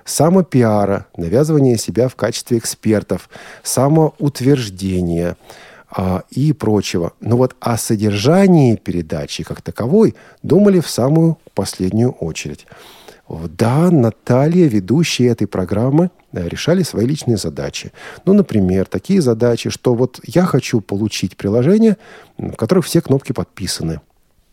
самопиара, 0.06 1.06
навязывание 1.18 1.76
себя 1.76 2.08
в 2.08 2.16
качестве 2.16 2.56
экспертов, 2.56 3.28
самоутверждения 3.62 5.36
а, 5.90 6.22
и 6.30 6.54
прочего. 6.54 7.12
Но 7.20 7.36
вот 7.36 7.54
о 7.60 7.76
содержании 7.76 8.76
передачи 8.76 9.44
как 9.44 9.60
таковой 9.60 10.14
думали 10.42 10.80
в 10.80 10.88
самую 10.88 11.36
последнюю 11.52 12.12
очередь. 12.12 12.66
Да, 13.28 13.90
Наталья, 13.90 14.66
ведущая 14.66 15.28
этой 15.28 15.46
программы, 15.46 16.10
э, 16.32 16.48
решали 16.48 16.82
свои 16.82 17.06
личные 17.06 17.36
задачи. 17.36 17.92
Ну, 18.24 18.32
например, 18.32 18.86
такие 18.86 19.20
задачи, 19.20 19.70
что 19.70 19.94
вот 19.94 20.20
я 20.24 20.44
хочу 20.44 20.80
получить 20.80 21.36
приложение, 21.36 21.96
в 22.36 22.56
которых 22.56 22.84
все 22.84 23.00
кнопки 23.00 23.32
подписаны. 23.32 24.00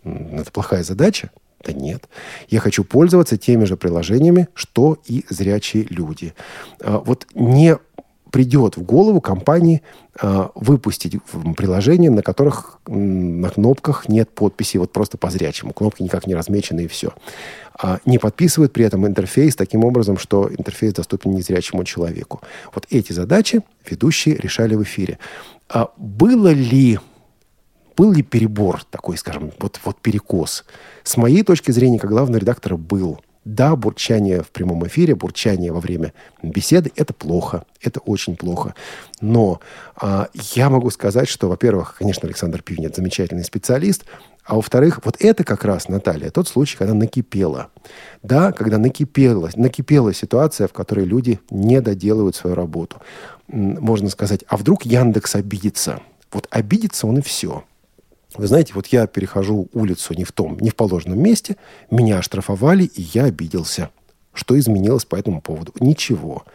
Это 0.04 0.52
плохая 0.52 0.84
задача? 0.84 1.32
Да 1.66 1.74
нет. 1.74 2.08
Я 2.48 2.62
хочу 2.62 2.86
пользоваться 2.86 3.38
теми 3.38 3.66
же 3.66 3.76
приложениями, 3.76 4.48
что 4.54 4.98
и 5.06 5.26
зрячие 5.30 5.86
люди. 5.90 6.34
А 6.82 7.00
вот 7.00 7.28
не 7.34 7.78
придет 8.32 8.78
в 8.78 8.84
голову 8.84 9.22
компании 9.22 9.82
э, 10.22 10.48
выпустить 10.56 11.18
приложение, 11.58 12.12
на 12.12 12.22
которых 12.22 12.80
на 12.88 13.50
кнопках 13.50 14.10
нет 14.10 14.30
подписи, 14.30 14.78
вот 14.78 14.92
просто 14.92 15.18
по 15.18 15.30
зрячему. 15.30 15.74
Кнопки 15.74 16.04
никак 16.04 16.28
не 16.28 16.36
размечены 16.36 16.82
и 16.82 16.88
все. 16.88 17.14
А 17.82 18.00
не 18.06 18.18
подписывают 18.18 18.74
при 18.74 18.86
этом 18.86 19.08
интерфейс 19.08 19.56
таким 19.56 19.84
образом, 19.86 20.18
что 20.18 20.50
интерфейс 20.50 20.94
доступен 20.94 21.32
незрячему 21.32 21.84
человеку. 21.84 22.42
Вот 22.74 22.86
эти 22.90 23.14
задачи 23.14 23.62
ведущие 23.90 24.36
решали 24.36 24.76
в 24.76 24.84
эфире. 24.84 25.18
А 25.70 25.90
было 25.98 26.52
ли 26.52 27.00
был 27.96 28.14
ли 28.14 28.24
перебор 28.24 28.84
такой, 28.90 29.18
скажем, 29.18 29.52
вот, 29.60 29.78
вот 29.84 30.00
перекос? 30.00 30.64
С 31.04 31.18
моей 31.18 31.44
точки 31.44 31.72
зрения, 31.72 32.00
как 32.00 32.10
главного 32.10 32.40
редактора, 32.40 32.78
был– 32.78 33.20
да, 33.56 33.76
бурчание 33.76 34.44
в 34.44 34.50
прямом 34.52 34.86
эфире, 34.88 35.16
бурчание 35.16 35.72
во 35.72 35.80
время 35.80 36.14
беседы– 36.44 36.92
это 36.96 37.14
плохо, 37.14 37.64
это 37.82 38.00
очень 38.02 38.36
плохо. 38.36 38.76
Но 39.22 39.60
а, 39.96 40.30
я 40.54 40.70
могу 40.70 40.90
сказать, 40.92 41.28
что, 41.28 41.50
во-первых, 41.50 41.96
конечно, 41.98 42.28
Александр 42.28 42.62
Пивнет 42.62 42.96
замечательный 42.96 43.44
специалист, 43.44 44.06
а 44.46 44.56
во-вторых, 44.56 45.02
вот 45.04 45.16
это 45.20 45.44
как 45.44 45.66
раз, 45.66 45.90
Наталья, 45.90 46.30
тот 46.30 46.48
случай, 46.48 46.78
когда 46.78 46.94
накипело. 46.94 47.70
Да, 48.24 48.52
когда 48.52 48.78
накипела, 48.78 49.50
накипела 49.56 50.14
ситуация, 50.14 50.68
в 50.68 50.74
которой 50.74 51.06
люди 51.06 51.40
не 51.50 51.82
доделывают 51.82 52.36
свою 52.36 52.56
работу. 52.56 52.98
Можно 53.48 54.10
сказать, 54.10 54.44
а 54.48 54.58
вдруг 54.58 54.86
Яндекс 54.86 55.36
обидится? 55.36 56.02
Вот 56.32 56.48
обидится 56.52 57.08
он 57.08 57.18
и 57.20 57.22
все. 57.22 57.64
Вы 58.36 58.48
знаете, 58.48 58.74
вот 58.76 58.88
я 58.88 59.08
перехожу 59.08 59.70
улицу 59.74 60.14
не 60.14 60.24
в 60.24 60.32
том, 60.32 60.58
не 60.60 60.70
в 60.70 60.76
положенном 60.76 61.20
месте, 61.20 61.58
меня 61.90 62.20
оштрафовали, 62.20 62.84
и 62.84 63.02
я 63.14 63.26
обиделся. 63.26 63.90
Что 64.34 64.58
изменилось 64.58 65.06
по 65.06 65.16
этому 65.16 65.42
поводу? 65.42 65.74
Ничего. 65.80 66.46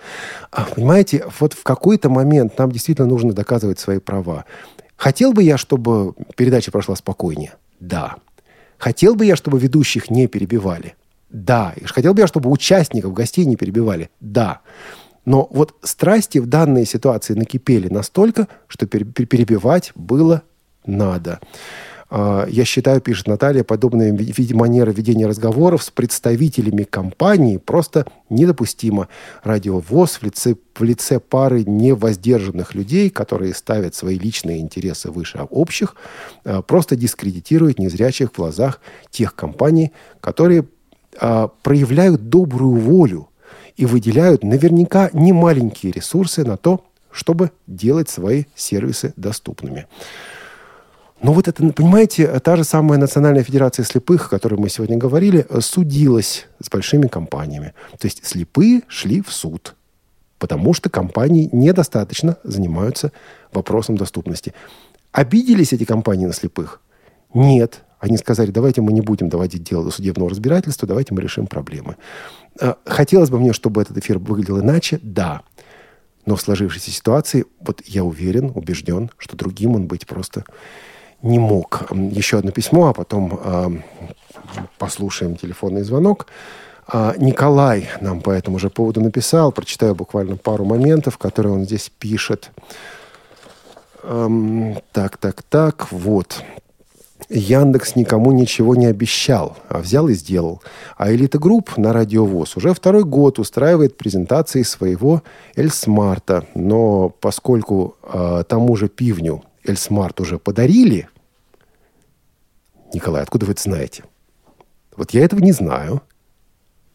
А, 0.53 0.65
понимаете, 0.65 1.27
вот 1.41 1.53
в 1.53 1.65
какой-то 1.65 2.09
момент 2.09 2.57
нам 2.57 2.71
действительно 2.71 3.09
нужно 3.09 3.33
доказывать 3.33 3.81
свои 3.81 3.99
права. 3.99 4.45
Хотел 4.97 5.33
бы 5.33 5.43
я, 5.43 5.59
чтобы 5.59 6.15
передача 6.37 6.71
прошла 6.71 6.95
спокойнее? 6.95 7.55
Да. 7.81 8.17
Хотел 8.79 9.17
бы 9.17 9.27
я, 9.27 9.35
чтобы 9.35 9.59
ведущих 9.59 10.09
не 10.09 10.29
перебивали? 10.29 10.95
Да. 11.31 11.75
Хотел 11.85 12.15
бы 12.15 12.21
я, 12.21 12.27
чтобы 12.29 12.51
участников, 12.51 13.13
гостей 13.13 13.45
не 13.45 13.57
перебивали? 13.57 14.09
Да. 14.21 14.61
Но 15.25 15.49
вот 15.51 15.75
страсти 15.83 16.39
в 16.39 16.47
данной 16.47 16.87
ситуации 16.87 17.35
накипели 17.35 17.89
настолько, 17.89 18.47
что 18.69 18.87
перебивать 18.87 19.91
было 19.97 20.43
надо. 20.87 21.41
А, 22.17 22.47
я 22.49 22.65
считаю, 22.65 23.01
пишет 23.01 23.27
Наталья, 23.27 23.65
подобная 23.65 24.17
манера 24.53 24.91
ведения 24.93 25.27
разговоров 25.27 25.83
с 25.83 25.91
представителями 25.91 26.85
компании 26.85 27.57
просто 27.57 28.07
недопустима. 28.31 29.09
Радиовоз 29.43 30.17
в 30.17 30.23
лице, 30.23 30.55
в 30.75 30.83
лице 30.85 31.19
пары 31.19 31.65
невоздержанных 31.65 32.75
людей, 32.75 33.11
которые 33.11 33.55
ставят 33.55 33.95
свои 33.95 34.19
личные 34.19 34.61
интересы 34.61 35.11
выше 35.11 35.39
общих, 35.51 35.97
а, 36.45 36.63
просто 36.63 36.95
дискредитирует 36.95 37.79
незрячих 37.79 38.31
в 38.31 38.37
глазах 38.37 38.81
тех 39.11 39.35
компаний, 39.35 39.93
которые 40.21 40.67
а, 41.21 41.49
проявляют 41.63 42.29
добрую 42.29 42.77
волю 42.77 43.29
и 43.77 43.87
выделяют 43.87 44.45
наверняка 44.45 45.11
немаленькие 45.13 45.91
ресурсы 45.91 46.45
на 46.45 46.57
то, 46.57 46.85
чтобы 47.11 47.51
делать 47.67 48.09
свои 48.09 48.45
сервисы 48.55 49.15
доступными. 49.17 49.87
Но 51.25 51.33
вот 51.33 51.49
это, 51.49 51.73
понимаете, 51.73 52.27
та 52.41 52.55
же 52.55 52.65
самая 52.65 52.99
Национальная 52.99 53.43
Федерация 53.43 53.83
слепых, 53.83 54.27
о 54.27 54.29
которой 54.29 54.57
мы 54.57 54.69
сегодня 54.69 54.99
говорили, 54.99 55.47
судилась 55.61 56.47
с 56.63 56.69
большими 56.69 57.07
компаниями. 57.07 57.73
То 57.99 58.07
есть 58.07 58.27
слепые 58.27 58.83
шли 58.89 59.23
в 59.23 59.33
суд, 59.33 59.75
потому 60.39 60.75
что 60.75 60.91
компании 60.91 61.49
недостаточно 61.51 62.37
занимаются 62.45 63.11
вопросом 63.55 63.97
доступности. 63.97 64.53
Обиделись 65.13 65.73
эти 65.73 65.85
компании 65.85 66.27
на 66.27 66.35
слепых? 66.35 66.83
Нет. 67.33 67.81
Они 68.01 68.19
сказали, 68.19 68.51
давайте 68.51 68.83
мы 68.83 68.93
не 68.93 69.01
будем 69.01 69.31
доводить 69.31 69.63
дело 69.63 69.83
до 69.83 69.91
судебного 69.91 70.29
разбирательства, 70.29 70.87
давайте 70.87 71.15
мы 71.15 71.23
решим 71.23 71.47
проблемы. 71.47 71.97
А, 72.61 72.77
хотелось 72.85 73.31
бы 73.31 73.39
мне, 73.39 73.55
чтобы 73.55 73.81
этот 73.81 73.97
эфир 73.97 74.19
выглядел 74.19 74.61
иначе? 74.61 75.01
Да. 75.03 75.41
Но 76.27 76.37
в 76.37 76.43
сложившейся 76.43 76.91
ситуации, 76.91 77.47
вот 77.61 77.81
я 77.87 78.05
уверен, 78.05 78.53
убежден, 78.55 79.11
что 79.17 79.39
другим 79.39 79.75
он 79.75 79.87
быть 79.87 80.07
просто 80.07 80.45
не 81.25 81.39
мог. 81.39 81.91
Еще 81.91 82.39
одно 82.39 82.51
письмо, 82.51 82.89
а 82.89 82.93
потом 82.93 83.41
э, 83.43 83.71
послушаем 84.79 85.37
телефонный 85.37 85.83
звонок. 85.83 86.27
А, 86.87 87.15
Николай 87.17 87.89
нам 88.01 88.21
по 88.21 88.31
этому 88.31 88.59
же 88.59 88.69
поводу 88.69 89.01
написал. 89.01 89.51
Прочитаю 89.51 89.95
буквально 89.95 90.37
пару 90.37 90.65
моментов, 90.65 91.19
которые 91.19 91.55
он 91.55 91.65
здесь 91.65 91.91
пишет. 91.99 92.51
Эм, 94.03 94.79
так, 94.93 95.17
так, 95.17 95.43
так, 95.43 95.91
вот. 95.91 96.43
Яндекс 97.31 97.97
никому 97.97 98.33
ничего 98.33 98.75
не 98.75 98.85
обещал, 98.85 99.57
а 99.71 99.79
взял 99.79 100.09
и 100.09 100.13
сделал. 100.13 100.63
А 100.99 101.11
Элита 101.11 101.39
Групп 101.39 101.79
на 101.79 101.95
Радиовоз 101.95 102.59
уже 102.59 102.75
второй 102.75 103.05
год 103.05 103.39
устраивает 103.39 103.97
презентации 103.97 104.63
своего 104.63 105.23
Эльсмарта. 105.57 106.45
Но 106.55 107.09
поскольку 107.09 107.97
э, 108.03 108.45
тому 108.47 108.77
же 108.77 108.89
пивню 108.89 109.43
Эльсмарт 109.65 110.21
уже 110.21 110.39
подарили, 110.39 111.09
Николай, 112.95 113.23
откуда 113.23 113.47
вы 113.47 113.53
это 113.53 113.63
знаете? 113.63 114.05
Вот 114.97 115.11
я 115.11 115.25
этого 115.25 115.41
не 115.41 115.53
знаю. 115.53 116.03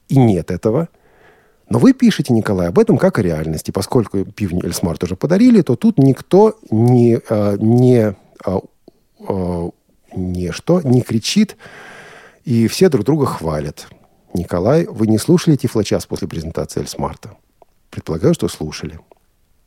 И 0.08 0.18
нет 0.18 0.52
этого. 0.52 0.90
Но 1.70 1.78
вы 1.78 1.94
пишете, 1.94 2.34
Николай, 2.34 2.68
об 2.68 2.80
этом 2.80 2.98
как 2.98 3.20
о 3.20 3.22
реальности. 3.22 3.72
Поскольку 3.72 4.26
пивню 4.26 4.66
Эльсмарт 4.66 5.04
уже 5.04 5.16
подарили, 5.16 5.62
то 5.62 5.76
тут 5.76 6.00
никто 6.00 6.58
не, 6.72 7.20
а, 7.30 7.56
не, 7.58 8.16
а, 8.44 8.60
а, 9.28 9.70
не, 10.16 10.52
что, 10.52 10.82
не 10.82 11.02
кричит, 11.02 11.58
и 12.44 12.68
все 12.68 12.90
друг 12.90 13.06
друга 13.06 13.28
хвалят. 13.28 13.88
Николай, 14.34 14.86
вы 14.86 15.06
не 15.08 15.20
слушали 15.20 15.56
Тифлочас 15.56 16.08
после 16.08 16.28
презентации 16.28 16.82
Эльсмарта? 16.82 17.38
Предполагаю, 17.92 18.34
что 18.34 18.48
слушали. 18.48 19.00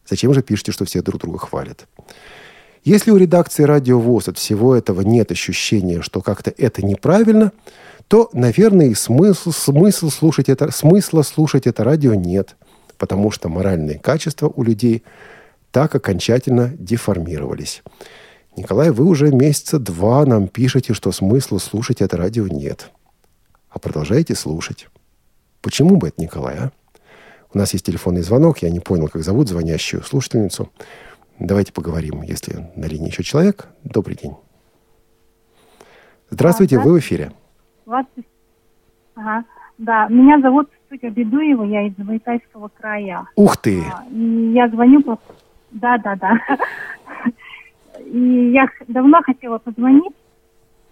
Зачем 0.09 0.35
же 0.35 0.43
пишете, 0.43 0.73
что 0.73 0.85
все 0.85 1.03
друг 1.03 1.21
друга 1.21 1.39
хвалят? 1.39 1.87
Если 2.85 3.13
у 3.13 3.17
редакции 3.17 3.63
«Радио 3.63 4.01
ВОЗ» 4.01 4.29
от 4.29 4.39
всего 4.39 4.75
этого 4.75 5.03
нет 5.03 5.31
ощущения, 5.31 6.03
что 6.03 6.21
как-то 6.21 6.53
это 6.57 6.85
неправильно, 6.85 7.53
то, 8.09 8.29
наверное, 8.33 8.89
и 8.89 8.95
смысл, 8.95 9.53
смысл 9.53 10.11
слушать 10.11 10.49
это, 10.49 10.73
смысла 10.73 11.23
слушать 11.23 11.69
это 11.69 11.85
радио 11.85 12.15
нет, 12.15 12.57
потому 12.99 13.31
что 13.31 13.49
моральные 13.49 14.01
качества 14.01 14.53
у 14.55 14.65
людей 14.65 15.05
так 15.71 15.95
окончательно 15.95 16.73
деформировались. 16.77 17.83
Николай, 18.57 18.91
вы 18.91 19.07
уже 19.07 19.31
месяца 19.31 19.79
два 19.79 20.27
нам 20.27 20.49
пишете, 20.49 20.93
что 20.93 21.13
смысла 21.13 21.59
слушать 21.59 22.03
это 22.03 22.17
радио 22.17 22.49
нет. 22.49 22.91
А 23.71 23.79
продолжаете 23.79 24.35
слушать. 24.35 24.89
Почему 25.63 25.97
бы 25.97 26.09
это, 26.09 26.21
Николай, 26.21 26.57
а? 26.59 26.73
У 27.55 27.59
нас 27.59 27.73
есть 27.73 27.87
телефонный 27.87 28.23
звонок. 28.23 28.59
Я 28.59 28.71
не 28.71 28.81
понял, 28.81 29.09
как 29.09 29.23
зовут 29.23 29.49
звонящую 29.49 30.03
слушательницу. 30.03 30.71
Давайте 31.39 31.73
поговорим, 31.73 32.23
если 32.23 32.71
на 32.77 32.87
линии 32.87 33.09
еще 33.09 33.23
человек. 33.23 33.69
Добрый 33.85 34.17
день. 34.17 34.35
Здравствуйте, 36.31 36.79
вы 36.79 36.95
в 36.95 36.99
эфире. 36.99 37.33
Ага. 37.87 39.45
Да, 39.79 40.07
меня 40.09 40.41
зовут 40.41 40.71
Сука 40.89 41.11
Бедуева, 41.11 41.65
я 41.65 41.87
из 41.87 41.97
Забайкальского 41.97 42.69
края. 42.69 43.27
Ух 43.37 43.57
ты! 43.57 43.83
А, 43.83 44.05
и 44.11 44.53
я 44.53 44.69
звоню 44.69 45.03
по... 45.03 45.19
Да, 45.71 45.99
да, 45.99 46.17
да. 46.17 46.39
И 47.99 48.51
я 48.53 48.67
давно 48.89 49.23
хотела 49.23 49.59
позвонить 49.59 50.15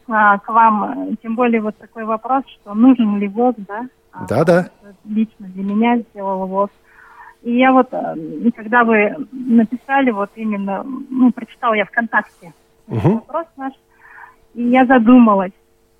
а, 0.08 0.38
к 0.38 0.48
вам, 0.48 1.16
тем 1.22 1.36
более 1.36 1.60
вот 1.60 1.76
такой 1.76 2.04
вопрос, 2.04 2.44
что 2.48 2.74
нужен 2.74 3.18
ли 3.18 3.28
ВОЗ, 3.28 3.54
да? 3.58 3.88
Да, 4.28 4.44
да. 4.44 4.70
Лично 5.04 5.46
для 5.48 5.62
меня 5.62 5.98
сделал 5.98 6.46
ВОЗ. 6.46 6.70
И 7.42 7.56
я 7.56 7.72
вот, 7.72 7.88
э, 7.92 8.14
когда 8.54 8.84
вы 8.84 9.16
написали, 9.32 10.10
вот 10.10 10.30
именно, 10.36 10.84
ну, 10.84 11.32
прочитала 11.32 11.74
я 11.74 11.84
ВКонтакте 11.86 12.52
угу. 12.86 13.14
вопрос 13.14 13.46
наш, 13.56 13.72
и 14.54 14.62
я 14.64 14.84
задумалась, 14.84 15.52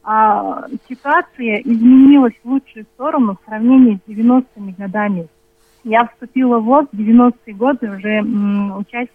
а 0.03 0.67
ситуация 0.89 1.61
изменилась 1.61 2.35
в 2.43 2.49
лучшую 2.49 2.85
сторону 2.95 3.37
в 3.37 3.49
сравнении 3.49 3.99
с 4.05 4.11
90-ми 4.11 4.73
годами. 4.73 5.29
Я 5.85 6.07
вступила 6.07 6.59
в 6.59 6.65
ВОЗ 6.65 6.87
в 6.93 6.99
90-е 6.99 7.55
годы, 7.55 7.91
уже 7.91 8.09
м, 8.09 8.77
учась 8.77 9.09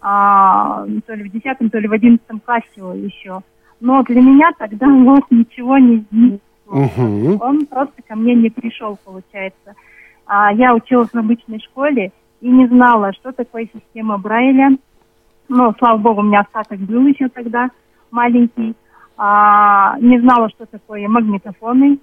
а, 0.00 0.84
то 1.06 1.14
ли 1.14 1.28
в 1.28 1.32
10 1.32 1.72
то 1.72 1.78
ли 1.78 1.88
в 1.88 1.92
11 1.92 2.24
классе 2.44 2.66
еще. 2.76 3.40
Но 3.80 4.02
для 4.02 4.20
меня 4.20 4.50
тогда 4.58 4.86
ВОЗ 5.04 5.22
ничего 5.30 5.78
не 5.78 5.98
изменил. 5.98 6.40
Угу. 6.66 7.38
Он 7.40 7.66
просто 7.66 8.02
ко 8.06 8.14
мне 8.14 8.34
не 8.34 8.50
пришел, 8.50 8.98
получается. 9.04 9.74
А, 10.26 10.52
я 10.52 10.74
училась 10.74 11.10
в 11.10 11.18
обычной 11.18 11.60
школе 11.60 12.12
и 12.40 12.48
не 12.48 12.66
знала, 12.66 13.12
что 13.12 13.32
такое 13.32 13.68
система 13.72 14.18
Брайля. 14.18 14.76
Ну, 15.48 15.74
слава 15.78 15.98
богу, 15.98 16.20
у 16.20 16.24
меня 16.24 16.40
остаток 16.40 16.78
был 16.80 17.06
еще 17.06 17.28
тогда 17.28 17.70
маленький. 18.10 18.74
А, 19.16 19.96
не 20.00 20.18
знала, 20.20 20.48
что 20.50 20.66
такое 20.66 21.06
магнитофоны, 21.08 21.98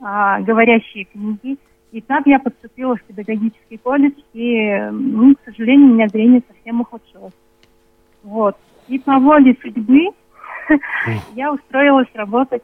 а, 0.00 0.40
говорящие 0.40 1.04
книги. 1.04 1.58
И 1.92 2.00
так 2.00 2.26
я 2.26 2.38
поступила 2.38 2.94
в 2.96 3.02
педагогический 3.02 3.76
колледж, 3.76 4.14
и, 4.32 4.88
ну, 4.92 5.34
к 5.34 5.38
сожалению, 5.44 5.90
у 5.90 5.94
меня 5.94 6.06
зрение 6.08 6.42
совсем 6.46 6.80
ухудшилось. 6.80 7.34
Вот. 8.22 8.56
И 8.86 8.98
по 8.98 9.18
воле 9.18 9.56
судьбы 9.60 10.10
я 11.34 11.52
устроилась 11.52 12.08
работать 12.14 12.62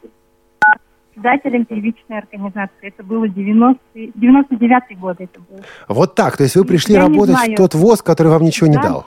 председателем 1.16 1.64
первичной 1.64 2.18
организации. 2.18 2.70
Это 2.82 3.02
было 3.02 3.28
90, 3.28 3.80
99 3.94 4.98
год. 4.98 5.16
Это 5.20 5.40
было. 5.40 5.60
Вот 5.88 6.14
так. 6.14 6.36
То 6.36 6.44
есть 6.44 6.56
вы 6.56 6.64
пришли 6.64 6.94
я 6.94 7.02
работать 7.02 7.36
в 7.36 7.54
тот 7.56 7.74
ВОЗ, 7.74 8.02
который 8.02 8.28
вам 8.28 8.42
ничего 8.42 8.66
да? 8.66 8.72
не 8.72 8.82
дал? 8.82 9.06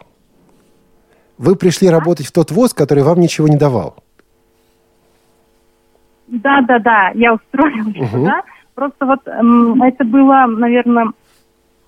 Вы 1.37 1.55
пришли 1.55 1.87
а? 1.87 1.91
работать 1.91 2.25
в 2.25 2.31
тот 2.31 2.51
ВОЗ, 2.51 2.73
который 2.73 3.03
вам 3.03 3.19
ничего 3.19 3.47
не 3.47 3.57
давал? 3.57 3.95
Да, 6.27 6.61
да, 6.61 6.79
да. 6.79 7.11
Я 7.13 7.33
устроилась 7.33 7.95
угу. 7.95 8.07
туда. 8.07 8.41
Просто 8.73 9.05
вот 9.05 9.27
эм, 9.27 9.81
это 9.83 10.03
было, 10.05 10.45
наверное, 10.47 11.11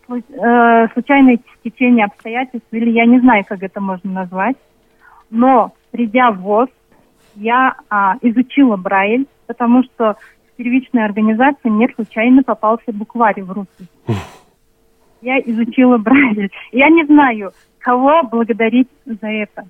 э, 0.10 0.88
случайное 0.94 1.40
течение 1.64 2.06
обстоятельств, 2.06 2.68
или 2.72 2.90
я 2.90 3.06
не 3.06 3.20
знаю, 3.20 3.46
как 3.48 3.64
это 3.64 3.80
можно 3.82 4.12
назвать. 4.12 4.58
Но 5.30 5.74
придя 5.92 6.32
в 6.32 6.40
ВОЗ, 6.42 6.68
я 7.36 7.76
а, 7.90 8.16
изучила 8.22 8.76
Брайль, 8.78 9.28
потому 9.48 9.84
что 9.84 10.18
в 10.54 10.56
первичной 10.58 11.06
организации 11.06 11.70
мне 11.70 11.90
случайно 11.96 12.44
попался 12.44 12.92
букварь 12.92 13.42
в 13.42 13.52
руки. 13.52 13.88
Я 15.22 15.40
изучила 15.40 15.98
Брайль. 15.98 16.50
Я 16.72 16.90
не 16.90 17.06
знаю, 17.06 17.54
кого 17.80 18.24
благодарить 18.24 18.90
за 19.06 19.28
это. 19.28 19.66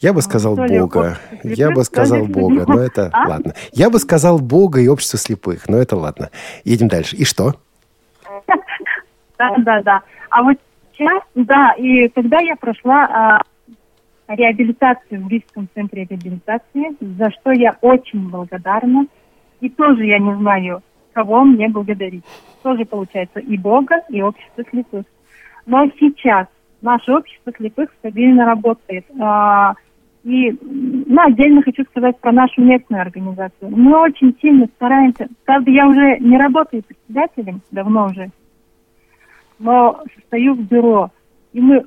Я 0.00 0.12
бы 0.12 0.18
а, 0.18 0.22
сказал 0.22 0.56
то 0.56 0.66
Бога. 0.66 1.18
Я 1.42 1.70
бы 1.70 1.84
сказал 1.84 2.26
Бога, 2.26 2.64
но 2.66 2.80
это 2.80 3.10
а? 3.12 3.28
ладно. 3.28 3.54
Я 3.72 3.90
бы 3.90 3.98
сказал 3.98 4.38
Бога 4.38 4.80
и 4.80 4.88
общество 4.88 5.18
слепых, 5.18 5.68
но 5.68 5.78
это 5.78 5.96
ладно. 5.96 6.30
Едем 6.64 6.88
дальше. 6.88 7.16
И 7.16 7.24
что? 7.24 7.54
Да, 9.38 9.56
да, 9.58 9.82
да. 9.82 10.02
А 10.30 10.44
вот 10.44 10.56
сейчас, 10.92 11.20
да, 11.34 11.72
и 11.72 12.06
когда 12.10 12.38
я 12.38 12.54
прошла 12.54 13.04
а, 13.06 13.42
реабилитацию 14.28 15.24
в 15.24 15.28
Рижском 15.28 15.68
центре 15.74 16.06
реабилитации, 16.08 16.96
за 17.00 17.30
что 17.30 17.52
я 17.52 17.76
очень 17.80 18.28
благодарна. 18.28 19.06
И 19.60 19.68
тоже 19.68 20.04
я 20.06 20.18
не 20.18 20.34
знаю, 20.36 20.82
кого 21.12 21.44
мне 21.44 21.68
благодарить. 21.68 22.24
Тоже 22.62 22.84
получается 22.84 23.40
и 23.40 23.56
Бога, 23.56 24.02
и 24.08 24.22
общество 24.22 24.64
слепых. 24.70 25.04
Но 25.66 25.86
сейчас 26.00 26.46
наше 26.80 27.12
общество 27.12 27.52
слепых 27.56 27.90
стабильно 27.98 28.44
работает. 28.44 29.04
А, 29.20 29.74
и 30.24 30.56
ну, 30.60 31.22
отдельно 31.22 31.62
хочу 31.62 31.84
сказать 31.84 32.18
про 32.18 32.32
нашу 32.32 32.60
местную 32.62 33.02
организацию. 33.02 33.70
Мы 33.70 34.00
очень 34.00 34.36
сильно 34.40 34.66
стараемся. 34.76 35.28
Правда, 35.44 35.70
я 35.70 35.86
уже 35.86 36.18
не 36.18 36.38
работаю 36.38 36.82
председателем, 36.82 37.60
давно 37.70 38.06
уже, 38.06 38.30
но 39.58 40.02
состою 40.14 40.54
в 40.54 40.62
бюро. 40.62 41.10
И 41.52 41.60
мы 41.60 41.86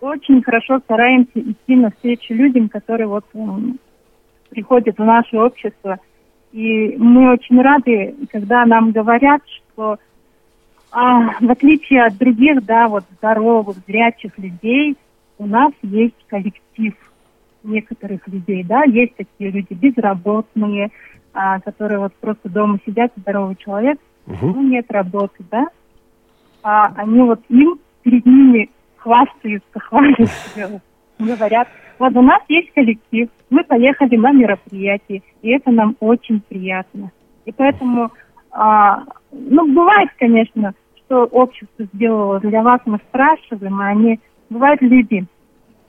очень 0.00 0.42
хорошо 0.42 0.78
стараемся 0.80 1.40
идти 1.40 1.76
навстречу 1.76 2.34
людям, 2.34 2.68
которые 2.68 3.06
вот 3.06 3.24
приходят 4.50 4.98
в 4.98 5.04
наше 5.04 5.38
общество. 5.38 5.98
И 6.52 6.96
мы 6.96 7.32
очень 7.32 7.60
рады, 7.60 8.14
когда 8.30 8.64
нам 8.66 8.90
говорят, 8.90 9.42
что 9.46 9.98
а, 10.90 11.34
в 11.40 11.50
отличие 11.50 12.04
от 12.04 12.16
других, 12.18 12.64
да, 12.64 12.88
вот 12.88 13.04
здоровых, 13.18 13.76
зрячих 13.86 14.36
людей, 14.38 14.96
у 15.38 15.46
нас 15.46 15.72
есть 15.82 16.16
коллектив 16.26 16.94
некоторых 17.62 18.26
людей, 18.26 18.64
да, 18.64 18.82
есть 18.84 19.14
такие 19.16 19.50
люди 19.50 19.74
безработные, 19.74 20.90
а, 21.32 21.60
которые 21.60 22.00
вот 22.00 22.14
просто 22.14 22.48
дома 22.48 22.78
сидят, 22.84 23.12
здоровый 23.16 23.56
человек, 23.56 23.98
угу. 24.26 24.46
ну, 24.46 24.62
нет 24.62 24.90
работы, 24.90 25.44
да, 25.50 25.68
а 26.62 26.92
они 26.96 27.20
вот 27.20 27.40
им 27.48 27.78
перед 28.02 28.26
ними 28.26 28.70
хвастаются, 29.00 29.66
хвалятся, 29.80 30.80
говорят, 31.18 31.68
вот 31.98 32.16
у 32.16 32.22
нас 32.22 32.42
есть 32.48 32.72
коллектив, 32.72 33.28
мы 33.50 33.64
поехали 33.64 34.16
на 34.16 34.32
мероприятие, 34.32 35.22
и 35.42 35.50
это 35.50 35.70
нам 35.70 35.96
очень 36.00 36.40
приятно. 36.40 37.10
И 37.44 37.52
поэтому, 37.52 38.10
а, 38.52 39.02
ну, 39.32 39.72
бывает, 39.72 40.10
конечно, 40.18 40.74
что 40.96 41.24
общество 41.24 41.84
сделало 41.92 42.40
для 42.40 42.62
вас, 42.62 42.80
мы 42.86 42.98
спрашиваем, 43.08 43.80
а 43.80 43.88
они, 43.88 44.20
бывают 44.48 44.80
люди, 44.80 45.26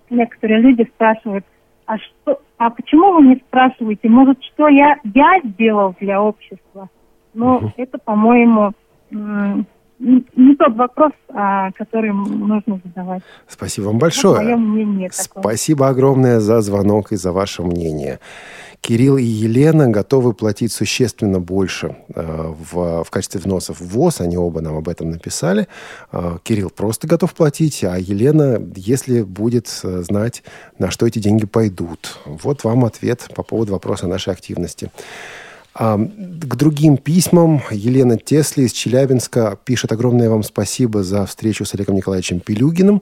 некоторые 0.09 0.61
люди 0.61 0.83
спрашивают, 0.93 1.45
а 1.85 1.97
что, 1.97 2.41
а 2.57 2.69
почему 2.69 3.13
вы 3.13 3.27
не 3.27 3.35
спрашиваете, 3.35 4.09
может, 4.09 4.41
что 4.43 4.67
я, 4.67 4.97
я 5.03 5.39
сделал 5.43 5.95
для 5.99 6.21
общества? 6.21 6.89
Ну, 7.33 7.71
это, 7.77 7.97
по-моему, 7.97 8.73
не 10.01 10.55
тот 10.55 10.75
вопрос, 10.75 11.11
а, 11.29 11.71
который 11.71 12.11
нужно 12.11 12.81
задавать. 12.83 13.21
Спасибо 13.47 13.85
вам 13.85 13.99
большое. 13.99 14.41
Мое 14.41 14.57
мнение 14.57 15.09
Спасибо 15.11 15.89
огромное 15.89 16.39
за 16.39 16.61
звонок 16.61 17.11
и 17.11 17.15
за 17.15 17.31
ваше 17.31 17.61
мнение. 17.61 18.19
Кирилл 18.81 19.17
и 19.17 19.23
Елена 19.23 19.87
готовы 19.89 20.33
платить 20.33 20.71
существенно 20.71 21.39
больше 21.39 21.95
э, 22.15 22.53
в, 22.71 23.03
в 23.03 23.09
качестве 23.11 23.39
взносов 23.39 23.79
в 23.79 23.87
ВОЗ. 23.89 24.21
Они 24.21 24.37
оба 24.37 24.61
нам 24.61 24.75
об 24.75 24.89
этом 24.89 25.11
написали. 25.11 25.67
Э, 26.11 26.39
Кирилл 26.41 26.71
просто 26.71 27.07
готов 27.07 27.35
платить, 27.35 27.83
а 27.83 27.99
Елена, 27.99 28.59
если 28.75 29.21
будет 29.21 29.67
э, 29.83 30.01
знать, 30.01 30.41
на 30.79 30.89
что 30.89 31.05
эти 31.05 31.19
деньги 31.19 31.45
пойдут. 31.45 32.17
Вот 32.25 32.63
вам 32.63 32.83
ответ 32.83 33.29
по 33.35 33.43
поводу 33.43 33.73
вопроса 33.73 34.07
нашей 34.07 34.33
активности. 34.33 34.89
А, 35.73 35.97
к 35.97 36.55
другим 36.55 36.97
письмам 36.97 37.61
Елена 37.71 38.17
Тесли 38.17 38.63
из 38.63 38.73
Челябинска 38.73 39.57
пишет 39.63 39.91
огромное 39.93 40.29
вам 40.29 40.43
спасибо 40.43 41.01
за 41.01 41.25
встречу 41.25 41.63
с 41.63 41.73
Олегом 41.73 41.95
Николаевичем 41.95 42.41
Пилюгиным. 42.41 43.01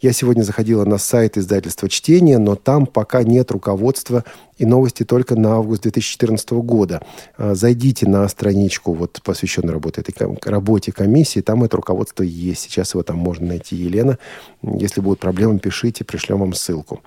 Я 0.00 0.12
сегодня 0.12 0.42
заходила 0.42 0.84
на 0.84 0.98
сайт 0.98 1.36
издательства 1.36 1.88
«Чтение», 1.88 2.38
но 2.38 2.54
там 2.54 2.86
пока 2.86 3.24
нет 3.24 3.50
руководства 3.50 4.24
и 4.58 4.66
новости 4.66 5.02
только 5.02 5.34
на 5.34 5.56
август 5.56 5.82
2014 5.82 6.50
года. 6.52 7.02
А, 7.36 7.54
зайдите 7.54 8.08
на 8.08 8.28
страничку, 8.28 8.92
вот, 8.92 9.20
посвященную 9.24 9.72
работе, 9.72 10.02
этой, 10.02 10.14
работе 10.44 10.92
комиссии, 10.92 11.40
там 11.40 11.64
это 11.64 11.76
руководство 11.76 12.22
есть. 12.22 12.62
Сейчас 12.62 12.94
его 12.94 13.02
там 13.02 13.16
можно 13.16 13.46
найти, 13.48 13.74
Елена. 13.74 14.18
Если 14.62 15.00
будут 15.00 15.18
проблемы, 15.18 15.58
пишите, 15.58 16.04
пришлем 16.04 16.38
вам 16.38 16.54
ссылку. 16.54 17.02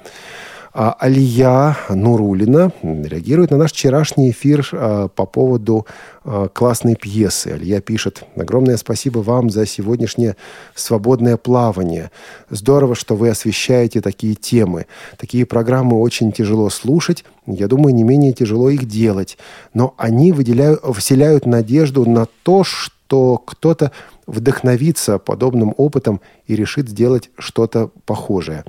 А 0.80 0.95
Алия 0.99 1.75
Нурулина 1.89 2.71
реагирует 2.84 3.49
на 3.49 3.57
наш 3.57 3.71
вчерашний 3.71 4.30
эфир 4.30 4.69
а, 4.71 5.07
по 5.07 5.25
поводу 5.25 5.88
а, 6.23 6.49
классной 6.49 6.95
пьесы. 6.95 7.47
Алия 7.47 7.82
пишет, 7.82 8.23
огромное 8.36 8.78
спасибо 8.78 9.17
вам 9.17 9.49
за 9.49 9.65
сегодняшнее 9.65 10.36
свободное 10.75 11.36
плавание. 11.38 12.11
Здорово, 12.51 12.93
что 12.93 13.15
вы 13.15 13.30
освещаете 13.30 14.01
такие 14.01 14.36
темы. 14.36 14.86
Такие 15.17 15.47
программы 15.47 15.99
очень 15.99 16.32
тяжело 16.32 16.69
слушать, 16.69 17.25
я 17.47 17.67
думаю, 17.67 17.95
не 17.95 18.03
менее 18.03 18.34
тяжело 18.34 18.69
их 18.69 18.86
делать. 18.86 19.39
Но 19.73 19.95
они 19.97 20.32
выделяют, 20.32 20.82
вселяют 20.95 21.47
надежду 21.47 22.07
на 22.07 22.28
то, 22.43 22.63
что 22.63 23.41
кто-то 23.43 23.91
вдохновится 24.28 25.17
подобным 25.17 25.73
опытом 25.75 26.21
и 26.45 26.55
решит 26.55 26.89
сделать 26.89 27.32
что-то 27.39 27.89
похожее. 28.05 28.63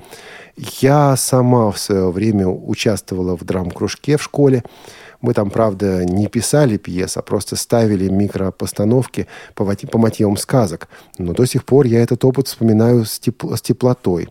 Я 0.61 1.15
сама 1.15 1.71
в 1.71 1.79
свое 1.79 2.11
время 2.11 2.45
участвовала 2.47 3.37
в 3.37 3.45
драм-кружке 3.45 4.17
в 4.17 4.23
школе. 4.23 4.63
Мы 5.21 5.33
там, 5.33 5.51
правда, 5.51 6.03
не 6.03 6.27
писали 6.27 6.75
пьес, 6.75 7.15
а 7.15 7.21
просто 7.21 7.55
ставили 7.55 8.09
микропостановки 8.09 9.27
по, 9.55 9.63
по 9.63 9.97
мотивам 9.97 10.35
сказок. 10.35 10.89
Но 11.17 11.33
до 11.33 11.45
сих 11.45 11.63
пор 11.63 11.85
я 11.85 12.01
этот 12.01 12.25
опыт 12.25 12.47
вспоминаю 12.47 13.05
с, 13.05 13.19
тепл 13.19 13.53
с 13.55 13.61
теплотой. 13.61 14.27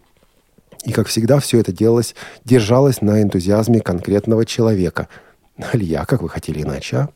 И, 0.84 0.92
как 0.92 1.06
всегда, 1.06 1.38
все 1.38 1.60
это 1.60 1.72
делалось, 1.72 2.14
держалось 2.44 3.00
на 3.00 3.22
энтузиазме 3.22 3.80
конкретного 3.80 4.44
человека. 4.44 5.08
Алия, 5.72 6.04
как 6.04 6.20
вы 6.20 6.28
хотели 6.28 6.62
иначе, 6.62 6.96
а? 6.96 7.08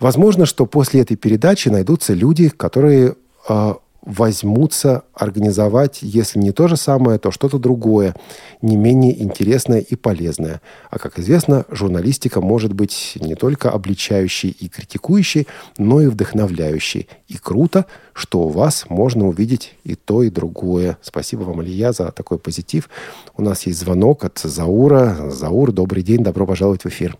Возможно, 0.00 0.46
что 0.46 0.64
после 0.64 1.02
этой 1.02 1.16
передачи 1.16 1.68
найдутся 1.68 2.14
люди, 2.14 2.48
которые 2.48 3.14
э, 3.48 3.74
возьмутся 4.06 5.02
организовать, 5.12 5.98
если 6.00 6.38
не 6.38 6.52
то 6.52 6.68
же 6.68 6.76
самое, 6.76 7.18
то 7.18 7.30
что-то 7.32 7.58
другое, 7.58 8.14
не 8.62 8.76
менее 8.76 9.20
интересное 9.20 9.80
и 9.80 9.96
полезное. 9.96 10.62
А 10.90 10.98
как 10.98 11.18
известно, 11.18 11.66
журналистика 11.68 12.40
может 12.40 12.72
быть 12.72 13.18
не 13.20 13.34
только 13.34 13.70
обличающей 13.70 14.50
и 14.50 14.68
критикующей, 14.68 15.48
но 15.76 16.00
и 16.00 16.06
вдохновляющей. 16.06 17.08
И 17.26 17.36
круто, 17.36 17.86
что 18.12 18.42
у 18.42 18.48
вас 18.48 18.86
можно 18.88 19.26
увидеть 19.26 19.74
и 19.82 19.96
то, 19.96 20.22
и 20.22 20.30
другое. 20.30 20.96
Спасибо 21.02 21.42
вам, 21.42 21.60
Алия, 21.60 21.92
за 21.92 22.12
такой 22.12 22.38
позитив. 22.38 22.88
У 23.36 23.42
нас 23.42 23.66
есть 23.66 23.80
звонок 23.80 24.24
от 24.24 24.38
Заура. 24.38 25.30
Заур, 25.30 25.72
добрый 25.72 26.04
день, 26.04 26.22
добро 26.22 26.46
пожаловать 26.46 26.84
в 26.84 26.86
эфир. 26.86 27.18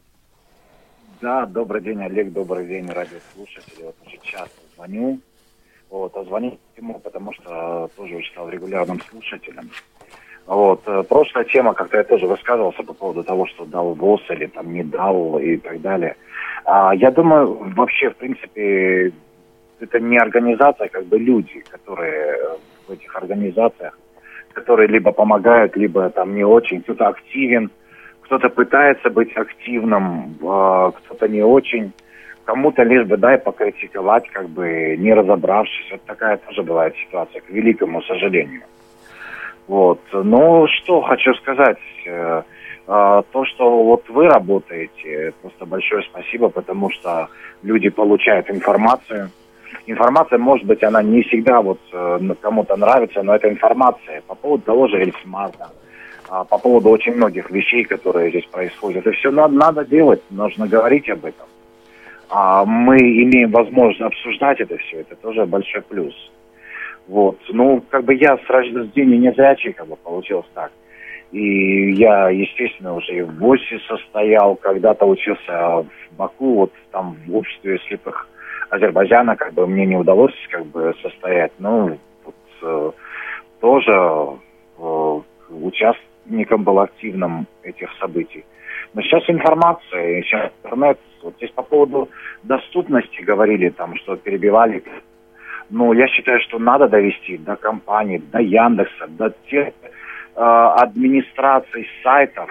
Да, 1.20 1.47
добрый 1.47 1.82
день, 1.82 2.01
Олег, 2.01 2.32
добрый 2.32 2.68
день, 2.68 2.87
радиослушатели. 2.87 3.82
Вот 3.82 3.97
уже 4.07 4.18
час 4.22 4.49
звоню 4.76 5.20
вот, 5.99 6.16
а 6.16 6.24
звонить 6.24 6.59
ему, 6.76 6.99
потому 7.01 7.32
что 7.32 7.90
тоже 7.97 8.16
уже 8.16 8.26
стал 8.28 8.49
регулярным 8.49 9.01
слушателем. 9.01 9.70
Вот. 10.47 10.82
Э, 10.86 11.03
прошлая 11.03 11.44
тема, 11.44 11.74
как-то 11.74 11.97
я 11.97 12.05
тоже 12.05 12.26
высказывался 12.26 12.82
по 12.82 12.92
поводу 12.92 13.24
того, 13.24 13.47
что 13.47 13.64
дал 13.64 13.94
ВОЗ 13.94 14.22
или 14.30 14.47
там 14.47 14.72
не 14.72 14.84
дал 14.84 15.38
и 15.38 15.57
так 15.57 15.80
далее. 15.80 16.16
А, 16.64 16.94
я 16.94 17.11
думаю, 17.11 17.72
вообще, 17.76 18.11
в 18.11 18.16
принципе, 18.16 19.12
это 19.80 20.01
не 20.01 20.18
организация, 20.18 20.88
как 20.88 21.07
бы 21.07 21.18
люди, 21.18 21.61
которые 21.70 22.38
в 22.86 22.92
этих 22.92 23.16
организациях, 23.16 23.99
которые 24.53 24.88
либо 24.88 25.12
помогают, 25.12 25.76
либо 25.76 26.11
там 26.11 26.34
не 26.34 26.44
очень, 26.44 26.82
кто-то 26.82 27.09
активен, 27.09 27.70
кто-то 28.22 28.49
пытается 28.49 29.11
быть 29.11 29.36
активным, 29.36 30.36
а, 30.44 30.90
кто-то 30.92 31.28
не 31.28 31.42
очень 31.42 31.92
кому-то 32.47 32.84
лишь 32.84 33.07
бы 33.07 33.16
дай 33.16 33.38
покритиковать, 33.38 34.28
как 34.30 34.49
бы 34.49 34.97
не 34.97 35.12
разобравшись. 35.12 35.90
Вот 35.90 36.03
такая 36.07 36.38
тоже 36.38 36.62
бывает 36.62 36.94
ситуация, 36.97 37.40
к 37.40 37.51
великому 37.51 38.01
сожалению. 38.03 38.62
Вот. 39.66 40.01
Ну, 40.12 40.66
что 40.68 41.03
хочу 41.03 41.34
сказать. 41.34 41.78
Э, 42.07 42.42
э, 42.86 43.22
то, 43.32 43.44
что 43.44 43.82
вот 43.82 44.09
вы 44.09 44.28
работаете, 44.28 45.32
просто 45.42 45.66
большое 45.66 46.03
спасибо, 46.05 46.49
потому 46.49 46.88
что 46.90 47.28
люди 47.62 47.88
получают 47.88 48.49
информацию. 48.49 49.30
Информация, 49.86 50.38
может 50.38 50.66
быть, 50.66 50.84
она 50.84 51.03
не 51.03 51.22
всегда 51.22 51.61
вот 51.61 51.80
э, 51.92 52.20
кому-то 52.40 52.76
нравится, 52.76 53.24
но 53.24 53.34
это 53.34 53.49
информация 53.49 54.22
по 54.28 54.36
поводу 54.36 54.62
того 54.62 54.86
же 54.86 54.99
Эльсмарта, 54.99 55.70
по 56.28 56.59
поводу 56.59 56.90
очень 56.90 57.14
многих 57.16 57.51
вещей, 57.51 57.84
которые 57.84 58.30
здесь 58.30 58.47
происходят. 58.47 59.05
Это 59.05 59.16
все 59.16 59.32
надо, 59.32 59.55
надо 59.55 59.84
делать, 59.84 60.22
нужно 60.30 60.68
говорить 60.68 61.11
об 61.11 61.24
этом 61.24 61.47
а 62.29 62.64
мы 62.64 62.97
имеем 62.97 63.51
возможность 63.51 64.01
обсуждать 64.01 64.61
это 64.61 64.77
все, 64.79 65.01
это 65.01 65.16
тоже 65.16 65.47
большой 65.47 65.83
плюс. 65.83 66.14
Вот. 67.09 67.39
Ну, 67.49 67.83
как 67.89 68.05
бы 68.05 68.14
я 68.14 68.37
с 68.37 68.51
рождения 68.51 69.18
незрячий, 69.18 69.72
как 69.72 69.87
бы 69.87 69.97
получилось 69.97 70.47
так. 70.55 70.72
И 71.33 71.93
я, 71.93 72.31
естественно, 72.31 72.95
уже 72.95 73.16
и 73.16 73.22
в 73.22 73.39
ВОСе 73.39 73.79
состоял, 73.89 74.57
когда-то 74.57 75.07
учился 75.07 75.83
в 75.83 76.16
Баку, 76.16 76.55
вот 76.55 76.72
там 76.93 77.16
в 77.27 77.37
обществе 77.37 77.79
слепых 77.89 78.29
Азербайджана, 78.70 79.37
как 79.37 79.53
бы 79.55 79.66
мне 79.66 79.87
не 79.87 79.97
удалось 79.97 80.35
как 80.51 80.66
бы 80.66 80.95
состоять. 81.03 81.53
Ну, 81.59 81.99
вот, 82.24 82.35
э, 82.62 82.93
тоже 83.61 84.39
э, 84.79 85.20
участником 85.51 86.64
был 86.64 86.81
активным 86.81 87.47
этих 87.62 87.91
событий. 87.99 88.45
Но 88.95 89.03
сейчас 89.03 89.29
информация, 89.29 90.22
сейчас 90.22 90.53
интернет. 90.62 90.99
Вот 91.27 91.35
здесь 91.39 91.51
по 91.51 91.62
поводу 91.62 92.09
доступности 92.45 93.20
говорили, 93.20 93.70
там, 93.70 93.97
что 93.97 94.16
перебивали. 94.16 94.85
Но 95.70 95.93
я 95.93 96.07
считаю, 96.07 96.41
что 96.41 96.61
надо 96.61 96.87
довести 96.87 97.37
до 97.37 97.57
компаний, 97.57 98.22
до 98.31 98.39
Яндекса, 98.39 99.09
до 99.09 99.35
тех 99.51 99.68
э, 99.68 100.41
администраций 100.41 101.89
сайтов. 102.05 102.49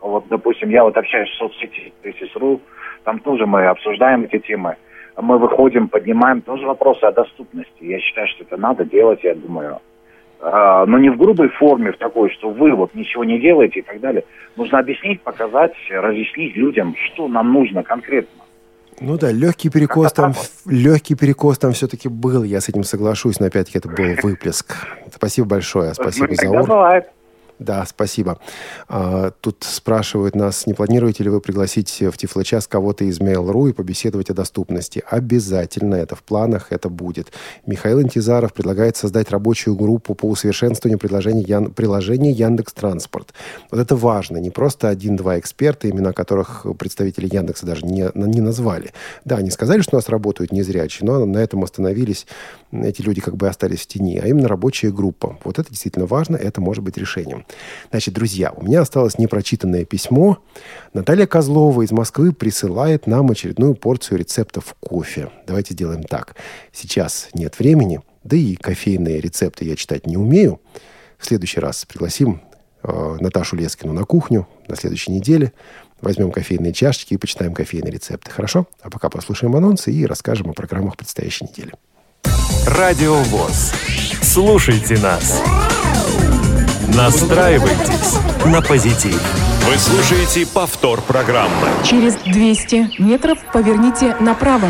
Вот, 0.00 0.28
допустим, 0.28 0.70
я 0.70 0.84
вот 0.84 0.96
общаюсь 0.96 1.28
в 1.30 1.34
соцсети 1.34 1.92
Тесис.ру, 2.02 2.60
там 3.02 3.18
тоже 3.18 3.44
мы 3.44 3.66
обсуждаем 3.66 4.22
эти 4.22 4.38
темы. 4.38 4.76
Мы 5.20 5.38
выходим, 5.38 5.88
поднимаем 5.88 6.42
тоже 6.42 6.64
вопросы 6.64 7.02
о 7.02 7.10
доступности. 7.10 7.82
Я 7.82 7.98
считаю, 7.98 8.28
что 8.28 8.44
это 8.44 8.56
надо 8.56 8.84
делать, 8.84 9.24
я 9.24 9.34
думаю. 9.34 9.80
А, 10.40 10.84
но 10.86 10.98
не 10.98 11.10
в 11.10 11.16
грубой 11.16 11.48
форме, 11.48 11.92
в 11.92 11.98
такой, 11.98 12.30
что 12.30 12.50
вы 12.50 12.74
вот 12.74 12.94
ничего 12.94 13.24
не 13.24 13.40
делаете 13.40 13.80
и 13.80 13.82
так 13.82 14.00
далее. 14.00 14.24
Нужно 14.56 14.78
объяснить, 14.78 15.22
показать, 15.22 15.72
разъяснить 15.90 16.56
людям, 16.56 16.94
что 17.06 17.28
нам 17.28 17.52
нужно 17.52 17.82
конкретно. 17.82 18.42
Ну 19.00 19.18
да, 19.18 19.30
легкий 19.30 19.68
перекос 19.68 20.12
там, 20.12 20.32
легкий 20.66 21.14
перекос 21.14 21.58
там 21.58 21.72
все-таки 21.72 22.08
был, 22.08 22.44
я 22.44 22.60
с 22.60 22.68
этим 22.68 22.82
соглашусь, 22.82 23.40
но 23.40 23.46
опять-таки 23.46 23.78
это 23.78 23.88
был 23.88 24.16
выплеск. 24.22 24.74
Спасибо 25.14 25.46
большое, 25.46 25.92
спасибо 25.94 26.34
за 26.34 26.48
ур. 26.50 27.04
Да, 27.58 27.86
спасибо. 27.86 28.38
А, 28.88 29.30
тут 29.40 29.64
спрашивают 29.64 30.34
нас, 30.34 30.66
не 30.66 30.74
планируете 30.74 31.24
ли 31.24 31.30
вы 31.30 31.40
пригласить 31.40 32.02
в 32.02 32.16
Тифлочас 32.16 32.66
кого-то 32.66 33.04
из 33.04 33.18
Mail.ru 33.18 33.70
и 33.70 33.72
побеседовать 33.72 34.28
о 34.28 34.34
доступности? 34.34 35.02
Обязательно, 35.08 35.94
это 35.94 36.16
в 36.16 36.22
планах, 36.22 36.66
это 36.70 36.90
будет. 36.90 37.32
Михаил 37.64 38.02
Интизаров 38.02 38.52
предлагает 38.52 38.96
создать 38.96 39.30
рабочую 39.30 39.74
группу 39.74 40.14
по 40.14 40.26
усовершенствованию 40.26 40.98
приложения, 40.98 41.42
Ян... 41.42 41.72
приложения 41.72 42.30
Яндекс 42.30 42.74
Транспорт. 42.74 43.32
Вот 43.70 43.80
это 43.80 43.96
важно, 43.96 44.36
не 44.36 44.50
просто 44.50 44.90
один-два 44.90 45.38
эксперта, 45.38 45.88
имена 45.88 46.12
которых 46.12 46.66
представители 46.78 47.34
Яндекса 47.34 47.64
даже 47.64 47.86
не, 47.86 48.10
не 48.14 48.42
назвали. 48.42 48.92
Да, 49.24 49.36
они 49.36 49.50
сказали, 49.50 49.80
что 49.80 49.96
у 49.96 49.98
нас 49.98 50.10
работают 50.10 50.52
незрячие, 50.52 51.06
но 51.06 51.24
на 51.24 51.38
этом 51.38 51.64
остановились, 51.64 52.26
эти 52.70 53.00
люди 53.00 53.22
как 53.22 53.36
бы 53.36 53.48
остались 53.48 53.80
в 53.80 53.86
тени, 53.86 54.18
а 54.18 54.26
именно 54.26 54.46
рабочая 54.46 54.90
группа. 54.90 55.38
Вот 55.44 55.58
это 55.58 55.70
действительно 55.70 56.04
важно, 56.04 56.36
это 56.36 56.60
может 56.60 56.84
быть 56.84 56.98
решением. 56.98 57.45
Значит, 57.90 58.14
друзья, 58.14 58.52
у 58.52 58.62
меня 58.62 58.80
осталось 58.80 59.18
непрочитанное 59.18 59.84
письмо. 59.84 60.38
Наталья 60.92 61.26
Козлова 61.26 61.82
из 61.82 61.92
Москвы 61.92 62.32
присылает 62.32 63.06
нам 63.06 63.30
очередную 63.30 63.74
порцию 63.74 64.18
рецептов 64.18 64.74
кофе. 64.80 65.30
Давайте 65.46 65.74
сделаем 65.74 66.02
так. 66.02 66.36
Сейчас 66.72 67.28
нет 67.34 67.58
времени, 67.58 68.00
да 68.24 68.36
и 68.36 68.54
кофейные 68.56 69.20
рецепты 69.20 69.64
я 69.64 69.76
читать 69.76 70.06
не 70.06 70.16
умею. 70.16 70.60
В 71.18 71.26
следующий 71.26 71.60
раз 71.60 71.84
пригласим 71.84 72.42
э, 72.82 73.16
Наташу 73.20 73.56
Лескину 73.56 73.92
на 73.92 74.04
кухню 74.04 74.46
на 74.68 74.76
следующей 74.76 75.12
неделе. 75.12 75.52
Возьмем 76.00 76.30
кофейные 76.30 76.72
чашечки 76.72 77.14
и 77.14 77.16
почитаем 77.16 77.54
кофейные 77.54 77.90
рецепты. 77.90 78.30
Хорошо? 78.30 78.66
А 78.82 78.90
пока 78.90 79.08
послушаем 79.08 79.56
анонсы 79.56 79.90
и 79.92 80.04
расскажем 80.04 80.50
о 80.50 80.52
программах 80.52 80.96
предстоящей 80.96 81.46
недели. 81.46 81.72
Радио 82.66 83.14
ВОЗ. 83.14 83.72
Слушайте 84.20 84.98
нас. 84.98 85.40
Настраивайтесь 86.96 88.18
на 88.46 88.62
позитив. 88.62 89.20
Вы 89.68 89.76
слушаете 89.76 90.46
повтор 90.46 91.02
программы. 91.02 91.52
Через 91.84 92.14
200 92.24 93.02
метров 93.02 93.38
поверните 93.52 94.16
направо. 94.18 94.68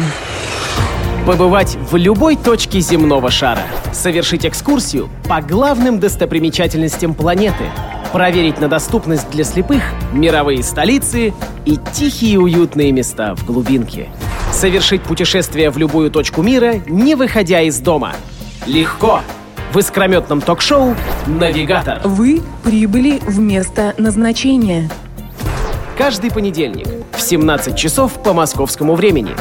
Побывать 1.24 1.77
в 1.89 1.95
любой 1.95 2.35
точке 2.35 2.81
земного 2.81 3.31
шара. 3.31 3.62
Совершить 3.93 4.45
экскурсию 4.45 5.09
по 5.29 5.41
главным 5.41 6.01
достопримечательностям 6.01 7.14
планеты. 7.14 7.66
Проверить 8.12 8.61
на 8.61 8.66
доступность 8.66 9.31
для 9.31 9.45
слепых 9.45 9.85
мировые 10.12 10.64
столицы 10.64 11.33
и 11.64 11.79
тихие 11.93 12.41
уютные 12.41 12.91
места 12.91 13.37
в 13.37 13.47
глубинке. 13.47 14.09
Совершить 14.51 15.03
путешествие 15.03 15.70
в 15.70 15.79
любую 15.79 16.11
точку 16.11 16.43
мира, 16.43 16.74
не 16.89 17.14
выходя 17.14 17.61
из 17.61 17.79
дома. 17.79 18.14
Легко! 18.66 19.20
В 19.77 19.79
искрометном 19.79 20.41
ток-шоу 20.41 20.97
«Навигатор». 21.27 22.01
Вы 22.03 22.41
прибыли 22.64 23.18
в 23.18 23.39
место 23.39 23.95
назначения. 23.99 24.89
Каждый 25.99 26.31
понедельник 26.31 26.87
в 27.12 27.20
17 27.20 27.77
часов 27.77 28.22
по 28.22 28.33
московскому 28.33 28.95
времени. 28.95 29.33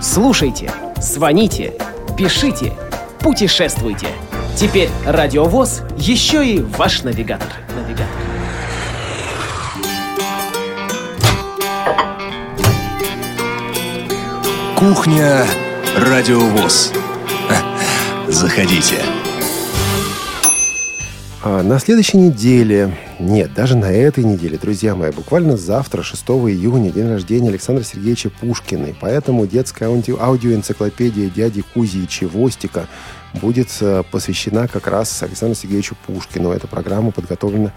Слушайте, 0.00 0.72
звоните, 0.96 1.74
пишите, 2.18 2.72
путешествуйте. 3.20 4.08
Теперь 4.56 4.90
Радиовоз 5.06 5.82
еще 5.96 6.44
и 6.44 6.58
ваш 6.60 7.04
навигатор. 7.04 7.52
Навигатор. 7.76 8.08
Кухня 14.76 15.46
Радиовоз. 15.96 16.92
Заходите. 18.26 18.96
А 21.46 21.62
на 21.62 21.78
следующей 21.78 22.16
неделе, 22.16 22.96
нет, 23.20 23.52
даже 23.52 23.76
на 23.76 23.92
этой 23.92 24.24
неделе, 24.24 24.56
друзья 24.56 24.94
мои, 24.94 25.10
буквально 25.10 25.58
завтра, 25.58 26.02
6 26.02 26.22
июня, 26.22 26.90
день 26.90 27.06
рождения 27.06 27.50
Александра 27.50 27.84
Сергеевича 27.84 28.30
Пушкина. 28.30 28.94
Поэтому 28.98 29.46
детская 29.46 29.90
ауди- 29.90 30.18
аудиоэнциклопедия 30.18 31.28
дяди 31.28 31.60
Кузи 31.74 31.98
и 31.98 32.08
Чевостика 32.08 32.86
будет 33.34 33.68
э, 33.82 34.04
посвящена 34.10 34.68
как 34.68 34.86
раз 34.86 35.22
Александру 35.22 35.54
Сергеевичу 35.54 35.96
Пушкину. 36.06 36.50
Эта 36.50 36.66
программа 36.66 37.10
подготовлена 37.10 37.72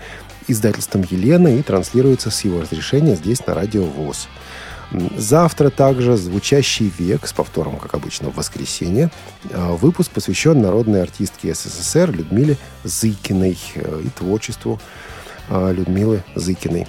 издательством 0.47 1.03
«Елена» 1.09 1.49
и 1.49 1.61
транслируется 1.61 2.31
с 2.31 2.45
его 2.45 2.61
разрешения 2.61 3.15
здесь 3.15 3.45
на 3.45 3.53
радио 3.53 3.83
ВОЗ. 3.83 4.29
Завтра 5.17 5.69
также 5.69 6.15
«Звучащий 6.15 6.91
век» 6.97 7.27
с 7.27 7.33
повтором, 7.33 7.77
как 7.77 7.93
обычно, 7.93 8.29
в 8.29 8.35
воскресенье. 8.35 9.11
А, 9.51 9.73
Выпуск 9.73 10.11
посвящен 10.11 10.61
народной 10.61 11.01
артистке 11.01 11.53
СССР 11.53 12.11
Людмиле 12.11 12.57
Зыкиной 12.83 13.57
э, 13.75 14.01
и 14.05 14.09
творчеству 14.09 14.79
а, 15.49 15.71
Людмилы 15.71 16.23
Зыкиной. 16.35 16.87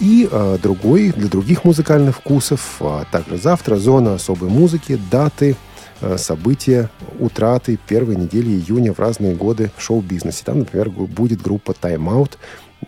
И 0.00 0.28
а, 0.30 0.58
другой, 0.58 1.12
для 1.12 1.28
других 1.28 1.64
музыкальных 1.64 2.16
вкусов, 2.16 2.80
также 3.10 3.36
завтра 3.36 3.76
«Зона 3.76 4.14
особой 4.14 4.48
музыки», 4.48 4.98
даты, 5.10 5.56
а, 6.00 6.18
события, 6.18 6.90
утраты 7.18 7.78
первой 7.86 8.16
недели 8.16 8.48
июня 8.48 8.92
в 8.92 8.98
разные 8.98 9.34
годы 9.34 9.70
в 9.76 9.82
шоу-бизнесе. 9.82 10.42
Там, 10.44 10.60
например, 10.60 10.90
будет 10.90 11.42
группа 11.42 11.72
«Time 11.72 12.04
Out». 12.04 12.32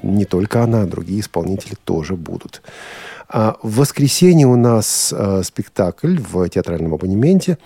Не 0.03 0.27
только 0.27 0.63
она, 0.63 0.85
другие 0.85 1.21
исполнители 1.21 1.75
тоже 1.85 2.15
будут. 2.15 2.63
А 3.29 3.57
в 3.63 3.77
воскресенье 3.77 4.47
у 4.47 4.57
нас 4.57 5.15
э, 5.17 5.43
спектакль 5.45 6.19
в 6.19 6.49
театральном 6.49 6.95
абонементе. 6.95 7.59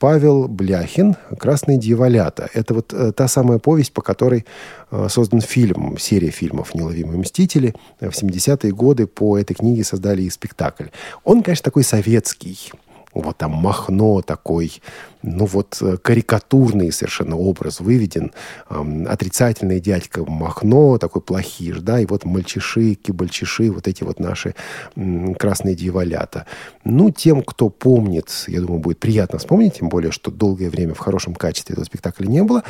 Павел 0.00 0.48
Бляхин 0.48 1.14
«Красные 1.38 1.78
дьяволята». 1.78 2.48
Это 2.52 2.74
вот 2.74 2.92
э, 2.92 3.12
та 3.12 3.28
самая 3.28 3.60
повесть, 3.60 3.92
по 3.92 4.02
которой 4.02 4.44
э, 4.90 5.06
создан 5.08 5.40
фильм, 5.40 5.98
серия 5.98 6.30
фильмов 6.30 6.74
«Неуловимые 6.74 7.18
мстители». 7.18 7.74
В 8.00 8.10
70-е 8.10 8.72
годы 8.72 9.06
по 9.06 9.38
этой 9.38 9.54
книге 9.54 9.84
создали 9.84 10.22
и 10.22 10.30
спектакль. 10.30 10.86
Он, 11.22 11.44
конечно, 11.44 11.64
такой 11.64 11.84
советский. 11.84 12.72
Вот 13.14 13.38
там 13.38 13.52
Махно 13.52 14.22
такой, 14.22 14.82
ну 15.22 15.46
вот 15.46 15.78
э, 15.80 15.96
карикатурный 15.96 16.90
совершенно 16.92 17.36
образ 17.36 17.80
выведен. 17.80 18.32
Эм, 18.68 19.06
отрицательный 19.08 19.80
дядька 19.80 20.24
Махно, 20.24 20.98
такой 20.98 21.22
плохиш, 21.22 21.78
да, 21.78 22.00
и 22.00 22.06
вот 22.06 22.24
мальчиши, 22.24 22.94
кибальчиши, 22.94 23.70
вот 23.70 23.86
эти 23.86 24.02
вот 24.02 24.18
наши 24.18 24.54
м, 24.96 25.34
красные 25.36 25.76
дьяволята. 25.76 26.46
Ну, 26.82 27.10
тем, 27.10 27.42
кто 27.42 27.68
помнит, 27.68 28.28
я 28.48 28.60
думаю, 28.60 28.80
будет 28.80 28.98
приятно 28.98 29.38
вспомнить, 29.38 29.78
тем 29.78 29.88
более, 29.88 30.10
что 30.10 30.30
долгое 30.30 30.68
время 30.68 30.94
в 30.94 30.98
хорошем 30.98 31.34
качестве 31.34 31.74
этого 31.74 31.84
спектакля 31.84 32.26
не 32.26 32.42
было. 32.42 32.64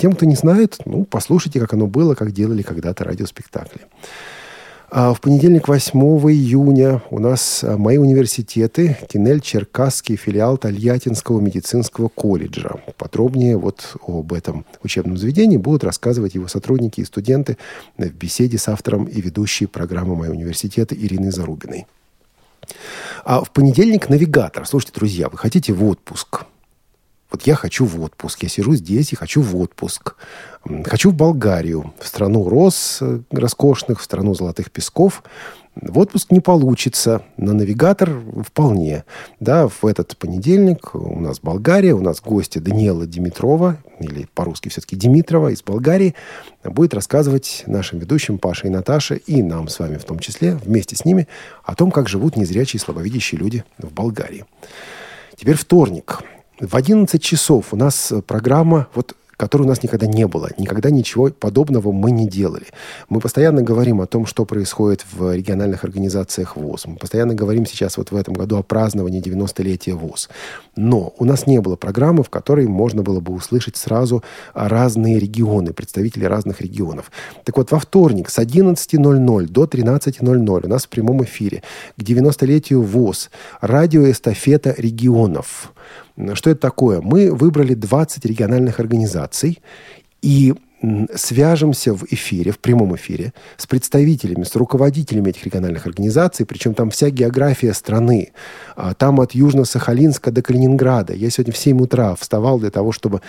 Тем, 0.00 0.14
кто 0.14 0.26
не 0.26 0.34
знает, 0.34 0.78
ну, 0.84 1.04
послушайте, 1.04 1.60
как 1.60 1.72
оно 1.72 1.86
было, 1.86 2.14
как 2.14 2.32
делали 2.32 2.62
когда-то 2.62 3.04
радиоспектакли. 3.04 3.82
А 4.90 5.12
В 5.12 5.20
понедельник, 5.20 5.66
8 5.66 5.98
июня, 6.30 7.02
у 7.10 7.18
нас 7.18 7.64
а, 7.64 7.76
мои 7.76 7.96
университеты, 7.96 8.96
Кинель, 9.08 9.40
Черкасский 9.40 10.16
филиал 10.16 10.56
Тольяттинского 10.56 11.40
медицинского 11.40 12.08
колледжа. 12.08 12.76
Подробнее 12.96 13.56
вот 13.56 13.96
об 14.06 14.32
этом 14.32 14.64
учебном 14.82 15.16
заведении 15.16 15.56
будут 15.56 15.84
рассказывать 15.84 16.34
его 16.34 16.48
сотрудники 16.48 17.00
и 17.00 17.04
студенты 17.04 17.56
в 17.96 18.08
беседе 18.10 18.58
с 18.58 18.68
автором 18.68 19.04
и 19.04 19.20
ведущей 19.20 19.66
программы 19.66 20.16
«Мои 20.16 20.28
университеты» 20.28 20.94
Ириной 20.94 21.32
Зарубиной. 21.32 21.86
А 23.24 23.42
в 23.42 23.50
понедельник 23.50 24.08
навигатор. 24.08 24.66
Слушайте, 24.66 24.94
друзья, 24.94 25.28
вы 25.28 25.38
хотите 25.38 25.72
в 25.72 25.84
отпуск? 25.84 26.44
Вот 27.34 27.42
я 27.42 27.56
хочу 27.56 27.84
в 27.84 28.00
отпуск. 28.00 28.44
Я 28.44 28.48
сижу 28.48 28.76
здесь 28.76 29.12
и 29.12 29.16
хочу 29.16 29.42
в 29.42 29.56
отпуск. 29.56 30.14
Хочу 30.84 31.10
в 31.10 31.14
Болгарию, 31.14 31.92
в 31.98 32.06
страну 32.06 32.48
роз 32.48 32.98
э, 33.00 33.22
роскошных, 33.32 34.00
в 34.00 34.04
страну 34.04 34.34
золотых 34.34 34.70
песков. 34.70 35.24
В 35.74 35.98
отпуск 35.98 36.30
не 36.30 36.38
получится. 36.38 37.22
На 37.36 37.52
навигатор 37.52 38.16
вполне. 38.46 39.02
Да, 39.40 39.66
в 39.66 39.84
этот 39.84 40.16
понедельник 40.16 40.94
у 40.94 41.18
нас 41.18 41.40
Болгария, 41.40 41.94
у 41.94 42.00
нас 42.00 42.20
гости 42.20 42.60
Даниэла 42.60 43.04
Димитрова, 43.04 43.78
или 43.98 44.28
по-русски 44.32 44.68
все-таки 44.68 44.94
Димитрова 44.94 45.48
из 45.48 45.60
Болгарии, 45.60 46.14
будет 46.62 46.94
рассказывать 46.94 47.64
нашим 47.66 47.98
ведущим 47.98 48.38
Паше 48.38 48.68
и 48.68 48.70
Наташе, 48.70 49.16
и 49.16 49.42
нам 49.42 49.66
с 49.66 49.80
вами 49.80 49.96
в 49.96 50.04
том 50.04 50.20
числе, 50.20 50.54
вместе 50.54 50.94
с 50.94 51.04
ними, 51.04 51.26
о 51.64 51.74
том, 51.74 51.90
как 51.90 52.08
живут 52.08 52.36
незрячие 52.36 52.78
и 52.78 52.84
слабовидящие 52.84 53.40
люди 53.40 53.64
в 53.78 53.92
Болгарии. 53.92 54.44
Теперь 55.36 55.56
вторник. 55.56 56.20
В 56.60 56.76
11 56.76 57.20
часов 57.20 57.72
у 57.72 57.76
нас 57.76 58.12
э, 58.12 58.22
программа, 58.22 58.86
вот, 58.94 59.16
которой 59.36 59.62
у 59.62 59.66
нас 59.66 59.82
никогда 59.82 60.06
не 60.06 60.26
было. 60.28 60.50
Никогда 60.56 60.90
ничего 60.90 61.30
подобного 61.30 61.90
мы 61.90 62.12
не 62.12 62.28
делали. 62.28 62.66
Мы 63.08 63.18
постоянно 63.18 63.62
говорим 63.62 64.00
о 64.00 64.06
том, 64.06 64.24
что 64.24 64.44
происходит 64.44 65.04
в 65.12 65.34
региональных 65.34 65.82
организациях 65.82 66.56
ВОЗ. 66.56 66.86
Мы 66.86 66.96
постоянно 66.96 67.34
говорим 67.34 67.66
сейчас 67.66 67.96
вот 67.96 68.12
в 68.12 68.16
этом 68.16 68.34
году 68.34 68.56
о 68.56 68.62
праздновании 68.62 69.20
90-летия 69.20 69.94
ВОЗ. 69.94 70.28
Но 70.76 71.12
у 71.18 71.24
нас 71.24 71.48
не 71.48 71.60
было 71.60 71.74
программы, 71.74 72.22
в 72.22 72.30
которой 72.30 72.68
можно 72.68 73.02
было 73.02 73.18
бы 73.18 73.32
услышать 73.32 73.76
сразу 73.76 74.22
разные 74.54 75.18
регионы, 75.18 75.72
представители 75.72 76.24
разных 76.24 76.60
регионов. 76.60 77.10
Так 77.42 77.56
вот, 77.56 77.72
во 77.72 77.80
вторник 77.80 78.30
с 78.30 78.38
11.00 78.38 79.46
до 79.48 79.64
13.00 79.64 80.66
у 80.66 80.68
нас 80.68 80.84
в 80.84 80.88
прямом 80.88 81.24
эфире 81.24 81.64
к 81.96 82.00
90-летию 82.00 82.80
ВОЗ 82.80 83.30
радиоэстафета 83.60 84.74
регионов. 84.78 85.72
Что 86.34 86.50
это 86.50 86.60
такое? 86.60 87.00
Мы 87.00 87.32
выбрали 87.32 87.74
20 87.74 88.24
региональных 88.24 88.78
организаций 88.80 89.60
и 90.22 90.54
свяжемся 91.14 91.94
в 91.94 92.04
эфире, 92.10 92.50
в 92.50 92.58
прямом 92.58 92.94
эфире, 92.96 93.32
с 93.56 93.66
представителями, 93.66 94.44
с 94.44 94.54
руководителями 94.56 95.30
этих 95.30 95.44
региональных 95.44 95.86
организаций, 95.86 96.46
причем 96.46 96.74
там 96.74 96.90
вся 96.90 97.10
география 97.10 97.72
страны. 97.74 98.32
А, 98.76 98.94
Там 98.94 99.20
от 99.20 99.34
Южно-Сахалинска 99.34 100.30
до 100.30 100.42
Калининграда. 100.42 101.14
Я 101.14 101.30
сегодня 101.30 101.52
в 101.52 101.56
7 101.56 101.80
утра 101.80 102.14
вставал 102.14 102.58
для 102.58 102.70
того, 102.70 102.92
чтобы 102.92 103.20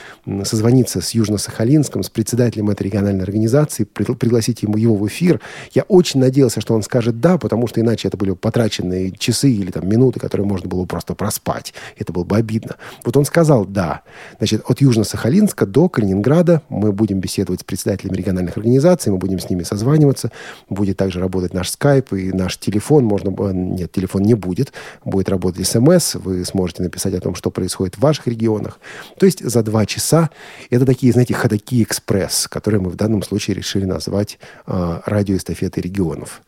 созвониться 0.44 1.02
с 1.02 1.14
Южно-Сахалинском, 1.16 2.04
с 2.04 2.10
председателем 2.10 2.70
этой 2.70 2.84
региональной 2.84 3.24
организации, 3.24 3.86
пригла- 3.86 4.16
пригласить 4.16 4.64
ему 4.64 4.78
его 4.78 4.96
в 4.96 5.08
эфир. 5.08 5.40
Я 5.74 5.84
очень 5.84 6.20
надеялся, 6.20 6.62
что 6.62 6.74
он 6.74 6.84
скажет 6.84 7.20
«да», 7.20 7.38
потому 7.38 7.68
что 7.68 7.82
иначе 7.82 8.08
это 8.08 8.18
были 8.18 8.32
потраченные 8.32 9.12
часы 9.18 9.52
или 9.52 9.72
там 9.72 9.88
минуты, 9.88 10.20
которые 10.20 10.48
можно 10.48 10.70
было 10.70 10.86
просто 10.86 11.16
проспать. 11.16 11.74
Это 11.98 12.12
было 12.14 12.24
бы 12.24 12.38
обидно. 12.38 12.76
Вот 13.04 13.16
он 13.18 13.26
сказал 13.26 13.66
«да». 13.66 14.02
Значит, 14.38 14.64
от 14.68 14.82
Южно-Сахалинска 14.82 15.66
до 15.66 15.90
Калининграда 15.90 16.62
мы 16.70 16.92
будем 16.92 17.20
беседовать 17.20 17.45
с 17.46 17.64
председателями 17.64 18.18
региональных 18.18 18.58
организаций, 18.58 19.12
мы 19.12 19.18
будем 19.18 19.40
с 19.40 19.50
ними 19.50 19.64
созваниваться. 19.64 20.32
Будет 20.70 20.98
также 20.98 21.20
работать 21.20 21.54
наш 21.54 21.70
скайп 21.70 22.14
и 22.14 22.32
наш 22.32 22.58
телефон. 22.58 23.06
Можно, 23.06 23.32
б- 23.32 23.54
нет, 23.54 23.92
телефон 23.92 24.24
не 24.24 24.34
будет. 24.34 24.74
Будет 25.04 25.30
работать 25.30 25.68
смс. 25.68 26.16
Вы 26.16 26.44
сможете 26.46 26.84
написать 26.84 27.14
о 27.14 27.22
том, 27.22 27.36
что 27.36 27.52
происходит 27.52 27.96
в 27.96 28.02
ваших 28.02 28.28
регионах. 28.28 28.80
То 29.18 29.26
есть 29.26 29.44
за 29.44 29.64
два 29.64 29.86
часа 29.86 30.30
это 30.70 30.86
такие, 30.86 31.14
знаете, 31.14 31.34
ходаки 31.34 31.84
экспресс, 31.84 32.48
которые 32.48 32.82
мы 32.82 32.90
в 32.90 32.96
данном 32.96 33.24
случае 33.24 33.56
решили 33.56 33.86
назвать 33.86 34.40
э, 34.68 35.00
радиоэстафетой 35.06 35.84
регионов. 35.84 36.42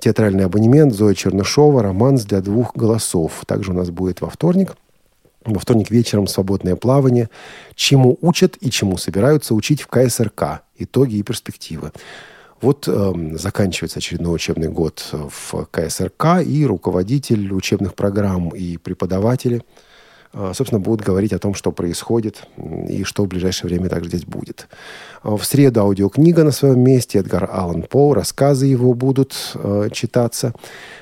Театральный 0.00 0.44
абонемент 0.44 0.94
Зоя 0.94 1.14
Чернышова, 1.14 1.82
романс 1.82 2.24
для 2.24 2.40
двух 2.40 2.74
голосов. 2.74 3.44
Также 3.46 3.70
у 3.70 3.74
нас 3.74 3.90
будет 3.90 4.20
во 4.20 4.28
вторник. 4.28 4.74
Во 5.46 5.60
вторник 5.60 5.90
вечером 5.90 6.26
свободное 6.26 6.76
плавание. 6.76 7.30
Чему 7.74 8.18
учат 8.20 8.56
и 8.60 8.70
чему 8.70 8.96
собираются 8.96 9.54
учить 9.54 9.80
в 9.80 9.86
КСРК. 9.86 10.62
Итоги 10.76 11.16
и 11.16 11.22
перспективы. 11.22 11.92
Вот 12.60 12.88
эм, 12.88 13.38
заканчивается 13.38 13.98
очередной 13.98 14.34
учебный 14.34 14.68
год 14.68 15.06
в 15.12 15.66
КСРК, 15.70 16.42
и 16.44 16.66
руководитель 16.66 17.52
учебных 17.52 17.94
программ 17.94 18.48
и 18.48 18.76
преподаватели 18.76 19.62
собственно, 20.52 20.80
будут 20.80 21.04
говорить 21.04 21.32
о 21.32 21.38
том, 21.38 21.54
что 21.54 21.72
происходит 21.72 22.46
и 22.88 23.04
что 23.04 23.24
в 23.24 23.28
ближайшее 23.28 23.68
время 23.68 23.88
также 23.88 24.10
здесь 24.10 24.24
будет. 24.24 24.68
А, 25.22 25.36
в 25.36 25.44
среду 25.44 25.80
аудиокнига 25.80 26.44
на 26.44 26.52
своем 26.52 26.80
месте. 26.80 27.18
Эдгар 27.18 27.48
Аллан 27.52 27.82
По. 27.82 28.14
Рассказы 28.14 28.66
его 28.66 28.94
будут 28.94 29.34
э, 29.54 29.88
читаться. 29.92 30.52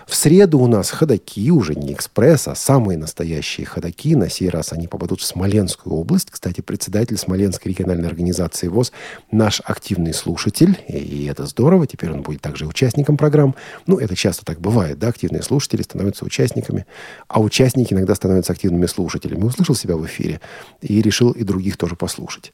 В 0.06 0.14
среду 0.14 0.58
у 0.58 0.66
нас 0.66 0.90
ходаки, 0.90 1.50
уже 1.50 1.74
не 1.74 1.92
экспресс, 1.92 2.48
а 2.48 2.54
самые 2.54 2.98
настоящие 2.98 3.66
ходаки. 3.66 4.14
На 4.16 4.28
сей 4.28 4.48
раз 4.48 4.72
они 4.72 4.86
попадут 4.86 5.20
в 5.20 5.24
Смоленскую 5.24 5.94
область. 5.96 6.30
Кстати, 6.30 6.60
председатель 6.60 7.16
Смоленской 7.16 7.72
региональной 7.72 8.08
организации 8.08 8.68
ВОЗ 8.68 8.92
наш 9.30 9.60
активный 9.64 10.14
слушатель. 10.14 10.78
И 10.88 11.26
это 11.26 11.46
здорово. 11.46 11.86
Теперь 11.86 12.10
он 12.10 12.22
будет 12.22 12.40
также 12.40 12.66
участником 12.66 13.16
программ. 13.16 13.54
Ну, 13.86 13.98
это 13.98 14.14
часто 14.14 14.44
так 14.44 14.60
бывает, 14.60 14.98
да? 14.98 15.08
Активные 15.08 15.42
слушатели 15.42 15.82
становятся 15.82 16.24
участниками, 16.24 16.86
а 17.28 17.40
участники 17.40 17.94
иногда 17.94 18.14
становятся 18.14 18.52
активными 18.52 18.86
слушателями. 18.86 19.23
Услышал 19.32 19.74
себя 19.74 19.96
в 19.96 20.04
эфире 20.06 20.40
и 20.80 21.00
решил 21.00 21.30
и 21.30 21.44
других 21.44 21.76
тоже 21.76 21.96
послушать. 21.96 22.52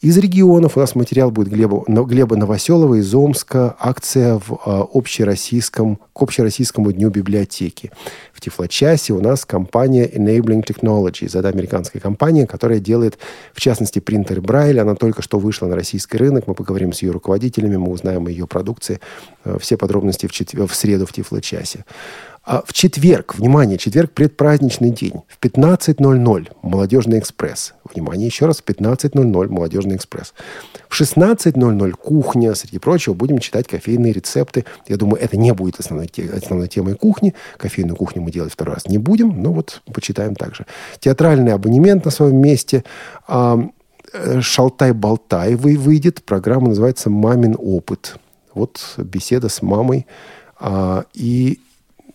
Из 0.00 0.18
регионов 0.18 0.76
у 0.76 0.80
нас 0.80 0.94
материал 0.94 1.30
будет 1.30 1.48
Глеба, 1.48 1.84
Глеба 1.86 2.36
Новоселова 2.36 2.96
из 2.96 3.14
Омска. 3.14 3.74
Акция 3.78 4.38
в 4.38 4.60
а, 4.66 4.86
общероссийском, 4.92 5.96
к 6.12 6.22
общероссийскому 6.22 6.92
дню 6.92 7.10
библиотеки. 7.10 7.90
В 8.32 8.40
Тифлочасе 8.40 9.14
у 9.14 9.20
нас 9.20 9.44
компания 9.44 10.06
Enabling 10.06 10.64
Technologies. 10.64 11.38
Это 11.38 11.48
американская 11.48 12.02
компания, 12.02 12.46
которая 12.46 12.80
делает, 12.80 13.18
в 13.54 13.60
частности, 13.60 13.98
принтеры 13.98 14.40
Брайля. 14.40 14.82
Она 14.82 14.94
только 14.94 15.22
что 15.22 15.38
вышла 15.38 15.68
на 15.68 15.76
российский 15.76 16.18
рынок. 16.18 16.46
Мы 16.46 16.54
поговорим 16.54 16.92
с 16.92 17.02
ее 17.02 17.12
руководителями, 17.12 17.76
мы 17.76 17.90
узнаем 17.90 18.26
о 18.26 18.30
ее 18.30 18.46
продукции. 18.46 19.00
Э, 19.44 19.56
все 19.60 19.76
подробности 19.76 20.26
в, 20.26 20.32
четвер... 20.32 20.66
в 20.66 20.74
среду 20.74 21.06
в 21.06 21.12
Тифлочасе. 21.12 21.84
А 22.33 22.33
в 22.46 22.72
четверг, 22.74 23.36
внимание, 23.36 23.78
четверг 23.78 24.12
предпраздничный 24.12 24.90
день, 24.90 25.22
в 25.28 25.42
15.00 25.42 26.52
«Молодежный 26.60 27.18
экспресс». 27.18 27.72
Внимание, 27.90 28.26
еще 28.26 28.44
раз, 28.44 28.58
в 28.58 28.64
15.00 28.64 29.48
«Молодежный 29.48 29.96
экспресс». 29.96 30.34
В 30.88 31.00
16.00 31.00 31.92
«Кухня». 31.92 32.54
Среди 32.54 32.78
прочего, 32.78 33.14
будем 33.14 33.38
читать 33.38 33.66
кофейные 33.66 34.12
рецепты. 34.12 34.66
Я 34.86 34.98
думаю, 34.98 35.22
это 35.22 35.38
не 35.38 35.54
будет 35.54 35.80
основной, 35.80 36.10
основной 36.36 36.68
темой 36.68 36.96
кухни. 36.96 37.34
Кофейную 37.56 37.96
кухню 37.96 38.20
мы 38.20 38.30
делать 38.30 38.52
второй 38.52 38.74
раз 38.74 38.88
не 38.88 38.98
будем, 38.98 39.42
но 39.42 39.50
вот 39.50 39.80
почитаем 39.92 40.34
также. 40.34 40.66
Театральный 41.00 41.54
абонемент 41.54 42.04
на 42.04 42.10
своем 42.10 42.36
месте. 42.36 42.84
Э, 43.26 43.56
«Шалтай-болтай» 44.40 45.54
выйдет. 45.54 46.22
Программа 46.24 46.68
называется 46.68 47.08
«Мамин 47.08 47.56
опыт». 47.58 48.16
Вот 48.52 48.94
беседа 48.98 49.48
с 49.48 49.62
мамой. 49.62 50.06
А, 50.60 51.04
и 51.14 51.58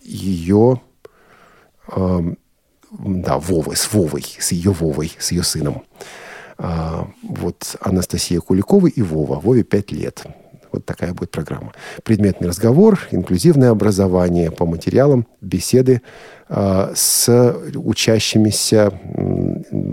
ее, 0.02 0.80
э, 1.88 2.20
да, 2.90 3.38
Вовой, 3.38 3.76
с 3.76 3.92
Вовой, 3.92 4.24
с 4.38 4.52
ее 4.52 4.72
Вовой, 4.72 5.12
с 5.18 5.32
ее 5.32 5.42
сыном. 5.42 5.82
Э, 6.58 7.04
вот 7.22 7.76
Анастасия 7.80 8.40
Куликова 8.40 8.86
и 8.86 9.02
Вова. 9.02 9.40
Вове 9.40 9.62
пять 9.62 9.92
лет. 9.92 10.24
Вот 10.72 10.86
такая 10.86 11.12
будет 11.12 11.30
программа. 11.30 11.72
Предметный 12.04 12.46
разговор, 12.46 13.00
инклюзивное 13.10 13.70
образование 13.70 14.52
по 14.52 14.66
материалам, 14.66 15.26
беседы 15.40 16.02
э, 16.48 16.92
с 16.94 17.56
учащимися 17.74 18.92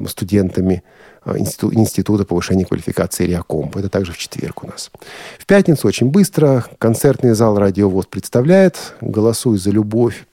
студентами 0.07 0.83
Э, 1.27 1.37
институт, 1.37 1.73
Института 1.73 2.25
повышения 2.25 2.65
квалификации 2.65 3.25
Реакомп. 3.25 3.77
Это 3.77 3.89
также 3.89 4.13
в 4.13 4.17
четверг 4.17 4.63
у 4.63 4.67
нас. 4.67 4.91
В 5.37 5.45
пятницу 5.45 5.87
очень 5.87 6.09
быстро 6.09 6.65
концертный 6.79 7.33
зал 7.33 7.57
«Радиовоз» 7.57 8.05
представляет 8.05 8.95
«Голосуй 9.01 9.57
за 9.57 9.71
любовь». 9.71 10.25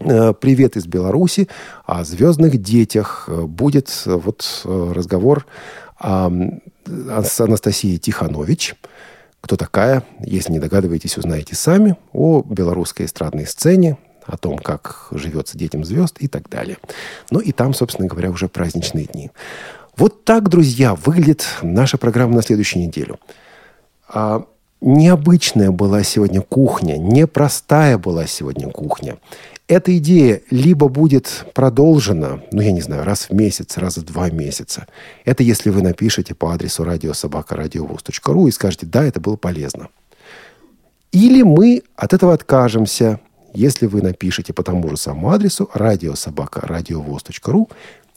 Э, 0.00 0.34
Привет 0.38 0.76
из 0.76 0.86
Беларуси. 0.86 1.48
О 1.86 2.04
звездных 2.04 2.60
детях 2.60 3.24
э, 3.28 3.42
будет 3.42 4.02
вот 4.04 4.62
разговор 4.64 5.46
с 6.00 7.40
Анастасией 7.40 7.98
Тиханович. 7.98 8.76
Кто 9.40 9.56
такая? 9.56 10.04
Если 10.20 10.52
не 10.52 10.60
догадываетесь, 10.60 11.18
узнаете 11.18 11.56
сами. 11.56 11.96
О 12.12 12.42
белорусской 12.42 13.06
эстрадной 13.06 13.48
сцене, 13.48 13.98
о 14.24 14.36
том, 14.36 14.58
как 14.58 15.08
живется 15.10 15.58
детям 15.58 15.84
звезд 15.84 16.18
и 16.20 16.28
так 16.28 16.48
далее. 16.48 16.76
Ну 17.30 17.40
и 17.40 17.50
там, 17.50 17.74
собственно 17.74 18.06
говоря, 18.06 18.30
уже 18.30 18.46
праздничные 18.46 19.06
дни. 19.06 19.32
Вот 19.98 20.24
так, 20.24 20.48
друзья, 20.48 20.94
выглядит 20.94 21.44
наша 21.60 21.98
программа 21.98 22.36
на 22.36 22.42
следующую 22.42 22.84
неделю. 22.84 23.18
А, 24.08 24.44
необычная 24.80 25.72
была 25.72 26.04
сегодня 26.04 26.40
кухня, 26.40 26.96
непростая 26.96 27.98
была 27.98 28.24
сегодня 28.28 28.70
кухня. 28.70 29.18
Эта 29.66 29.98
идея 29.98 30.40
либо 30.50 30.86
будет 30.86 31.46
продолжена, 31.52 32.40
ну, 32.52 32.62
я 32.62 32.70
не 32.70 32.80
знаю, 32.80 33.04
раз 33.04 33.28
в 33.28 33.32
месяц, 33.32 33.76
раз 33.76 33.96
в 33.96 34.04
два 34.04 34.30
месяца. 34.30 34.86
Это 35.24 35.42
если 35.42 35.70
вы 35.70 35.82
напишете 35.82 36.32
по 36.32 36.52
адресу 36.52 36.84
радиособакарадиовоз.ру 36.84 38.46
и 38.46 38.52
скажете, 38.52 38.86
да, 38.86 39.02
это 39.02 39.18
было 39.18 39.34
полезно. 39.34 39.88
Или 41.10 41.42
мы 41.42 41.82
от 41.96 42.12
этого 42.12 42.34
откажемся, 42.34 43.18
если 43.52 43.86
вы 43.86 44.02
напишете 44.02 44.52
по 44.52 44.62
тому 44.62 44.90
же 44.90 44.96
самому 44.96 45.30
адресу 45.30 45.68
радиособакарадиовоз.ру 45.74 47.68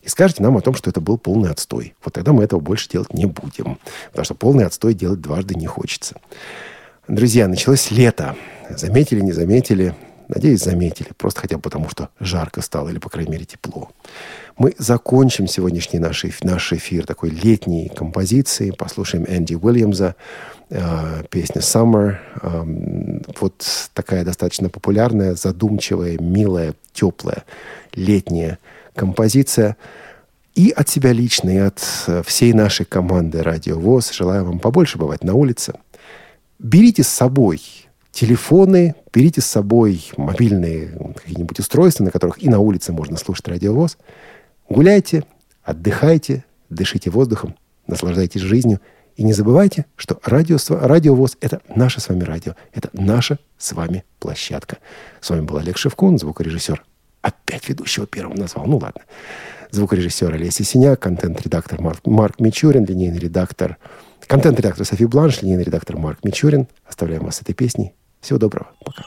и 0.02 0.10
скажете 0.10 0.42
нам 0.44 0.58
о 0.58 0.62
том, 0.62 0.74
что 0.74 0.90
это 0.90 1.00
был 1.00 1.18
полный 1.18 1.52
отстой. 1.52 1.96
Вот 2.04 2.14
тогда 2.14 2.34
мы 2.34 2.44
этого 2.44 2.60
больше 2.60 2.90
делать 2.90 3.14
не 3.14 3.26
будем. 3.26 3.78
Потому 4.08 4.26
что 4.26 4.36
полный 4.36 4.66
отстой 4.66 4.94
делать 4.94 5.22
дважды 5.22 5.56
не 5.56 5.68
хочется. 5.68 6.16
Друзья, 7.08 7.48
началось 7.48 7.92
лето. 7.92 8.36
Заметили, 8.70 9.22
не 9.22 9.32
заметили? 9.32 9.96
Надеюсь, 10.28 10.64
заметили. 10.64 11.10
Просто 11.18 11.42
хотя 11.42 11.58
бы 11.58 11.62
потому, 11.62 11.90
что 11.90 12.10
жарко 12.20 12.62
стало 12.62 12.90
или, 12.90 13.00
по 13.00 13.10
крайней 13.10 13.32
мере, 13.32 13.46
тепло. 13.46 13.90
Мы 14.58 14.74
закончим 14.78 15.46
сегодняшний 15.46 16.00
наш, 16.00 16.24
наш 16.42 16.74
эфир 16.74 17.06
такой 17.06 17.30
летней 17.30 17.90
композицией. 17.90 18.72
Послушаем 18.72 19.26
Энди 19.28 19.56
Уильямса, 19.56 20.16
э, 20.70 21.24
песня 21.30 21.62
«Summer». 21.62 22.18
Э, 22.42 23.22
вот 23.40 23.90
такая 23.94 24.24
достаточно 24.24 24.70
популярная, 24.70 25.36
задумчивая, 25.36 26.18
милая, 26.18 26.76
теплая 26.94 27.44
летняя 27.94 28.58
композиция. 28.96 29.78
И 30.54 30.70
от 30.70 30.90
себя 30.90 31.14
лично, 31.14 31.50
и 31.50 31.58
от 31.58 31.82
э, 32.08 32.24
всей 32.26 32.52
нашей 32.54 32.86
команды 32.86 33.42
«Радио 33.42 33.80
ВОЗ» 33.80 34.12
желаю 34.12 34.44
вам 34.44 34.60
побольше 34.60 34.98
бывать 34.98 35.24
на 35.24 35.34
улице. 35.34 35.74
Берите 36.60 37.04
с 37.04 37.08
собой 37.08 37.62
телефоны, 38.12 38.96
берите 39.14 39.40
с 39.40 39.46
собой 39.46 40.12
мобильные 40.18 40.90
какие-нибудь 41.16 41.60
устройства, 41.60 42.04
на 42.04 42.12
которых 42.12 42.44
и 42.44 42.50
на 42.50 42.60
улице 42.60 42.92
можно 42.92 43.18
слушать 43.18 43.48
«Радио 43.48 43.74
ВОЗ». 43.74 43.98
Гуляйте, 44.68 45.24
отдыхайте, 45.64 46.44
дышите 46.70 47.10
воздухом, 47.10 47.56
наслаждайтесь 47.88 48.42
жизнью. 48.42 48.82
И 49.16 49.24
не 49.24 49.34
забывайте, 49.34 49.86
что 49.96 50.20
радио, 50.24 50.58
радио 50.70 51.16
ВОЗ– 51.16 51.38
это 51.42 51.62
наше 51.76 52.02
с 52.02 52.10
вами 52.10 52.24
радио, 52.24 52.56
это 52.74 52.90
наша 52.94 53.40
с 53.58 53.72
вами 53.74 54.04
площадка. 54.20 54.80
С 55.20 55.30
вами 55.30 55.42
был 55.42 55.58
Олег 55.58 55.78
Шевкун, 55.78 56.18
звукорежиссер 56.18 56.84
Опять 57.22 57.70
ведущего 57.70 58.08
первым 58.08 58.36
назвал. 58.38 58.66
Ну 58.66 58.78
ладно. 58.78 59.02
Звукорежиссер 59.72 60.34
Олеся 60.34 60.64
Синяк, 60.64 61.00
контент-редактор 61.00 61.82
Марк, 61.82 62.06
Марк 62.06 62.40
Мичурин, 62.40 62.86
линейный 62.86 63.20
редактор... 63.20 63.78
Контент-редактор 64.28 64.86
Софи 64.86 65.06
Бланш, 65.06 65.42
линейный 65.42 65.64
редактор 65.64 65.98
Марк 65.98 66.24
Мичурин. 66.24 66.68
Оставляем 66.86 67.24
вас 67.26 67.38
с 67.38 67.42
этой 67.42 67.54
песней. 67.54 67.94
Всего 68.22 68.40
доброго. 68.40 68.70
Пока. 68.84 69.04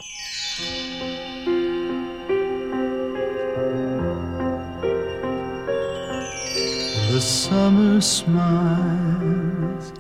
The 7.13 7.21
summer 7.21 8.01
smiles, 8.01 9.93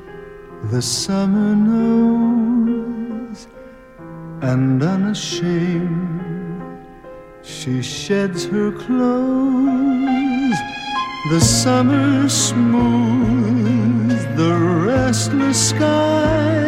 the 0.73 0.83
summer 0.83 1.55
knows, 1.55 3.47
and 4.43 4.83
unashamed 4.83 6.34
She 7.45 7.82
sheds 7.82 8.47
her 8.47 8.72
clothes, 8.72 10.57
the 11.30 11.40
summer 11.40 12.26
smooths 12.26 14.24
the 14.34 14.55
restless 14.86 15.68
sky, 15.68 16.64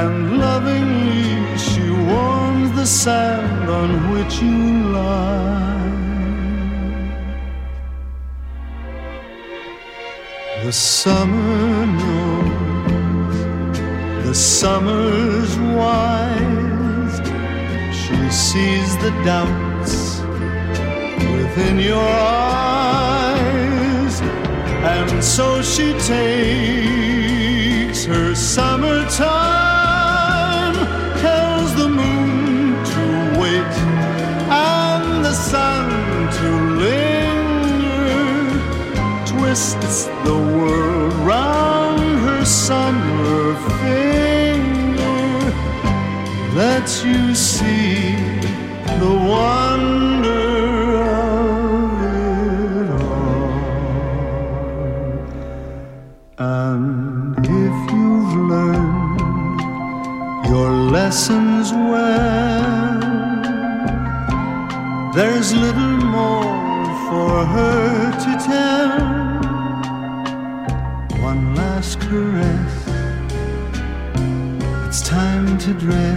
and 0.00 0.38
lovingly 0.38 1.56
she 1.56 1.90
warms 1.90 2.70
the 2.76 2.84
sand 2.84 3.70
on 3.70 4.12
which 4.12 4.42
you 4.42 4.92
lie. 4.92 5.88
The 10.64 10.72
summer 10.72 11.86
knows, 11.86 13.38
the 14.26 14.34
summer's 14.34 15.58
wise 15.58 16.49
sees 18.30 18.96
the 18.98 19.10
doubts 19.24 20.20
within 21.36 21.78
your 21.78 21.98
eyes, 21.98 23.40
and 24.20 25.22
so 25.22 25.60
she 25.62 25.92
takes 26.14 28.04
her 28.04 28.34
summertime, 28.34 29.26
tells 31.20 31.74
the 31.74 31.88
moon 31.88 32.74
to 32.84 33.04
wait 33.40 33.74
and 34.50 35.24
the 35.24 35.34
sun 35.34 35.88
to 36.38 36.48
linger 36.84 38.20
twists 39.26 40.04
the 40.24 40.38
world 40.56 41.12
round 41.26 42.18
her 42.20 42.44
summer 42.44 43.56
finger, 43.80 45.18
lets 46.54 47.02
you 47.04 47.34
see 47.34 47.79
lessons 61.10 61.72
well, 61.72 63.00
there's 65.12 65.52
little 65.52 65.96
more 66.16 66.84
for 67.08 67.44
her 67.44 68.10
to 68.24 68.32
tell. 68.50 69.00
One 71.20 71.54
last 71.56 72.00
caress, 72.00 72.74
it's 74.86 75.02
time 75.02 75.58
to 75.58 75.74
dress 75.74 76.09